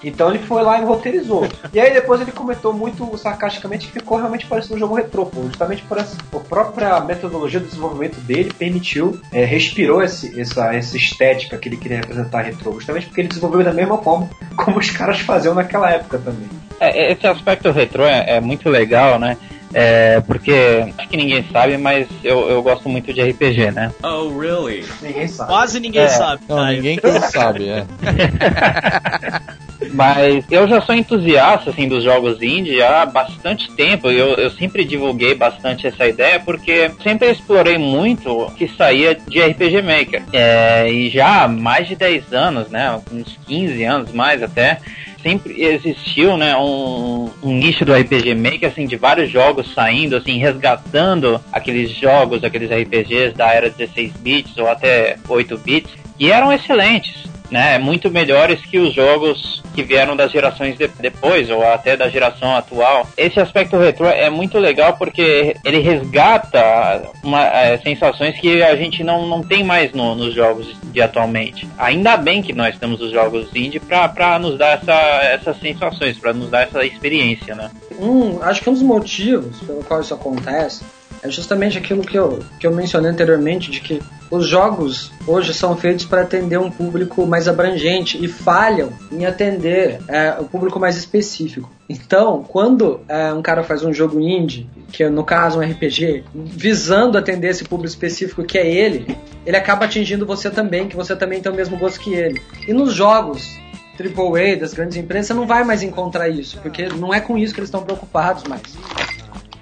[0.04, 1.48] Então ele foi lá e roteirizou.
[1.74, 5.82] E aí depois ele comentou muito sarcasticamente que ficou realmente parecendo um jogo retrô, justamente
[5.84, 6.18] por essa
[6.50, 11.98] própria metodologia do desenvolvimento dele permitiu, é, respirou esse, essa, essa estética que ele queria
[11.98, 16.18] representar retrô, justamente porque ele desenvolveu da mesma forma como os caras faziam naquela época
[16.18, 16.50] também.
[16.80, 19.38] É, esse aspecto retrô é, é muito legal, né?
[19.74, 23.92] É, porque acho que ninguém sabe, mas eu, eu gosto muito de RPG, né?
[24.04, 24.86] Oh, really?
[25.02, 25.50] Ninguém sabe.
[25.50, 26.10] Quase ninguém é.
[26.10, 26.44] sabe.
[26.48, 27.00] Não, ninguém
[27.32, 27.86] sabe, é.
[29.92, 34.10] Mas eu já sou entusiasta assim dos jogos indie há bastante tempo.
[34.10, 39.42] Eu, eu sempre divulguei bastante essa ideia porque sempre explorei muito o que saía de
[39.42, 40.24] RPG Maker.
[40.32, 43.00] É, e já há mais de 10 anos, né?
[43.12, 44.80] Uns 15 anos mais até
[45.24, 50.38] sempre existiu, né, um, um, nicho do RPG Maker, assim, de vários jogos saindo, assim,
[50.38, 56.52] resgatando aqueles jogos, aqueles RPGs da era 16 bits ou até 8 bits, e eram
[56.52, 57.24] excelentes
[57.54, 62.10] né, muito melhores que os jogos que vieram das gerações de, depois ou até da
[62.10, 63.08] geração atual.
[63.16, 69.04] Esse aspecto retrô é muito legal porque ele resgata uma, é, sensações que a gente
[69.04, 71.70] não, não tem mais no, nos jogos de atualmente.
[71.78, 74.94] Ainda bem que nós temos os jogos indie para nos dar essa,
[75.24, 77.70] essas sensações, para nos dar essa experiência, né?
[78.00, 80.84] Um, acho que um dos motivos pelo qual isso acontece
[81.24, 85.76] é justamente aquilo que eu, que eu mencionei anteriormente, de que os jogos hoje são
[85.78, 90.98] feitos para atender um público mais abrangente e falham em atender é, o público mais
[90.98, 91.70] específico.
[91.88, 96.24] Então, quando é, um cara faz um jogo indie, que é, no caso um RPG,
[96.34, 101.16] visando atender esse público específico que é ele, ele acaba atingindo você também, que você
[101.16, 102.42] também tem o mesmo gosto que ele.
[102.68, 103.58] E nos jogos
[104.00, 107.54] AAA das grandes empresas, você não vai mais encontrar isso, porque não é com isso
[107.54, 108.64] que eles estão preocupados mais.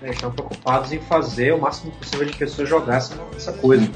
[0.02, 3.90] É, estão preocupados em fazer o máximo possível de pessoas jogar essa coisa.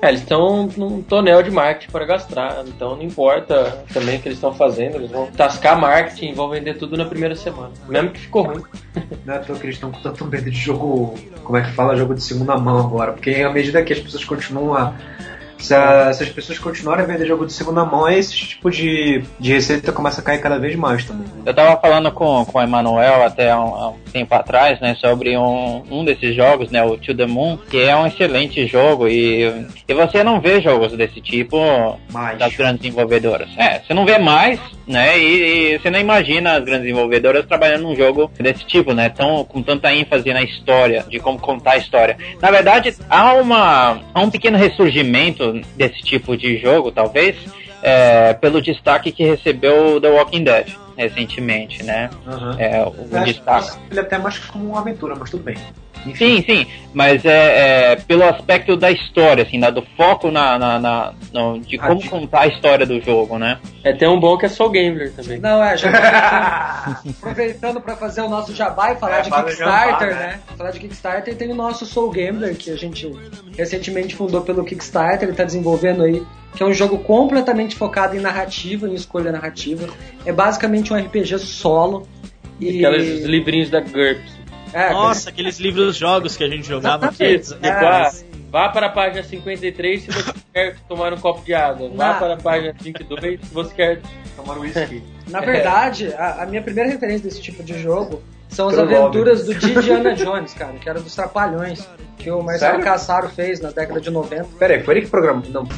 [0.00, 4.28] É, eles estão num tonel de marketing para gastar, então não importa também o que
[4.28, 8.20] eles estão fazendo, eles vão tascar marketing, vão vender tudo na primeira semana, mesmo que
[8.20, 8.62] ficou ruim.
[9.26, 11.72] Não é à toa que eles estão com tanto medo de jogo, como é que
[11.72, 14.94] fala, jogo de segunda mão agora, porque à medida que as pessoas continuam a
[15.58, 19.22] se, a, se, as pessoas continuarem a vender jogo de segunda mão, esse tipo de,
[19.38, 21.26] de receita começa a cair cada vez mais também.
[21.44, 25.36] Eu tava falando com, com o Emanuel até há um, um, tempo atrás, né, sobre
[25.36, 29.66] um, um desses jogos, né, o To The Moon, que é um excelente jogo e,
[29.86, 31.58] e você não vê jogos desse tipo
[32.12, 32.38] mais.
[32.38, 33.48] das grandes desenvolvedoras.
[33.56, 37.82] É, você não vê mais, né, e, e, você não imagina as grandes desenvolvedoras trabalhando
[37.82, 41.76] num jogo desse tipo, né, tão, com tanta ênfase na história, de como contar a
[41.76, 42.16] história.
[42.40, 47.36] Na verdade, há, uma, há um pequeno ressurgimento desse tipo de jogo, talvez,
[47.82, 52.10] é, pelo destaque que recebeu The Walking Dead recentemente, né?
[52.26, 52.58] Uhum.
[52.58, 53.78] É, o destaque.
[53.88, 55.56] Ele é até mais como uma aventura, mas tudo bem.
[56.16, 60.78] Sim, sim, mas é, é, pelo aspecto da história, assim, né, do foco na, na,
[60.78, 63.58] na no, de como ah, contar a história do jogo, né?
[63.84, 65.38] É, tem um bom que é Soul Gambler também.
[65.38, 65.90] Não, é, já
[67.18, 70.26] aproveitando para fazer o nosso jabá e falar é, de Kickstarter, jabá, né?
[70.26, 70.40] né?
[70.56, 73.10] Falar de Kickstarter, tem o nosso Soul Gambler, que a gente
[73.56, 76.22] recentemente fundou pelo Kickstarter, ele tá desenvolvendo aí,
[76.54, 79.86] que é um jogo completamente focado em narrativa, em escolha narrativa.
[80.24, 82.08] É basicamente um RPG solo.
[82.60, 82.84] E...
[82.84, 84.37] Aqueles livrinhos da GURPS.
[84.72, 87.40] É, Nossa, aqueles livros jogos que a gente jogava aqui.
[87.62, 87.80] É.
[87.80, 88.12] Vá,
[88.50, 91.90] vá para a página 53 se você quer tomar um copo de água.
[91.94, 94.00] Vá para a página 52 se você quer
[94.36, 95.02] tomar um whisky.
[95.28, 99.54] Na verdade, a, a, minha primeira referência desse tipo de jogo são as aventuras do
[99.54, 101.86] Didiana Jones, cara, que era dos Trapalhões,
[102.16, 104.44] que o Marcelo Cassaro fez na década de 90.
[104.58, 105.44] Pera aí, foi ele que programou?
[105.50, 105.66] Não.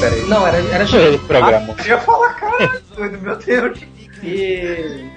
[0.00, 0.28] Pera aí.
[0.28, 1.74] Não, era, era ele programou.
[1.78, 3.78] Ah, eu ia falar, cara, meu Deus.
[4.22, 5.10] E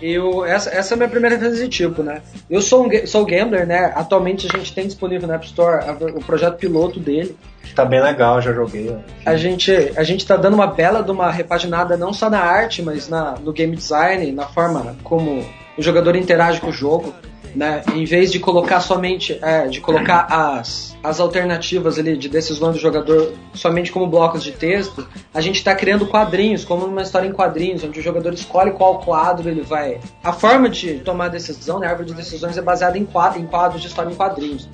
[0.00, 2.20] eu, essa, essa é a minha primeira referência de tipo, né?
[2.50, 3.92] Eu sou um sou gambler, né?
[3.94, 7.36] Atualmente a gente tem disponível na App Store o projeto piloto dele.
[7.74, 8.94] Tá bem legal, já joguei.
[9.24, 12.82] A gente, a gente tá dando uma bela de uma repaginada não só na arte,
[12.82, 15.44] mas na, no game design, na forma como
[15.76, 17.14] o jogador interage com o jogo.
[17.56, 17.82] Né?
[17.94, 22.78] Em vez de colocar somente, é, de colocar as, as alternativas ali de decisões do
[22.78, 27.32] jogador somente como blocos de texto, a gente está criando quadrinhos, como uma história em
[27.32, 29.98] quadrinhos, onde o jogador escolhe qual quadro ele vai.
[30.22, 33.46] A forma de tomar decisão, né, a árvore de decisões é baseada em quadros, em
[33.46, 34.68] quadros de história em quadrinhos.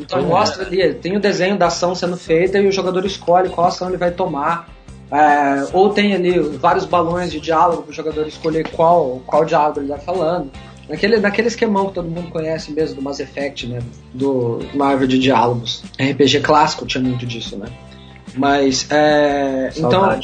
[0.00, 3.66] Então mostra ali, tem o desenho da ação sendo feita e o jogador escolhe qual
[3.66, 4.72] ação ele vai tomar.
[5.10, 9.80] É, ou tem ali vários balões de diálogo para o jogador escolher qual, qual diálogo
[9.80, 10.50] ele está falando.
[10.88, 13.80] Naquele, naquele esquemão que todo mundo conhece mesmo, do Mass Effect, né?
[14.12, 15.82] Do Marvel de diálogos.
[15.98, 17.66] RPG clássico tinha muito disso, né?
[18.36, 20.20] Mas, é, então,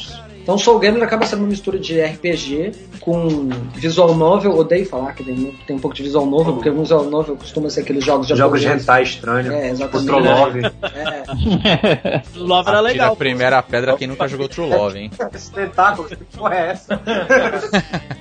[0.51, 4.57] então Soul Gamer acaba sendo uma mistura de RPG com visual novel.
[4.59, 7.71] Odeio falar que tem, tem um pouco de visual novel, porque o visual novel costuma
[7.71, 9.53] ser aqueles jogos de Jogos de hentai estranho.
[9.53, 10.09] É, exatamente.
[10.09, 10.61] True Love.
[10.93, 12.23] É.
[12.35, 13.13] Love era legal.
[13.13, 15.11] a primeira pedra quem nunca jogou True Love, hein?
[15.33, 17.01] Esse tentáculo, que porra é essa?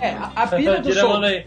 [0.00, 1.42] É, a, a pira do Soul daí.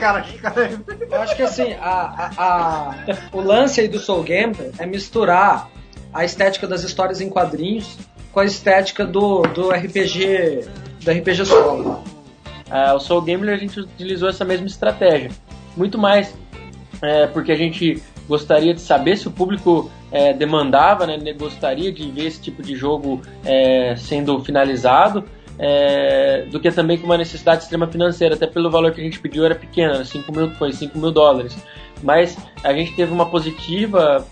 [0.00, 0.68] cara, que cara.
[1.10, 2.94] Eu acho que assim, a, a- a-
[3.32, 5.70] o lance aí do Soul Gamer é misturar
[6.12, 7.96] a estética das histórias em quadrinhos
[8.38, 10.64] com a estética do, do RPG
[11.04, 12.04] do RPG solo.
[12.70, 15.30] Ah, o Soul Gamer a gente utilizou essa mesma estratégia.
[15.76, 16.32] Muito mais
[17.02, 21.90] é, porque a gente gostaria de saber se o público é, demandava, né, né, gostaria
[21.90, 25.24] de ver esse tipo de jogo é, sendo finalizado,
[25.58, 29.18] é, do que também com uma necessidade extrema financeira, até pelo valor que a gente
[29.18, 31.56] pediu era pequeno, era 5 mil, foi 5 mil dólares.
[32.04, 34.24] Mas a gente teve uma positiva,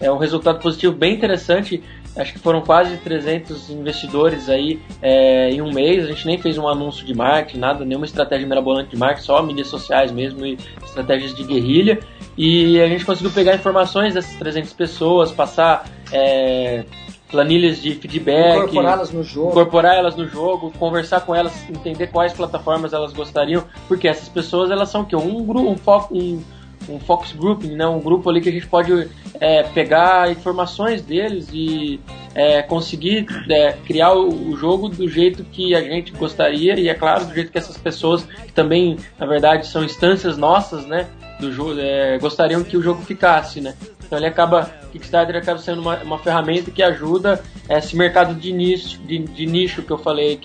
[0.00, 1.82] é, um resultado positivo bem interessante.
[2.16, 6.04] Acho que foram quase 300 investidores aí é, em um mês.
[6.04, 9.42] A gente nem fez um anúncio de marketing, nada, nenhuma estratégia mirabolante de marketing, só
[9.42, 12.00] mídias sociais mesmo e estratégias de guerrilha.
[12.36, 16.84] E a gente conseguiu pegar informações dessas 300 pessoas, passar é,
[17.30, 19.50] planilhas de feedback, Incorporá-las no jogo.
[19.50, 24.70] incorporar elas no jogo, conversar com elas, entender quais plataformas elas gostariam, porque essas pessoas
[24.70, 25.14] elas são o quê?
[25.14, 26.42] Um grupo, um foco, um,
[26.88, 27.86] um focus grouping, né?
[27.86, 29.08] Um grupo ali que a gente pode
[29.40, 32.00] é, pegar informações deles e
[32.34, 37.24] é, conseguir é, criar o, jogo do jeito que a gente gostaria e é claro
[37.24, 41.06] do jeito que essas pessoas que também na verdade são instâncias nossas, né?
[41.38, 43.74] Do jogo é, gostariam que o jogo ficasse, né?
[44.04, 48.98] Então ele acaba, Kickstarter acaba sendo uma, uma ferramenta que ajuda esse mercado de nicho,
[49.02, 50.36] de, de nicho que eu falei é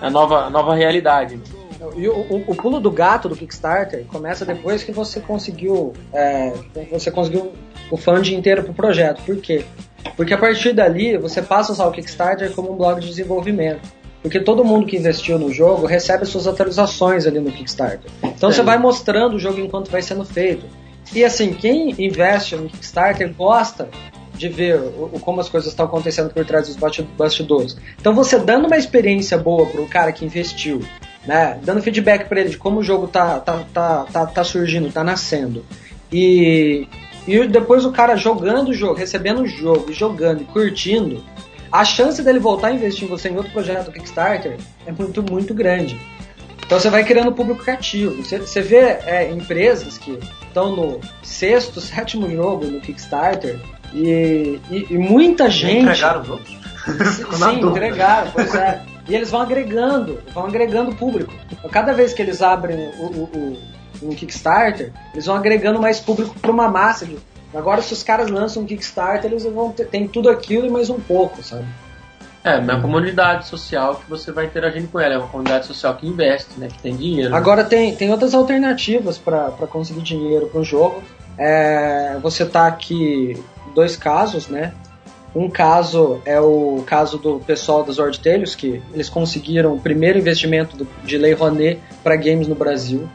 [0.00, 1.40] a nova, a nova realidade.
[1.96, 6.52] E o, o- o pulo do gato do Kickstarter começa depois que você conseguiu é,
[6.90, 7.52] você conseguiu
[7.90, 9.22] o funding inteiro pro projeto.
[9.22, 9.64] Por quê?
[10.16, 13.96] Porque a partir dali você passa a usar o Kickstarter como um blog de desenvolvimento.
[14.20, 18.10] Porque todo mundo que investiu no jogo recebe as suas atualizações ali no Kickstarter.
[18.24, 20.66] Então você vai mostrando o jogo enquanto vai sendo feito.
[21.14, 23.88] E assim, quem investe no Kickstarter gosta
[24.34, 27.76] de ver o, o- como as coisas estão acontecendo por trás dos basti- bastidores.
[28.00, 30.80] Então você dando uma experiência boa pro cara que investiu,
[31.28, 34.90] né, dando feedback para ele de como o jogo tá, tá, tá, tá, tá surgindo,
[34.90, 35.64] tá nascendo,
[36.10, 36.88] e,
[37.26, 41.22] e depois o cara jogando o jogo, recebendo o jogo, e jogando e curtindo,
[41.70, 44.56] a chance dele voltar a investir em você em outro projeto do Kickstarter
[44.86, 46.00] é muito, muito grande.
[46.64, 48.22] Então você vai criando público cativo.
[48.22, 53.58] Você, você vê é, empresas que estão no sexto, sétimo jogo no Kickstarter
[53.92, 55.82] e, e- e muita gente.
[55.82, 56.56] Entregaram os outros?
[57.36, 58.80] Sim, entregaram, pois é.
[59.08, 61.32] E eles vão agregando, vão agregando público.
[61.50, 63.58] Então, cada vez que eles abrem o, o, o-
[64.02, 67.06] um Kickstarter, eles vão agregando mais público para uma massa.
[67.06, 67.16] De...
[67.54, 70.90] Agora, se os caras lançam um Kickstarter, eles vão ter tem tudo aquilo e mais
[70.90, 71.64] um pouco, sabe?
[72.44, 76.06] É, uma comunidade social que você vai interagindo com ela, é uma comunidade social que
[76.06, 77.34] investe, né, que tem dinheiro.
[77.34, 81.02] Agora tem, tem outras alternativas para conseguir dinheiro para o jogo.
[81.36, 83.36] É, você tá aqui
[83.74, 84.72] dois casos, né?
[85.34, 90.18] Um caso é o caso do pessoal das Sword Tales, que eles conseguiram o primeiro
[90.18, 93.08] investimento do- de Lei Rouanet para games no Brasil.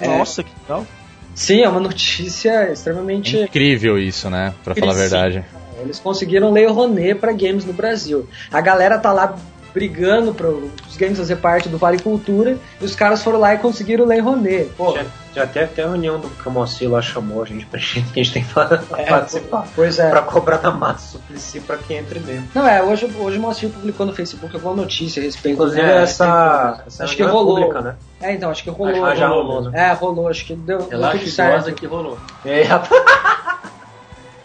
[0.00, 0.86] Nossa, que legal.
[1.34, 3.36] Sim, é uma notícia extremamente.
[3.36, 4.54] Incrível isso, né?
[4.64, 5.44] Pra falar a verdade.
[5.80, 8.26] Eles conseguiram Lei Rouanet para games no Brasil.
[8.52, 9.36] A galera tá lá
[9.74, 13.58] brigando para os games fazer parte do Vale Cultura e os caras foram lá e
[13.58, 14.70] conseguiram Lei Rouanet.
[14.76, 15.04] Pô, já
[15.42, 18.32] até, até a reunião do Camossi lá chamou a gente pra gente que a gente
[18.32, 19.66] tem que é, participar.
[19.74, 20.10] pois é.
[20.10, 22.48] Pra cobrar da massa suplici pra quem entre dentro.
[22.54, 25.54] Não, é, hoje, hoje o Moacir publicou no Facebook alguma notícia a respeito.
[25.54, 27.56] Inclusive É, essa, essa acho que é rolou.
[27.56, 27.96] pública, né?
[28.20, 29.04] É, então, acho que rolou.
[29.04, 29.88] Ah, já rolou, né?
[29.88, 31.72] É, rolou, acho que deu, Relaxa tudo certo.
[31.72, 32.18] que rolou.
[32.44, 32.62] É,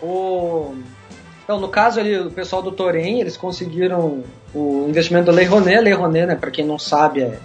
[0.03, 0.75] O...
[1.43, 5.47] Então, no caso ali, o pessoal do Torém, eles conseguiram o investimento da Lei.
[5.47, 7.39] A Lei Rouanet, né, para quem não sabe, é,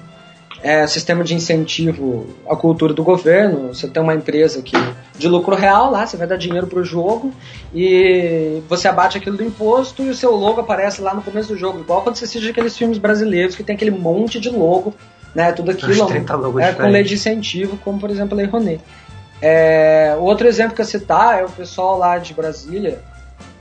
[0.62, 3.68] é sistema de incentivo à cultura do governo.
[3.68, 4.76] Você tem uma empresa que
[5.16, 7.32] de lucro real lá, você vai dar dinheiro pro jogo
[7.74, 11.56] e você abate aquilo do imposto e o seu logo aparece lá no começo do
[11.56, 11.80] jogo.
[11.80, 14.94] Igual quando você assiste aqueles filmes brasileiros que tem aquele monte de logo,
[15.34, 18.36] né, tudo aquilo Uns 30 logos é, com lei de incentivo, como por exemplo a
[18.38, 18.80] Lei Rouanet.
[19.40, 23.00] É, outro exemplo que eu citar é o pessoal lá de Brasília,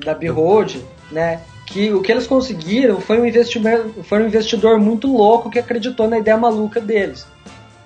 [0.03, 0.77] da Behold,
[1.11, 1.39] né?
[1.67, 6.07] Que o que eles conseguiram foi um, investimento, foi um investidor muito louco que acreditou
[6.07, 7.27] na ideia maluca deles.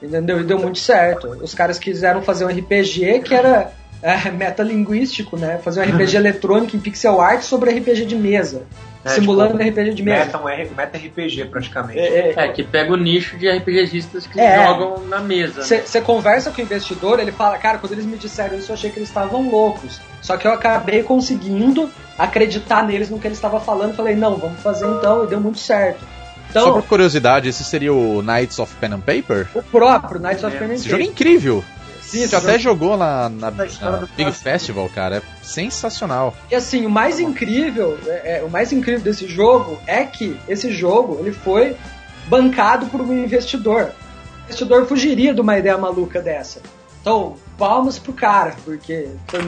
[0.02, 0.40] Entendeu?
[0.40, 1.28] E deu muito certo.
[1.42, 5.58] Os caras quiseram fazer um RPG que era é, metalinguístico, né?
[5.58, 8.64] Fazer um RPG eletrônico em pixel art sobre RPG de mesa.
[9.04, 10.26] É, simulando tipo, um RPG de mesa.
[10.26, 12.00] Meta, um R- meta RPG praticamente.
[12.00, 14.64] É, é, É, que pega o nicho de RPGistas que É.
[14.68, 15.62] jogam na mesa.
[15.62, 15.82] né?
[15.86, 18.90] Você conversa com o investidor, ele fala, cara, quando eles me disseram isso, eu achei
[18.92, 20.00] que eles estavam loucos.
[20.22, 23.96] Só que eu acabei conseguindo acreditar neles no que eles estavam falando.
[23.96, 26.00] Falei, não, vamos fazer então, e deu muito certo.
[26.54, 29.48] Só Então, por curiosidade, esse seria o Knights of Pen and Paper?
[29.56, 31.12] o próprio Knights of Pen and Esse jogo é Paper.
[31.28, 31.64] incrível.
[32.12, 34.32] Sim, Você até jogo- jogou na, na- na Big.
[34.34, 35.18] Festival, cara.
[35.18, 36.36] É sensacional.
[36.52, 40.72] E assim, o mais incrível, é, é, o mais incrível desse jogo é que esse
[40.72, 41.76] jogo ele foi
[42.28, 43.92] bancado por um investidor.
[44.42, 46.62] O investidor fugiria de uma ideia maluca dessa.
[47.02, 49.40] Então, palmas pro cara, porque foi,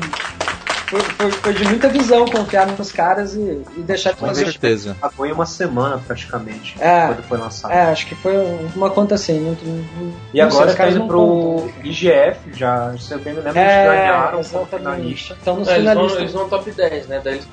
[1.01, 4.45] foi, foi- foi de muita visão confiar nos caras e, e deixar de Com fazer.
[4.45, 4.95] certeza.
[5.25, 7.07] Em uma semana praticamente, É.
[7.07, 7.71] quando foi lançado.
[7.71, 8.33] É, acho que foi
[8.75, 9.39] uma conta assim.
[9.39, 11.69] Não, não- E não sei, agora tá não indo pro.
[11.83, 14.77] IGF, já, se eu bem me lembro, eles É, ganharam como exatamente.
[14.77, 15.37] finalista.
[15.41, 16.21] Então, nos É, eles, vão, finalistas.
[16.21, 17.21] eles vão top 10, né?
[17.23, 17.47] Daí eles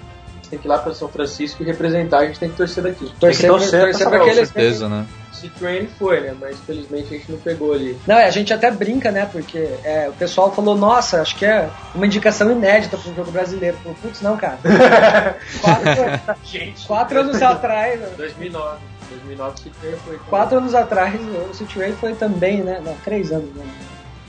[0.49, 3.13] têm que ir lá pra São Francisco e representar, a gente tem que torcer daqui.
[3.21, 5.07] Torcer, Tem que torcer torcer pra pra essa que eles Com certeza, né?
[5.41, 6.35] C-Train foi, né?
[6.39, 7.99] Mas infelizmente a gente não pegou ali.
[8.07, 9.29] Não, é, a gente até brinca, né?
[9.31, 13.31] Porque é, o pessoal falou, nossa, acho que é uma indicação inédita para um jogo
[13.31, 13.77] brasileiro.
[13.83, 14.59] Falei, Putz, não, cara.
[15.61, 18.79] quatro, Gente, quatro anos atrás, 2009.
[19.11, 20.15] 2009 C-Train foi.
[20.15, 20.29] também.
[20.29, 22.81] quatro anos atrás, o City Raid foi também, né?
[22.85, 23.53] Não, três anos.
[23.55, 23.65] Né?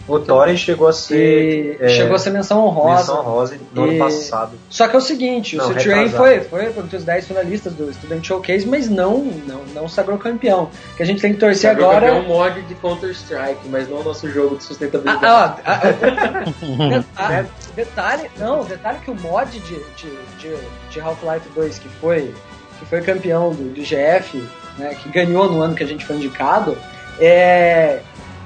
[0.08, 2.98] O Torrent chegou a ser E é, chegou a ser menção honrosa.
[3.14, 4.52] menção rosa no ano E- passado.
[4.70, 6.10] Só que é o seguinte, Não, o retrasado.
[6.18, 10.70] foi, foi entre os 10 finalistas do Student Showcase, mas não, não, não sagrou campeão.
[10.94, 12.08] O que a gente tem que torcer Sabe, agora...
[12.08, 15.26] É um mod de Counter-Strike, mas não o nosso jogo de sustentabilidade.
[15.26, 20.10] Ah, ah, ah, detalhe, detalhe, não, detalhe que o mod de, de,
[20.40, 20.56] de,
[20.90, 22.34] de Half-Life 2 que foi,
[22.80, 24.44] que foi campeão do, do GF,
[24.78, 26.78] né, que ganhou no ano que a gente foi indicado,
[27.20, 28.00] é,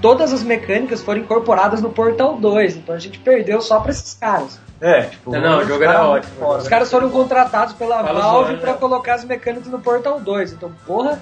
[0.06, 4.14] todas as mecânicas foram incorporadas no Portal 2, então a gente perdeu só pra esses
[4.14, 4.60] caras.
[4.80, 6.34] É, tipo, Não, não, o os jogo era caras ótimo.
[6.38, 8.78] fora, Os caras foram contratados pela Fala Valve zoando, pra né?
[8.78, 10.54] colocar as mecânicas no Portal 2.
[10.54, 11.20] Então, porra.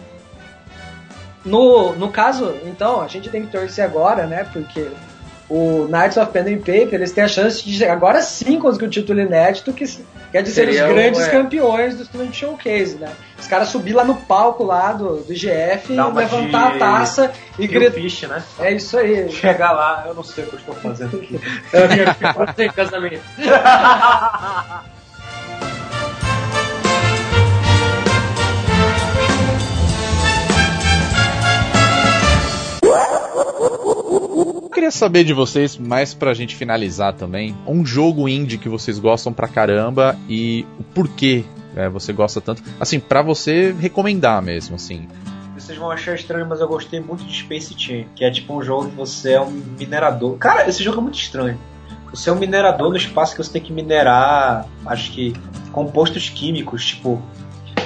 [1.45, 4.45] No, no caso, então, a gente tem que torcer agora, né?
[4.51, 4.91] Porque
[5.49, 8.89] o Knights of Pen and Paper, eles têm a chance de agora sim conseguir o
[8.89, 9.85] título inédito, que
[10.34, 11.30] quer dizer os Seria o- grandes é.
[11.30, 13.10] campeões do Student Showcase, né?
[13.39, 17.68] Os caras subir lá no palco lá do, do GF, levantar de- a taça e
[17.68, 18.27] gritar.
[18.27, 18.43] Né?
[18.60, 19.31] É isso aí.
[19.31, 21.39] Chegar lá, eu não sei o que eu estou fazendo aqui.
[21.93, 23.22] Minha filha tem casamento.
[34.74, 39.32] Queria saber de vocês, mais pra gente finalizar também, um jogo indie que vocês gostam
[39.32, 41.45] pra caramba e o porquê
[41.76, 42.64] é, você gosta tanto.
[42.80, 45.08] Assim, pra você recomendar mesmo, assim.
[45.56, 48.64] Vocês vão achar estranho, mas eu gostei muito de Space Chain, que é tipo um
[48.64, 50.38] jogo que você é um minerador.
[50.38, 51.60] Cara, esse jogo é muito estranho.
[52.10, 55.34] Você é um minerador no espaço que você tem que minerar, acho que
[55.72, 57.22] compostos químicos, tipo,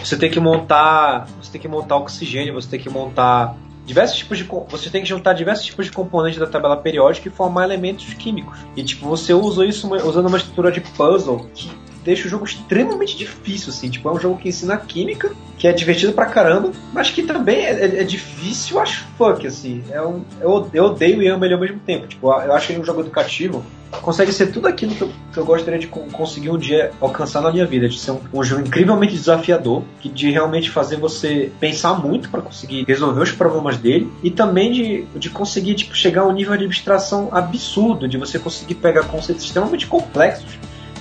[0.03, 3.55] você tem que montar, você tem que montar oxigênio, você tem que montar
[3.87, 7.31] diversos tipos de você tem que juntar diversos tipos de componentes da tabela periódica e
[7.31, 8.59] formar elementos químicos.
[8.75, 11.71] E tipo, você usa isso usando uma estrutura de puzzle que
[12.07, 13.89] deixa o jogo extremamente difícil, assim.
[13.89, 17.65] Tipo, é um jogo que ensina química, que é divertido pra caramba, mas que também
[17.65, 19.83] é, é- é difícil as fuck, assim.
[19.91, 22.07] É um, eu, eu odeio e amo ele ao mesmo tempo.
[22.07, 23.63] Tipo, eu acho ele um jogo educativo.
[24.01, 27.41] Consegue ser tudo aquilo que eu, que eu gostaria de con- conseguir um dia alcançar
[27.41, 27.87] na minha vida.
[27.89, 32.41] De ser um, um jogo incrivelmente desafiador, que de realmente fazer você pensar muito pra
[32.41, 36.55] conseguir resolver os problemas dele, e também de, de conseguir tipo, chegar a um nível
[36.57, 40.57] de abstração absurdo, de você conseguir pegar conceitos extremamente complexos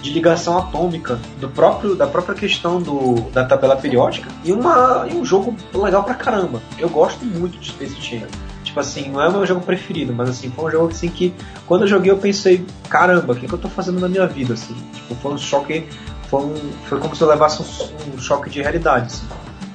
[0.07, 5.15] de ligação atômica do próprio da própria questão do, da tabela periódica e, uma, e
[5.15, 6.63] um jogo legal pra caramba.
[6.79, 8.25] Eu gosto muito de Space Chain.
[8.63, 11.35] Tipo assim, não é o meu jogo preferido, mas assim, foi um jogo assim que
[11.67, 14.55] quando eu joguei eu pensei, caramba, o que, que eu tô fazendo na minha vida
[14.55, 14.75] assim?
[14.95, 15.89] Tipo, foi um choque,
[16.29, 16.55] foi, um,
[16.85, 19.27] foi como se eu levasse um, um choque de realidade assim,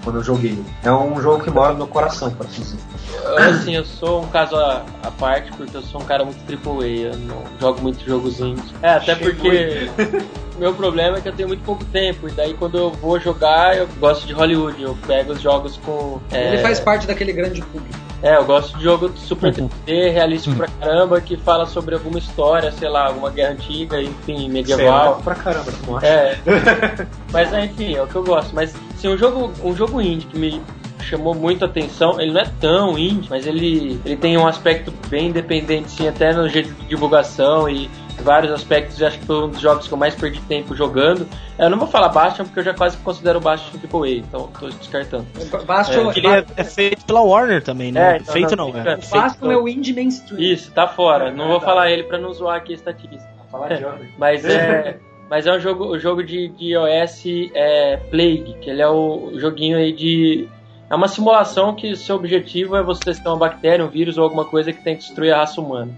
[0.04, 0.62] quando eu joguei.
[0.84, 2.80] É um jogo que mora no meu coração, por assim dizer.
[3.24, 6.40] Eu, assim, eu sou um caso à, à parte, porque eu sou um cara muito
[6.50, 8.62] AAA, eu não jogo muito jogos indie.
[8.82, 9.90] É, até Achei porque
[10.58, 13.78] meu problema é que eu tenho muito pouco tempo, e daí quando eu vou jogar,
[13.78, 16.20] eu gosto de Hollywood, eu pego os jogos com...
[16.32, 18.11] é, Ele faz parte daquele grande público.
[18.24, 22.72] É, eu gosto de jogo super 3D, realístico pra caramba, que fala sobre alguma história,
[22.72, 25.22] sei lá, alguma guerra antiga, enfim, Sei medieval.
[25.24, 26.06] pra caramba, tu acha?
[26.08, 26.38] É.
[27.34, 28.54] Mas enfim, é o que eu gosto.
[28.54, 30.62] Mas se um jogo, um jogo indie que me
[31.02, 34.94] chamou muito a atenção, ele não é tão indie, mas ele, ele tem um aspecto
[35.10, 37.90] bem independente, sim, até no jeito de divulgação e
[38.22, 41.28] vários aspectos e acho que foi um dos jogos que eu mais perdi tempo jogando.
[41.58, 44.70] Eu não vou falar Bastion porque eu já quase considero o Bastion AAA, então tô
[44.70, 45.26] descartando.
[45.66, 48.14] Bastion É, ele é, é feito pela Warner também, né?
[48.14, 48.96] É, então feito não, não, é.
[48.96, 50.40] O Bastion é o indie mainstream.
[50.42, 51.32] Isso, tá fora.
[51.32, 53.30] Não vou falar ele pra não zoar aqui a estatística.
[53.52, 53.86] Falar de.
[54.18, 54.98] Mas é,
[55.32, 57.24] mas é um jogo, o jogo de, de iOS
[57.54, 60.50] é Plague, que ele é o joguinho aí de.
[60.90, 64.44] É uma simulação que seu objetivo é você ter uma bactéria, um vírus ou alguma
[64.44, 65.94] coisa que tem que destruir a raça humana.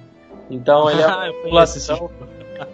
[0.49, 2.10] Então ele é Ah, uma esse simulação.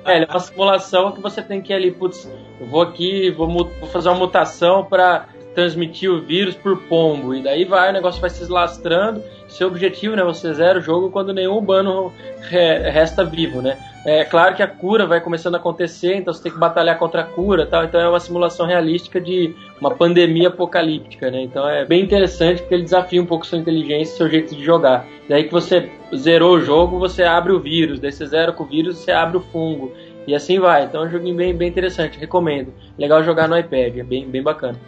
[0.05, 2.29] É, ele é uma simulação que você tem que ir ali, putz,
[2.59, 7.33] eu vou aqui, vou, vou fazer uma mutação para transmitir o vírus por pombo.
[7.33, 9.23] E daí vai, o negócio vai se lastrando.
[9.47, 10.23] Seu objetivo, né?
[10.23, 13.77] Você zera o jogo quando nenhum humano re- resta vivo, né?
[14.05, 17.21] É claro que a cura vai começando a acontecer, então você tem que batalhar contra
[17.21, 17.83] a cura tal.
[17.83, 21.41] Então é uma simulação realística de uma pandemia apocalíptica, né?
[21.41, 24.63] Então é bem interessante porque ele desafia um pouco sua inteligência e seu jeito de
[24.63, 25.05] jogar.
[25.27, 27.99] Daí que você zerou o jogo, você abre o vírus.
[27.99, 29.91] Daí você zera com o vírus, você abre o fungo.
[30.25, 30.85] E assim vai.
[30.85, 32.73] Então é um joguinho bem, bem interessante, recomendo.
[32.97, 34.79] Legal jogar no iPad, é bem, bem bacana.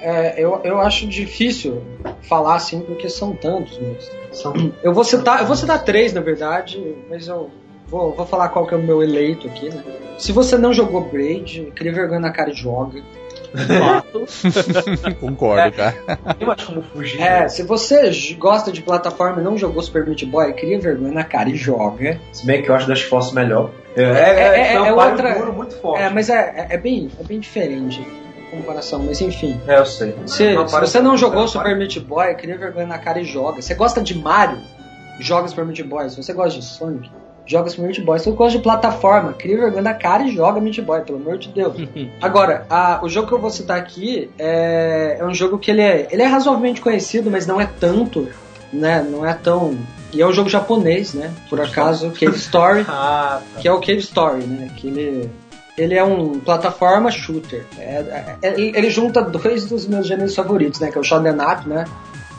[0.00, 1.82] É, eu, eu acho difícil
[2.22, 3.78] falar assim porque são tantos.
[3.78, 4.10] Mas...
[4.30, 7.50] São Eu vou citar, eu vou citar três na verdade, mas eu
[7.88, 9.82] vou, vou falar qual que é o meu eleito aqui, né?
[10.18, 13.00] Se você não jogou Braid, cria vergonha na cara e joga.
[15.20, 15.94] Concordo, cara.
[16.38, 17.20] tem mais como fugir.
[17.22, 21.24] É, se você gosta de plataforma e não jogou Super Meat Boy, cria vergonha na
[21.24, 22.20] cara e joga.
[22.32, 23.70] Se bem que eu acho das Force melhor.
[23.96, 26.02] É, É, é, é, é, um é outra- duro muito forte.
[26.02, 28.06] É, mas é, é, é bem, é bem diferente
[28.46, 29.58] a comparação, mas enfim.
[29.66, 30.14] É, eu sei.
[30.26, 33.20] Se, Não, se você não jogou é um Super Meat Boy, cria vergonha na cara
[33.20, 33.60] e joga.
[33.62, 34.58] Você gosta de Mario?
[35.20, 36.08] Joga Super Meat Boy.
[36.10, 37.10] Se você gosta de Sonic,
[37.48, 38.18] joga Super Meat Boy.
[38.20, 41.38] Se você gosta de plataforma, cria vergonha na cara e joga Meat Boy, pelo amor
[41.38, 41.74] de Deus.
[42.22, 45.80] Agora, a- o jogo que eu vou citar aqui é, é um jogo que ele
[45.82, 48.28] é, ele é razoavelmente conhecido, mas não é tanto,
[48.72, 49.04] né?
[49.10, 49.76] Não é tão.
[50.12, 51.30] E é um jogo japonês, né?
[51.50, 53.60] Por acaso, Cave Story, Ah, tá.
[53.60, 54.70] que é o Cave Story, né?
[54.76, 55.30] Que ele,
[55.76, 57.64] ele é um plataforma shooter.
[57.78, 60.90] É- é- ele ele junta dois dos meus gêneros favoritos, né?
[60.90, 61.84] Que é o Shonen Up, né?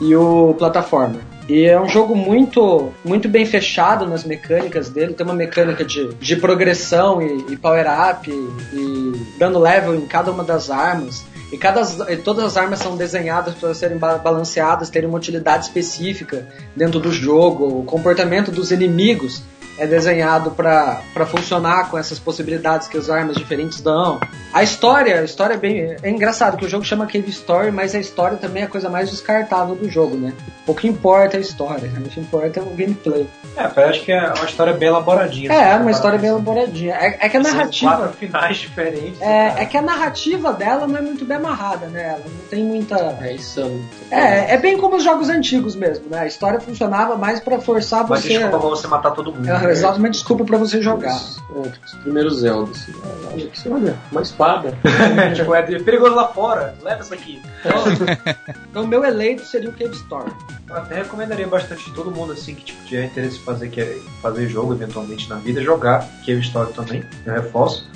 [0.00, 1.16] E o plataforma.
[1.48, 5.14] E é um jogo muito, muito bem fechado nas mecânicas dele.
[5.14, 10.30] Tem uma mecânica de, de progressão e, e power-up e, e dando level em cada
[10.30, 11.24] uma das armas.
[11.52, 11.82] E, cada,
[12.12, 16.46] e todas as armas são desenhadas para serem ba- balanceadas, terem uma utilidade específica
[16.76, 17.80] dentro do jogo.
[17.80, 19.42] O comportamento dos inimigos
[19.80, 24.20] é desenhado para funcionar com essas possibilidades que as armas diferentes dão.
[24.52, 25.96] A história, a história é bem.
[26.02, 28.90] É engraçado que o jogo chama Cave Story, mas a história também é a coisa
[28.90, 30.34] mais descartável do jogo, né?
[30.66, 32.00] O que importa é a história, né?
[32.04, 33.26] o que importa é o gameplay.
[33.56, 35.52] É, parece que é uma história bem elaboradinha.
[35.52, 36.94] É, assim, uma história bem elaboradinha.
[36.94, 37.96] É, é que a São narrativa.
[37.96, 39.20] Quatro finais diferentes.
[39.20, 42.10] É, é que a narrativa dela não é muito bem amarrada, né?
[42.10, 43.18] Ela não tem muita.
[43.20, 43.60] É isso.
[44.10, 46.20] É, é bem como os jogos antigos mesmo, né?
[46.20, 48.28] A história funcionava mais pra forçar Mas você.
[48.28, 49.48] desculpa pra você matar todo mundo.
[49.70, 51.14] É, exatamente desculpa pra você jogar.
[51.14, 52.92] É, tipo, os primeiros Zelda, assim.
[53.32, 54.78] Olha, que- olha, uma espada.
[55.34, 56.74] tipo, é perigoso lá fora.
[56.82, 57.42] Leva isso aqui.
[58.68, 60.30] Então, o meu eleito seria o Cave Story.
[60.68, 63.98] Eu até recomendaria bastante todo mundo assim que tipo, tiver interesse em fazer, que é
[64.22, 67.88] fazer jogo eventualmente na vida, jogar Cave Story também, eu reforço.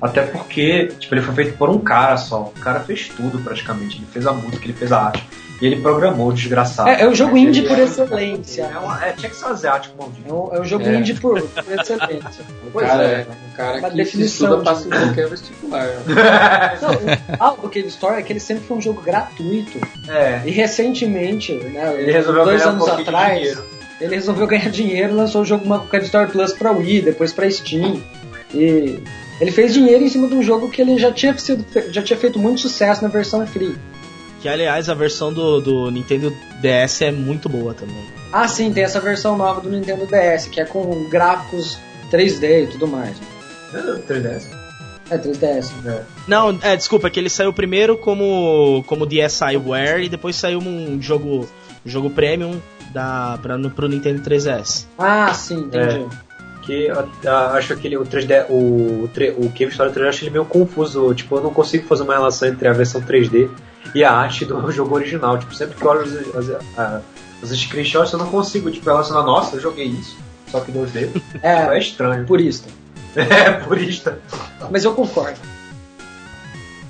[0.00, 2.52] Até porque, tipo, ele foi feito por um cara só.
[2.56, 3.96] O cara fez tudo praticamente.
[3.96, 5.26] Ele fez a música, ele fez a arte.
[5.60, 6.88] E ele programou, o desgraçado.
[6.88, 8.62] É, é o jogo indie por é- excelência.
[8.72, 10.34] É, uma, é, tinha que ser um asiático, É maldito.
[10.34, 10.94] um, é um jogo É.
[10.94, 12.44] indie por, por excelência.
[12.68, 13.26] Um cara, é.
[13.52, 15.86] um cara Uma que definição estuda passa em qualquer vestibular.
[16.82, 19.78] Não, o legal do Cave Story é que ele sempre foi um jogo gratuito.
[20.06, 20.42] É.
[20.44, 23.64] E recentemente, né, Ele resolveu dois ganhar um anos de atrás, dinheiro.
[24.00, 27.50] ele resolveu ganhar dinheiro e lançou o jogo Cave Story Plus pra Wii, depois pra
[27.50, 28.02] Steam.
[28.54, 29.02] E
[29.40, 32.18] ele fez dinheiro em cima de um jogo que ele já tinha, sido, já tinha
[32.18, 33.76] feito muito sucesso na versão free.
[34.40, 38.04] Que aliás a versão do, do Nintendo DS é muito boa também.
[38.32, 41.78] Ah, sim, tem essa versão nova do Nintendo DS, que é com gráficos
[42.10, 43.16] 3D e tudo mais.
[43.74, 44.46] É, 3DS.
[45.10, 45.72] É 3DS.
[46.26, 51.48] Não, é, desculpa, que ele saiu primeiro como, como DSiWare e depois saiu um jogo,
[51.84, 52.60] um jogo premium
[52.92, 54.86] da, pra, no, pro Nintendo 3DS.
[54.98, 56.06] Ah, sim, entendi.
[56.62, 60.24] Que eu, eu acho aquele o 3D, o, o, o Cave Story 3D eu acho
[60.24, 61.14] ele meio confuso.
[61.14, 63.48] Tipo, eu não consigo fazer uma relação entre a versão 3D
[63.94, 65.38] e a arte do jogo original.
[65.38, 67.00] Tipo, sempre que eu olho os, as- a-
[67.42, 70.16] os screenshots eu não consigo tipo, relacionar, nossa, eu joguei isso.
[70.50, 71.10] Só que 2D.
[71.42, 72.24] É, É estranho.
[72.26, 72.68] purista.
[73.16, 74.18] É, purista.
[74.70, 75.38] Mas eu concordo.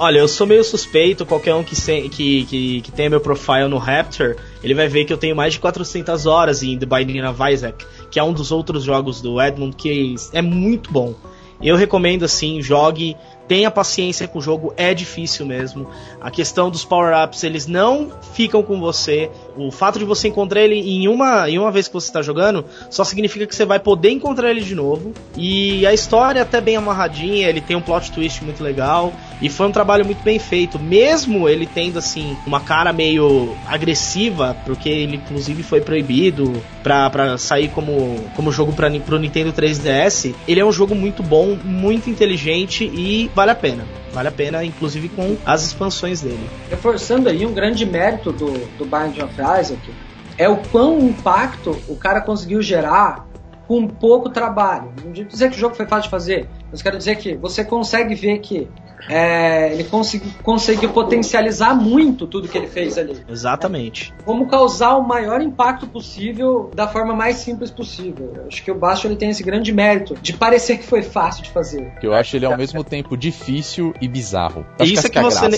[0.00, 3.66] Olha, eu sou meio suspeito, qualquer um que, se- que, que, que tenha meu profile
[3.68, 7.22] no Raptor, ele vai ver que eu tenho mais de 400 horas em The Binding
[7.22, 11.14] of Isaac, que é um dos outros jogos do Edmund que é muito bom.
[11.60, 13.16] Eu recomendo assim, jogue,
[13.48, 15.88] tenha paciência com o jogo, é difícil mesmo.
[16.20, 19.30] A questão dos power-ups, eles não ficam com você.
[19.58, 22.64] O fato de você encontrar ele em uma, em uma vez que você está jogando,
[22.88, 25.12] só significa que você vai poder encontrar ele de novo.
[25.36, 29.12] E a história é até bem amarradinha, ele tem um plot twist muito legal.
[29.42, 34.56] E foi um trabalho muito bem feito, mesmo ele tendo assim uma cara meio agressiva,
[34.64, 36.52] porque ele inclusive foi proibido
[36.82, 40.34] pra sair como, como jogo pra, pro Nintendo 3DS.
[40.46, 43.84] Ele é um jogo muito bom, muito inteligente e vale a pena.
[44.12, 46.48] Vale a pena, inclusive com as expansões dele.
[46.70, 49.94] Reforçando aí um grande mérito do, do Binding of Isaac
[50.36, 53.26] é o quão impacto o cara conseguiu gerar
[53.66, 54.92] com pouco trabalho.
[55.04, 58.14] Não dizer que o jogo foi fácil de fazer, mas quero dizer que você consegue
[58.14, 58.66] ver que
[59.08, 63.16] é, ele consegui, conseguiu potencializar muito tudo que ele fez ali.
[63.28, 64.14] Exatamente.
[64.18, 68.32] É, como causar o maior impacto possível da forma mais simples possível.
[68.34, 71.42] Eu acho que o Bastion ele tem esse grande mérito de parecer que foi fácil
[71.42, 71.92] de fazer.
[72.02, 74.66] Eu acho ele ao mesmo tempo difícil e bizarro.
[74.78, 75.48] Acho Isso é que, que você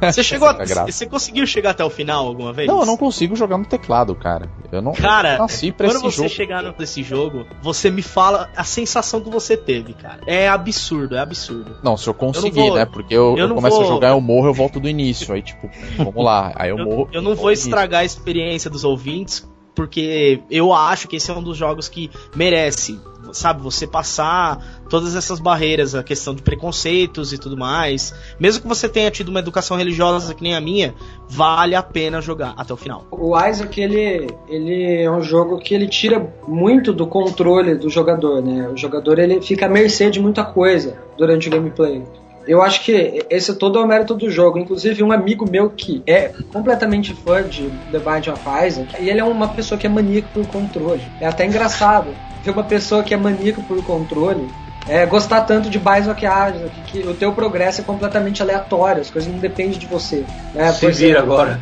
[0.00, 0.54] você chegou, a,
[0.86, 2.68] você conseguiu chegar até o final alguma vez?
[2.68, 4.48] Não, eu não consigo jogar no teclado, cara.
[4.70, 6.28] Eu não cara, nasci pra quando você jogo.
[6.28, 10.20] chegar nesse jogo, você me fala a sensação que você teve, cara.
[10.26, 11.76] É absurdo, é absurdo.
[11.82, 12.85] Não, se eu conseguir, eu vou, né?
[12.86, 13.84] Porque eu, eu, eu começo vou...
[13.84, 15.32] a jogar, eu morro, eu volto do início.
[15.34, 16.52] Aí, tipo, vamos lá.
[16.54, 17.08] Aí eu, eu morro.
[17.12, 21.42] Eu não vou estragar a experiência dos ouvintes, porque eu acho que esse é um
[21.42, 22.98] dos jogos que merece
[23.32, 28.14] sabe, você passar todas essas barreiras, a questão de preconceitos e tudo mais.
[28.38, 30.94] Mesmo que você tenha tido uma educação religiosa que nem a minha,
[31.28, 33.06] vale a pena jogar até o final.
[33.10, 38.42] O Isaac, ele, ele é um jogo que ele tira muito do controle do jogador,
[38.42, 38.68] né?
[38.68, 42.02] O jogador ele fica à mercê de muita coisa durante o gameplay.
[42.46, 44.58] Eu acho que esse todo é o mérito do jogo.
[44.58, 49.20] Inclusive, um amigo meu que é completamente fã de The Binding of Isaac, e ele
[49.20, 51.02] é uma pessoa que é maníaco por controle.
[51.20, 54.46] É até engraçado ver uma pessoa que é maníaco por controle
[54.88, 56.22] é, gostar tanto de Isaac,
[56.86, 60.24] que, que o teu progresso é completamente aleatório, as coisas não dependem de você.
[60.54, 60.72] Né?
[60.72, 61.60] Se vira agora.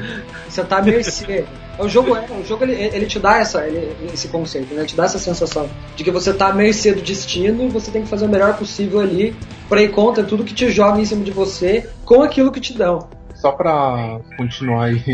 [0.49, 1.45] Você tá à mercê.
[1.79, 4.83] O jogo, é, o jogo ele, ele te dá essa, ele, esse conceito, né?
[4.83, 7.91] Ele te dá essa sensação de que você tá à mercê do destino e você
[7.91, 9.35] tem que fazer o melhor possível ali
[9.69, 12.73] para ir contra tudo que te joga em cima de você com aquilo que te
[12.73, 13.09] dão
[13.45, 15.05] só pra continuar aí,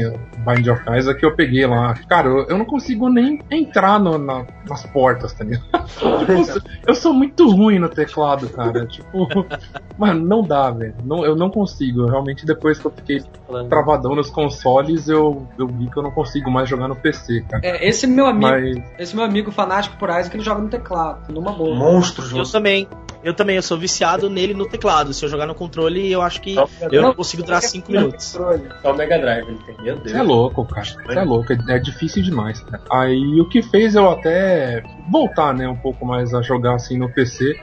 [0.46, 1.94] Bind of Isaac, eu peguei lá.
[2.08, 5.66] Cara, eu, eu não consigo nem entrar no, na, nas portas, tá ligado?
[5.90, 8.86] tipo, eu sou muito ruim no teclado, cara.
[8.86, 9.26] Tipo,
[9.98, 10.94] mano, não dá, velho.
[11.02, 12.06] Não, eu não consigo.
[12.06, 13.20] Realmente, depois que eu fiquei
[13.68, 17.66] travadão nos consoles, eu, eu vi que eu não consigo mais jogar no PC, cara.
[17.66, 18.80] É, esse meu amigo, Mas...
[18.96, 21.74] esse meu amigo fanático por Isaac, ele joga no teclado, numa boa.
[21.74, 22.86] Monstros, Eu também.
[23.22, 25.12] Eu também, eu sou viciado nele no teclado.
[25.12, 26.56] Se eu jogar no controle, eu acho que
[26.90, 28.24] eu não consigo durar 5 minutos.
[28.24, 29.58] Só o Mega Drive.
[29.82, 30.16] Meu Deus.
[30.16, 30.84] é louco, cara.
[30.84, 32.82] Você é louco, é difícil demais, cara.
[32.90, 37.12] Aí o que fez eu até voltar, né, um pouco mais a jogar assim no
[37.12, 37.58] PC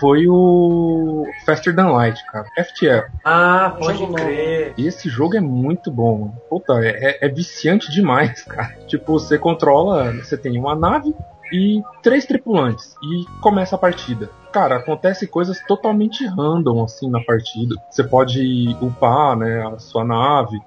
[0.00, 2.46] foi o Faster Than Light, cara.
[2.56, 3.10] FTL.
[3.24, 4.72] Ah, pode crer.
[4.76, 6.32] E esse jogo é muito bom.
[6.48, 8.76] Puta, é, é, viciante demais, cara.
[8.86, 11.14] Tipo, você controla, você tem uma nave,
[11.52, 14.30] e três tripulantes e começa a partida.
[14.52, 17.74] Cara, acontece coisas totalmente random assim na partida.
[17.90, 20.58] Você pode upar, né, a sua nave.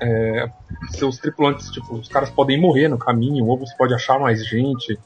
[0.00, 0.50] É,
[0.90, 4.98] seus tripulantes, tipo, os caras podem morrer no caminho, ou você pode achar mais gente.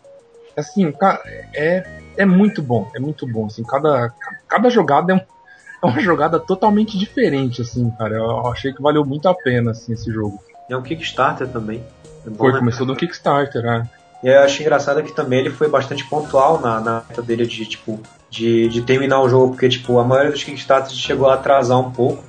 [0.57, 1.21] Assim, cara,
[1.55, 3.47] é, é muito bom, é muito bom.
[3.47, 4.13] Assim, cada,
[4.49, 5.21] cada jogada é, um,
[5.83, 8.17] é uma jogada totalmente diferente, assim, cara.
[8.17, 10.43] Eu achei que valeu muito a pena, assim, esse jogo.
[10.71, 11.85] É um Kickstarter também.
[12.27, 12.59] É Foi, né?
[12.59, 13.89] começou no Kickstarter, né?
[14.23, 17.67] E eu acho engraçado que também ele foi bastante pontual na, na meta dele de,
[17.67, 21.79] tipo, de, de terminar o jogo, porque, tipo, a maioria dos Kickstarters chegou a atrasar
[21.79, 22.25] um pouco,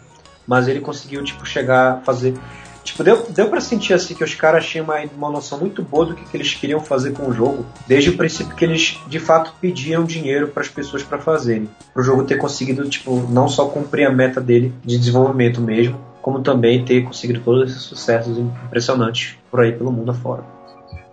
[0.45, 2.33] mas ele conseguiu, tipo, chegar a fazer...
[2.83, 6.05] Tipo, deu, deu pra sentir, assim, que os caras tinham uma, uma noção muito boa
[6.05, 9.19] do que, que eles queriam fazer com o jogo, desde o princípio que eles, de
[9.19, 11.69] fato, pediam dinheiro para as pessoas para fazerem.
[11.93, 16.41] Pro jogo ter conseguido, tipo, não só cumprir a meta dele de desenvolvimento mesmo, como
[16.41, 20.56] também ter conseguido todos esses sucessos impressionantes por aí pelo mundo afora.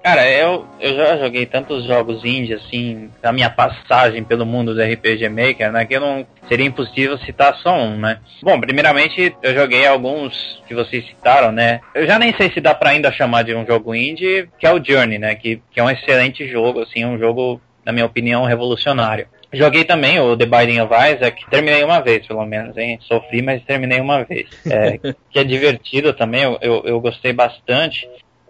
[0.05, 4.83] Cara, eu, eu já joguei tantos jogos indie, assim, na minha passagem pelo mundo do
[4.83, 8.19] RPG Maker, né, que eu não seria impossível citar só um, né.
[8.43, 11.81] Bom, primeiramente, eu joguei alguns que vocês citaram, né.
[11.95, 14.75] Eu já nem sei se dá pra ainda chamar de um jogo indie, que é
[14.75, 18.45] o Journey, né, que, que é um excelente jogo, assim, um jogo, na minha opinião,
[18.45, 19.27] revolucionário.
[19.55, 22.99] Joguei também o The Binding of Isaac, terminei uma vez, pelo menos, hein?
[23.03, 24.49] Sofri, mas terminei uma vez.
[24.67, 24.99] É,
[25.31, 28.07] que é divertido também, eu, eu, eu, gostei bastante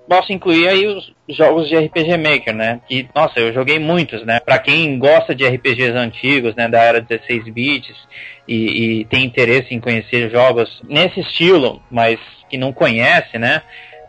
[0.09, 2.81] posso incluir aí os jogos de RPG Maker, né?
[2.87, 4.41] Que, nossa, eu joguei muitos, né?
[4.41, 7.97] Para quem gosta de RPGs antigos, né, da era 16 bits
[8.47, 12.19] e, e, tem interesse em conhecer jogos nesse estilo, mas
[12.49, 13.63] que não conhece, né?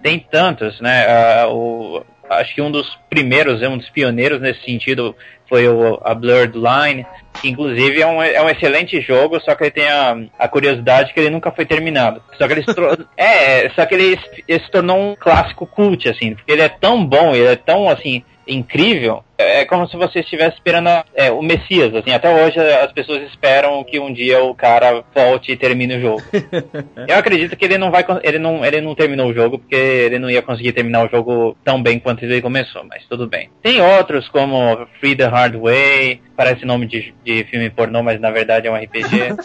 [0.04, 1.06] Tem tantos, né?
[1.46, 5.16] Uh, o, acho que um dos primeiros, um dos pioneiros nesse sentido
[5.48, 7.06] foi o, a Blurred Line,
[7.40, 11.14] que inclusive é um, é um excelente jogo, só que ele tem a, a curiosidade
[11.14, 12.22] que ele nunca foi terminado.
[12.38, 12.66] Só que ele
[13.18, 17.06] é, só que ele, ele se tornou um clássico cult, assim, porque ele é tão
[17.06, 21.94] bom, ele é tão assim incrível, é como se você estivesse esperando é, o Messias,
[21.94, 26.02] assim, até hoje as pessoas esperam que um dia o cara volte e termine o
[26.02, 26.24] jogo.
[27.08, 30.20] Eu acredito que ele não vai ele não, ele não terminou o jogo porque ele
[30.20, 33.50] não ia conseguir terminar o jogo tão bem quanto ele começou, mas tudo bem.
[33.62, 38.32] Tem outros como Free the Hard Way, parece nome de, de filme pornô, mas na
[38.32, 39.36] verdade é um RPG.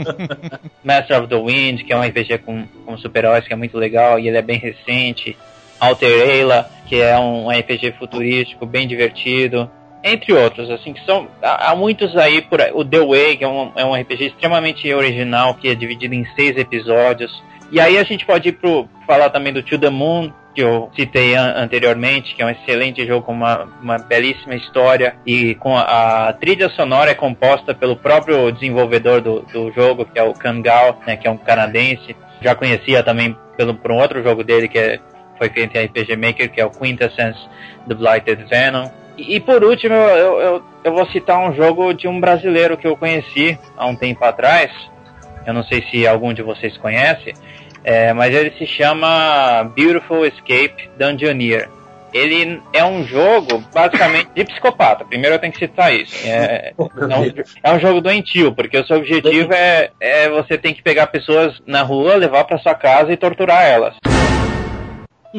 [0.82, 4.18] Master of the Wind, que é um RPG com, com super-heróis que é muito legal
[4.18, 5.36] e ele é bem recente.
[5.80, 9.70] Alter Eila, que é um RPG futurístico bem divertido,
[10.02, 11.28] entre outros, assim, que são.
[11.42, 12.70] Há, muitos aí por aí.
[12.72, 16.26] O The Way, que é um, é um RPG extremamente original, que é dividido em
[16.34, 17.30] seis episódios.
[17.70, 20.90] E aí a gente pode ir pro falar também do To the Moon, que eu
[20.96, 25.76] citei an anteriormente, que é um excelente jogo com uma, uma belíssima história e com
[25.76, 30.34] a, a, trilha sonora é composta pelo próprio desenvolvedor do, do jogo, que é o
[30.34, 32.16] Kangal, né, que é um canadense.
[32.40, 34.98] Já conhecia também pelo, por um outro jogo dele, que é
[35.40, 37.38] foi em RPG Maker, que é o Quintessence
[37.88, 38.90] The Blighted Venom.
[39.16, 42.86] E, e por último, eu, eu, eu vou citar um jogo de um brasileiro que
[42.86, 44.70] eu conheci há um tempo atrás.
[45.46, 47.32] Eu não sei se algum de vocês conhece,
[47.82, 51.70] é, mas ele se chama Beautiful Escape Dungeoneer.
[52.12, 55.04] Ele é um jogo basicamente de psicopata.
[55.04, 56.26] Primeiro eu tenho que citar isso.
[56.26, 56.84] É, é,
[57.16, 61.06] um, é um jogo doentio, porque o seu objetivo é, é você tem que pegar
[61.06, 63.94] pessoas na rua, levar para sua casa e torturar elas.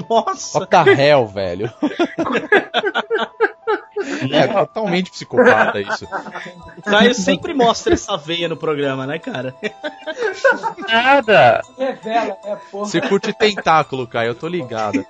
[0.09, 0.59] Nossa!
[0.59, 1.71] What the hell, velho?
[4.31, 6.07] É totalmente psicopata isso.
[6.83, 9.53] Caio sempre mostra essa veia no programa, né, cara?
[10.89, 11.61] Nada!
[11.77, 12.85] Revela, é, porra.
[12.85, 15.05] Você curte tentáculo, Caio, eu tô ligado.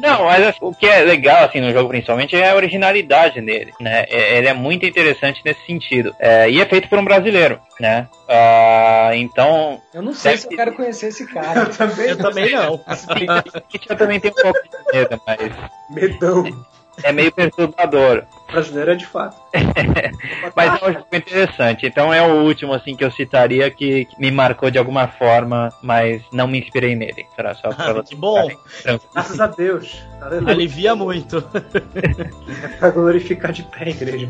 [0.00, 4.04] Não, mas o que é legal, assim, no jogo principalmente é a originalidade dele, né?
[4.08, 6.14] É, ele é muito interessante nesse sentido.
[6.18, 8.08] É, e é feito por um brasileiro, né?
[8.30, 9.82] Uh, então...
[9.92, 11.62] Eu não sei se eu quero conhecer esse cara.
[11.62, 12.80] Eu também, eu também não.
[13.88, 15.52] eu também tenho um pouco de medo, mas...
[15.90, 16.44] Medão.
[17.02, 18.24] É meio perturbador.
[18.50, 19.40] Brasileiro é de fato.
[20.56, 21.86] Mas é um jogo interessante.
[21.86, 26.22] Então é o último assim que eu citaria que, me marcou de alguma forma, mas
[26.32, 27.26] não me inspirei nele.
[27.34, 28.50] Será só pra que bom.
[29.14, 30.02] Graças a Deus.
[30.20, 30.52] Aleluia.
[30.52, 31.38] Alivia muito.
[32.62, 34.28] é pra glorificar de pé, igreja.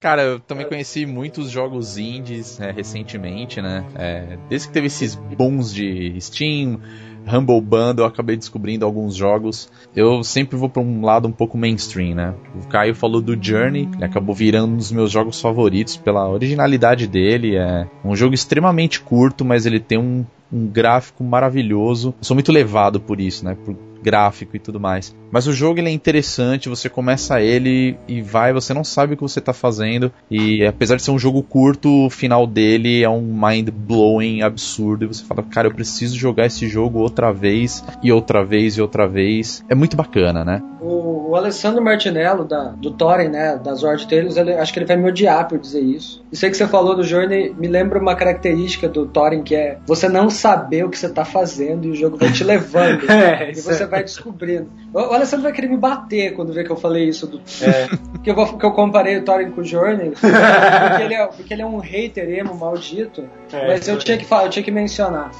[0.00, 3.84] Cara, eu também conheci muitos jogos indies né, recentemente, né?
[3.94, 6.80] É, desde que teve esses bons de Steam,
[7.26, 9.70] Humble Bundle, eu acabei descobrindo alguns jogos.
[9.94, 12.34] Eu sempre vou para um lado um pouco mainstream, né?
[12.54, 17.06] O Caio falou do Journey, ele acabou virando um dos meus jogos favoritos pela originalidade
[17.08, 17.56] dele.
[17.56, 22.14] É um jogo extremamente curto, mas ele tem um, um gráfico maravilhoso.
[22.18, 23.56] Eu sou muito levado por isso, né?
[23.64, 25.14] Por gráfico e tudo mais.
[25.30, 29.16] Mas o jogo ele é interessante, você começa ele e vai, você não sabe o
[29.16, 30.12] que você está fazendo.
[30.30, 35.04] E apesar de ser um jogo curto, o final dele é um mind blowing absurdo.
[35.04, 38.82] E você fala, cara, eu preciso jogar esse jogo outra vez e outra vez e
[38.82, 39.64] outra vez.
[39.68, 40.62] É muito bacana, né?
[40.80, 44.86] O, o Alessandro Martinello, da, do Thorin, né, das Zord Tales, ele, acho que ele
[44.86, 46.24] vai me odiar por dizer isso.
[46.30, 49.78] E sei que você falou do Journey, me lembra uma característica do Thorin que é
[49.86, 53.10] você não saber o que você está fazendo e o jogo vai te levando.
[53.10, 53.86] é, e você é.
[53.86, 54.70] vai descobrindo.
[54.92, 57.26] O Alessandro vai querer me bater quando ver que eu falei isso.
[57.26, 57.88] Do, é.
[58.22, 60.12] que, eu, que eu comparei o Thorin com o Journey.
[60.20, 63.24] Porque ele é, porque ele é um hater emo maldito.
[63.52, 65.30] É, mas eu tinha, que, eu tinha que mencionar.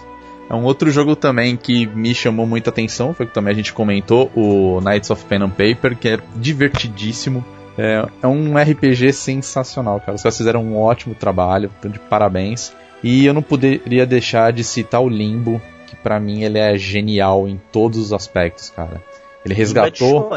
[0.48, 3.72] É um outro jogo também que me chamou muita atenção, foi que também a gente
[3.72, 7.44] comentou, o Knights of Pen and Paper, que é divertidíssimo.
[7.76, 10.14] É, é um RPG sensacional, cara.
[10.14, 12.72] Os caras fizeram um ótimo trabalho, então de parabéns.
[13.02, 17.46] E eu não poderia deixar de citar o Limbo, que para mim ele é genial
[17.46, 19.02] em todos os aspectos, cara.
[19.44, 20.28] Ele resgatou.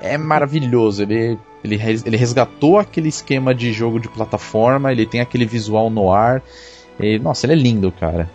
[0.00, 1.02] é maravilhoso.
[1.02, 4.92] Ele, ele, ele resgatou aquele esquema de jogo de plataforma.
[4.92, 6.42] Ele tem aquele visual no ar.
[7.00, 8.28] E, nossa, ele é lindo, cara.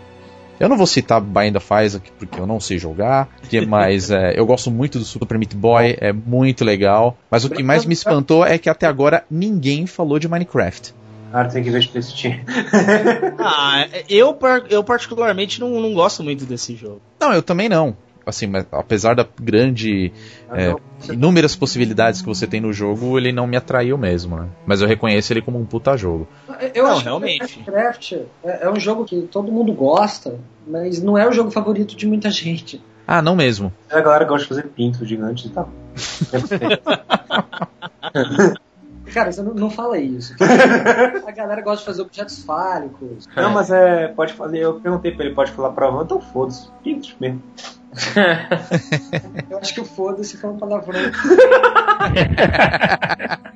[0.63, 3.27] Eu não vou citar Bind of Isaac porque eu não sei jogar,
[3.67, 7.17] mas é, eu gosto muito do Super Meat Boy, é muito legal.
[7.29, 10.93] Mas o que mais me espantou é que até agora ninguém falou de Minecraft.
[11.33, 12.45] Ah, tem que ver assistir.
[13.39, 17.01] ah, eu, eu particularmente não, não gosto muito desse jogo.
[17.19, 20.11] Não, eu também não assim, apesar da grande
[20.51, 20.73] é,
[21.11, 24.47] inúmeras possibilidades que você tem no jogo, ele não me atraiu mesmo, né?
[24.65, 26.27] Mas eu reconheço ele como um puta jogo.
[26.73, 27.45] Eu não, acho realmente.
[27.45, 31.51] que Minecraft é, é um jogo que todo mundo gosta, mas não é o jogo
[31.51, 32.81] favorito de muita gente.
[33.05, 33.73] Ah, não mesmo.
[33.89, 35.69] A galera gosta de fazer pinto gigante e tal.
[39.13, 40.35] Cara, você não, não fala isso.
[41.27, 43.27] A galera gosta de fazer objetos fálicos.
[43.35, 44.07] Não, mas é.
[44.07, 44.59] Pode fazer.
[44.59, 46.69] Eu perguntei pra ele, pode falar palavrão, então foda-se.
[46.83, 47.41] Pintos mesmo.
[49.49, 50.99] Eu acho que o foda-se foi uma palavrão.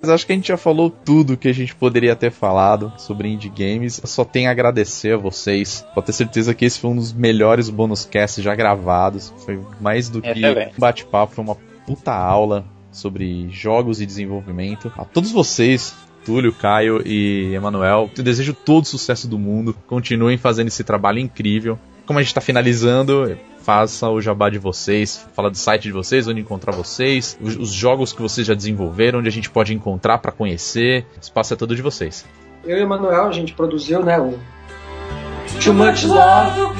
[0.00, 3.28] Mas acho que a gente já falou tudo que a gente poderia ter falado sobre
[3.28, 3.98] indie games.
[3.98, 5.84] Eu só tenho a agradecer a vocês.
[5.94, 9.32] Pode ter certeza que esse foi um dos melhores bonus casts já gravados.
[9.38, 10.68] Foi mais do É, que também.
[10.68, 11.56] um bate-papo, foi uma
[11.86, 14.92] puta aula sobre jogos e desenvolvimento.
[14.96, 15.94] A todos vocês,
[16.24, 19.74] Túlio, Caio e Emanuel, eu desejo todo o sucesso do mundo.
[19.86, 21.78] Continuem fazendo esse trabalho incrível.
[22.06, 23.36] Como a gente está finalizando,
[23.66, 27.72] faça o jabá de vocês, fala do site de vocês, onde encontrar vocês, os, os
[27.72, 31.04] jogos que vocês já desenvolveram, onde a gente pode encontrar para conhecer.
[31.16, 32.24] O espaço é todo de vocês.
[32.64, 34.38] Eu e o Manuel, a gente produziu, né, o
[35.64, 36.76] Too Much Love,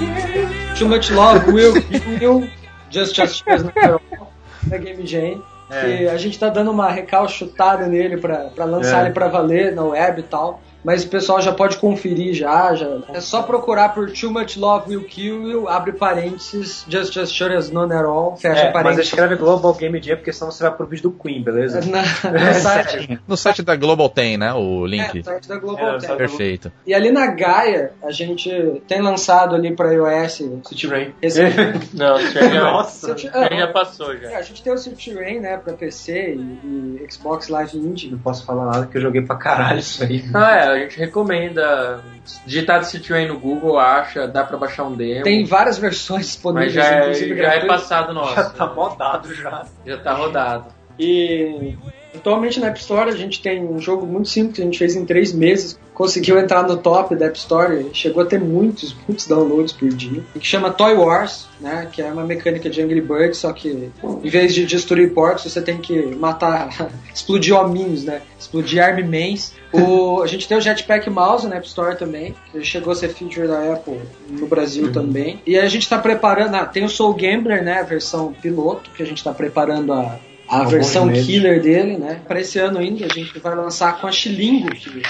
[0.78, 2.48] Too Much Love Will Kill
[2.88, 5.42] Just Just Cheers na Game Jam.
[5.68, 9.06] Que a gente tá dando uma recalchutada nele pra, pra lançar É.
[9.06, 10.60] ele pra valer na web e tal.
[10.86, 12.86] Mas o pessoal já pode conferir já, já.
[13.12, 17.54] É só procurar por Too Much Love Will Kill You, abre parênteses, Just Just Sure
[17.56, 19.06] as None at All, fecha É, mas parênteses.
[19.06, 21.80] escreve Global Game Jam, porque senão você vai pro vídeo do Queen, beleza?
[21.90, 24.52] Na, no site, No site da Global tem, né?
[24.54, 25.18] O é, link.
[25.18, 26.06] no site da É, Global Tech.
[26.06, 26.72] site- Perfeito.
[26.86, 31.12] E ali na Gaia, a gente tem lançado ali pra iOS City Rain.
[31.20, 31.40] esse
[31.94, 33.08] Não, o senhor já, Nossa.
[33.08, 34.38] City- já, já passou É, já.
[34.38, 38.10] a gente tem o City Rain, né, pra PC e, e Xbox Live Indie.
[38.12, 40.24] Não posso falar nada que eu joguei pra caralho isso aí.
[40.32, 42.00] Ah, é, a gente recomenda.
[42.44, 45.22] Digitar City Rain no Google, acha, dá pra baixar um demo.
[45.22, 48.34] Tem várias versões mas disponíveis, já é, inclusive já é passado nosso.
[48.34, 49.66] Já tá modado já.
[49.84, 50.66] Já tá rodado.
[50.98, 51.76] E
[52.14, 54.96] atualmente na App Store a gente tem um jogo muito simples que a gente fez
[54.96, 55.78] em três meses.
[55.96, 60.22] Conseguiu entrar no top da App Store, chegou a ter muitos, muitos downloads por dia.
[60.38, 61.88] Que chama Toy Wars, né?
[61.90, 63.90] Que é uma mecânica de Angry Birds, só que
[64.22, 66.68] em vez de destruir porcos, você tem que matar,
[67.14, 68.20] explodir hominhos, né?
[68.38, 69.54] Explodir Armymans.
[69.72, 73.08] O, a gente tem o Jetpack Mouse na App Store também, que chegou a ser
[73.08, 73.98] feature da Apple
[74.28, 75.40] no Brasil também.
[75.46, 77.80] E a gente tá preparando, ah, tem o Soul Gambler, né?
[77.80, 82.20] A versão piloto, que a gente tá preparando a, a Alguns versão killer dele, né?
[82.28, 85.02] Para esse ano ainda, a gente vai lançar com a Xilingo, que,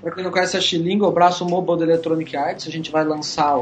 [0.00, 0.60] pra quem não conhece a
[1.04, 3.58] é o braço mobile da Electronic Arts, a gente vai lançar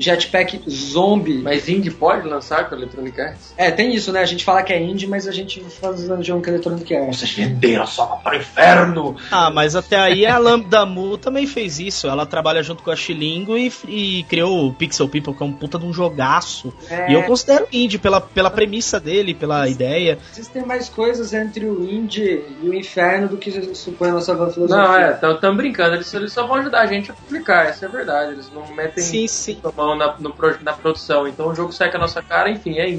[0.00, 1.38] Jetpack Zombie.
[1.42, 3.54] Mas Indie pode lançar com a Electronic Arts?
[3.56, 4.20] É, tem isso, né?
[4.20, 6.96] A gente fala que é indie, mas a gente faz o jogo com a Electronic
[6.96, 7.18] Arts.
[7.18, 9.16] Vocês venderam só para o inferno.
[9.30, 12.06] Ah, mas até aí a Lambda Mu também fez isso.
[12.08, 15.52] Ela trabalha junto com a Xilingo e, e criou o Pixel People, que é um
[15.52, 16.72] puta de um jogaço.
[16.88, 20.18] É, E eu considero indie pela, pela premissa dele, pela ideia.
[20.32, 24.76] existem mais coisas entre o indie e o inferno do que supõe a nossa filosofia.
[24.76, 25.96] Não, é, estão brincando.
[25.96, 28.32] Eles, eles só vão ajudar a gente a publicar, essa é a verdade.
[28.32, 29.58] Eles não metem Sim, sim.
[29.64, 31.26] a mão na, no na produção.
[31.26, 32.98] Então o jogo sai com a nossa cara, enfim, é.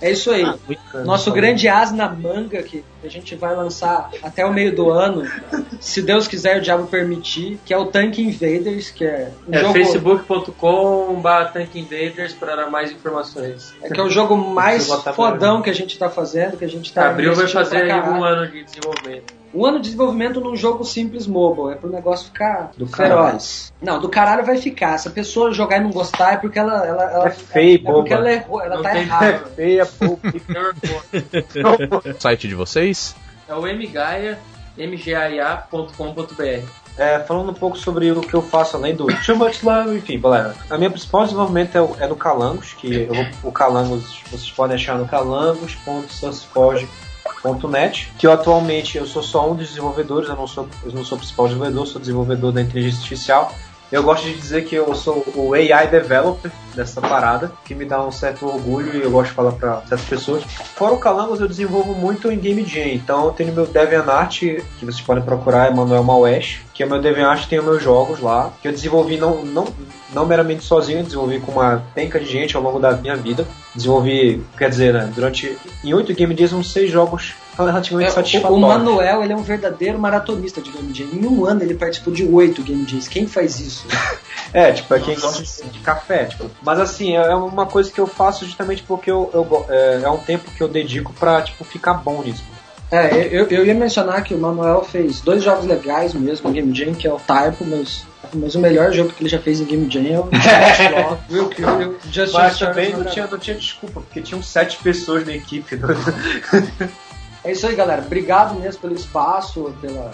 [0.00, 0.44] É isso aí.
[0.44, 4.90] Ah, Nosso grande as na manga que a gente vai lançar até o meio do
[4.90, 5.30] ano,
[5.78, 9.60] se Deus quiser o diabo permitir, que é o Tank Invaders, que é um É
[9.60, 13.74] jogo facebook.com Tank Invaders para mais informações.
[13.82, 16.92] é que é o jogo mais fodão que a gente tá fazendo, que a gente
[16.92, 19.39] tá Abril vai fazer um ano de desenvolvimento.
[19.52, 23.72] Um ano de desenvolvimento num jogo simples mobile, é pro negócio ficar Do feroz.
[23.82, 24.96] Não, do caralho vai ficar.
[24.98, 27.78] Se a pessoa jogar e não gostar é porque ela, ela, ela É feio, é
[27.92, 28.14] porque boba.
[28.14, 29.38] ela errou, ela Não tá tem- É errada.
[29.56, 30.20] feia, pouco.
[30.30, 33.16] O site de vocês?
[33.48, 34.38] É o mgaia,
[34.78, 36.64] mgaia.com.br.
[36.98, 40.20] É, falando um pouco sobre o que eu faço além do Too Much Love, enfim,
[40.20, 40.54] galera.
[40.68, 44.76] A minha principal desenvolvimento é, é no Calangos, que eu vou, o Calangos vocês podem
[44.76, 45.06] achar no
[47.42, 51.04] calangos.sunsforge.net, que eu atualmente eu sou só um dos desenvolvedores, eu não sou, eu não
[51.04, 53.54] sou o principal desenvolvedor, sou desenvolvedor da inteligência artificial.
[53.90, 58.04] Eu gosto de dizer que eu sou o AI developer dessa parada, que me dá
[58.06, 60.44] um certo orgulho e eu gosto de falar para certas pessoas.
[60.76, 62.86] Fora o Calangos, eu desenvolvo muito em Game Jam.
[62.86, 67.48] Então eu tenho meu DeviantArt, que vocês podem procurar, Emanuel Mauesh, que é meu DeviantArt,
[67.48, 69.66] tem os meus jogos lá, que eu desenvolvi não, não,
[70.14, 73.44] não meramente sozinho, eu desenvolvi com uma penca de gente ao longo da minha vida.
[73.74, 77.34] Desenvolvi, quer dizer, né, durante em oito Game Jams, uns seis jogos
[77.66, 78.58] relativamente É, o, satisfatórios.
[78.58, 81.08] o Manuel ele é um verdadeiro maratonista de Game Jam.
[81.12, 83.08] Em um ano ele participou de oito Game Jams.
[83.08, 83.86] Quem faz isso?
[84.52, 86.50] É, tipo, é quem gosta de, café, tipo.
[86.62, 90.18] Mas assim, é uma coisa que eu faço justamente porque eu, eu é, é um
[90.18, 92.42] tempo que eu dedico pra, tipo, ficar bom nisso.
[92.90, 96.74] É, eu, eu ia mencionar que o Manuel fez dois jogos legais mesmo em Game
[96.74, 98.04] Jam, que é o Typo, mas,
[98.34, 101.80] mas o melhor jogo que ele já fez em Game Jam é o Will Kill
[101.80, 105.76] You, Just Mas também não tinha, não tinha desculpa, porque tinham sete pessoas na equipe.
[105.76, 106.90] né?
[107.44, 108.02] É isso aí, galera.
[108.02, 110.10] Obrigado mesmo pelo espaço, pela,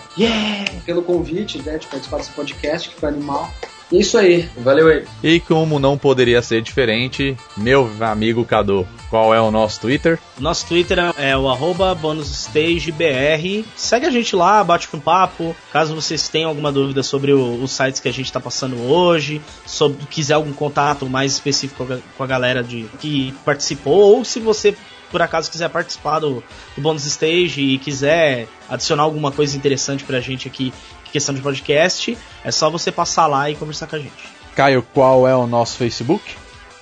[0.85, 3.51] pelo convite né, de participar desse podcast, que foi animal.
[3.91, 4.49] E é isso aí.
[4.59, 5.05] Valeu aí.
[5.23, 10.19] E como não poderia ser diferente, meu amigo Cadu, qual é o nosso Twitter?
[10.41, 13.65] Nosso Twitter é o arroba bonusstagebr.
[13.77, 15.55] Segue a gente lá, bate um papo.
[15.73, 19.41] Caso vocês tenham alguma dúvida sobre o- os sites que a gente está passando hoje,
[19.65, 24.25] sobre quiser algum contato mais específico com a- com a galera de, que participou, ou
[24.25, 24.77] se você
[25.11, 26.43] por acaso quiser participar do,
[26.75, 30.73] do Bonus Stage e quiser adicionar alguma coisa interessante pra gente aqui,
[31.07, 34.37] em questão de podcast, é só você passar lá e conversar com a gente.
[34.55, 36.35] Caio, qual é o nosso Facebook?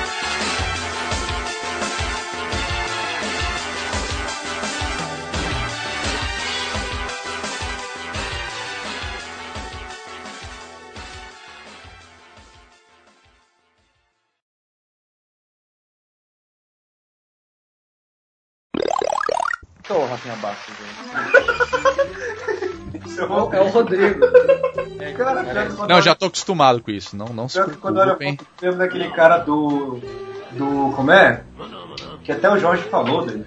[23.18, 24.20] É o- é o Rodrigo.
[25.16, 27.16] Cara, pior que quando Não, eu- já tô acostumado com isso.
[27.16, 28.36] Não, não se que quando eu olho a preocupem.
[28.46, 30.00] foto, eu lembro daquele cara do.
[30.52, 30.92] Do.
[30.94, 31.42] Como é?
[32.24, 33.44] Que até o Jorge falou dele.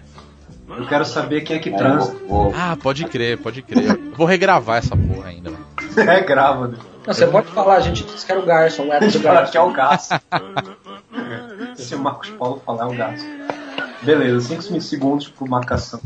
[0.69, 2.15] Eu quero saber quem é que transa.
[2.55, 3.97] Ah, pode crer, pode crer.
[4.15, 5.49] Vou regravar essa porra ainda.
[5.51, 5.65] mano.
[6.09, 6.77] É, grava, né?
[7.05, 9.17] Não, você pode falar, a gente disse que era o Garson, o A Edson gente
[9.17, 9.51] do fala Garson.
[9.51, 10.21] que é o gasto.
[11.75, 13.25] Se o Marcos Paulo falar, é o gasto.
[14.03, 15.99] Beleza, 5 segundos por marcação.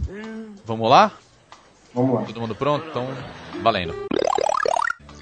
[0.65, 1.11] Vamos lá?
[1.93, 2.21] Vamos lá.
[2.23, 2.85] Todo mundo pronto?
[2.89, 3.07] Então,
[3.61, 3.93] valendo.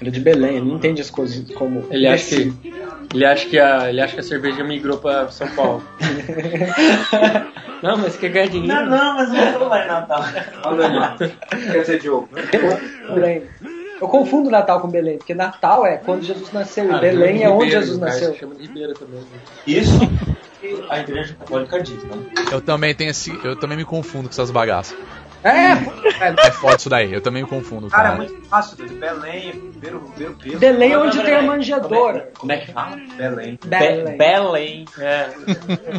[0.00, 1.86] Ele é de Belém, ele não entende as coisas como.
[1.90, 2.74] Ele acha que.
[3.14, 5.84] Ele acha que a, ele acha que a cerveja migrou pra São Paulo.
[7.82, 8.86] não, mas quer ganhar dinheiro.
[8.86, 10.24] não, mas não vou lá em Natal.
[10.64, 11.16] Olha.
[11.48, 12.28] Quer dizer, Diogo.
[13.14, 13.42] Belém.
[14.00, 17.70] Eu confundo Natal com Belém, porque Natal é quando Jesus nasceu e Belém é onde
[17.70, 18.34] Jesus nasceu.
[18.34, 19.20] Chama de Ribeira também.
[19.20, 19.26] né?
[19.66, 19.98] Isso
[20.60, 22.16] que a igreja católica diz, né?
[22.50, 23.38] Eu também tenho esse.
[23.44, 24.96] Eu também me confundo com essas bagaças.
[25.44, 25.72] É,
[26.46, 28.16] É foda isso daí, eu também me confundo, Cara, é cara.
[28.16, 28.76] muito fácil.
[28.98, 30.58] Belém, Ribeiro Preto.
[30.58, 32.30] Belém é onde tem a manjedoura.
[32.38, 32.96] Como é que fala?
[33.16, 33.58] Belém.
[33.64, 34.16] Belém.
[34.16, 34.84] Belém.
[34.98, 35.28] É.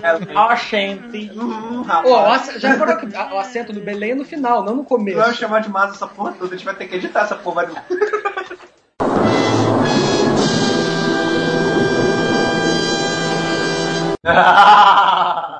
[0.01, 0.37] Belém.
[0.37, 1.31] Oxente.
[1.35, 2.49] Hum, Ô, o rapaz.
[2.49, 5.33] ac- já reparou que a- o acento do Belém é no final, não no começo.
[5.35, 7.65] chamar de massa essa porra toda, a gente vai ter que editar essa porra.
[7.67, 7.75] Vai...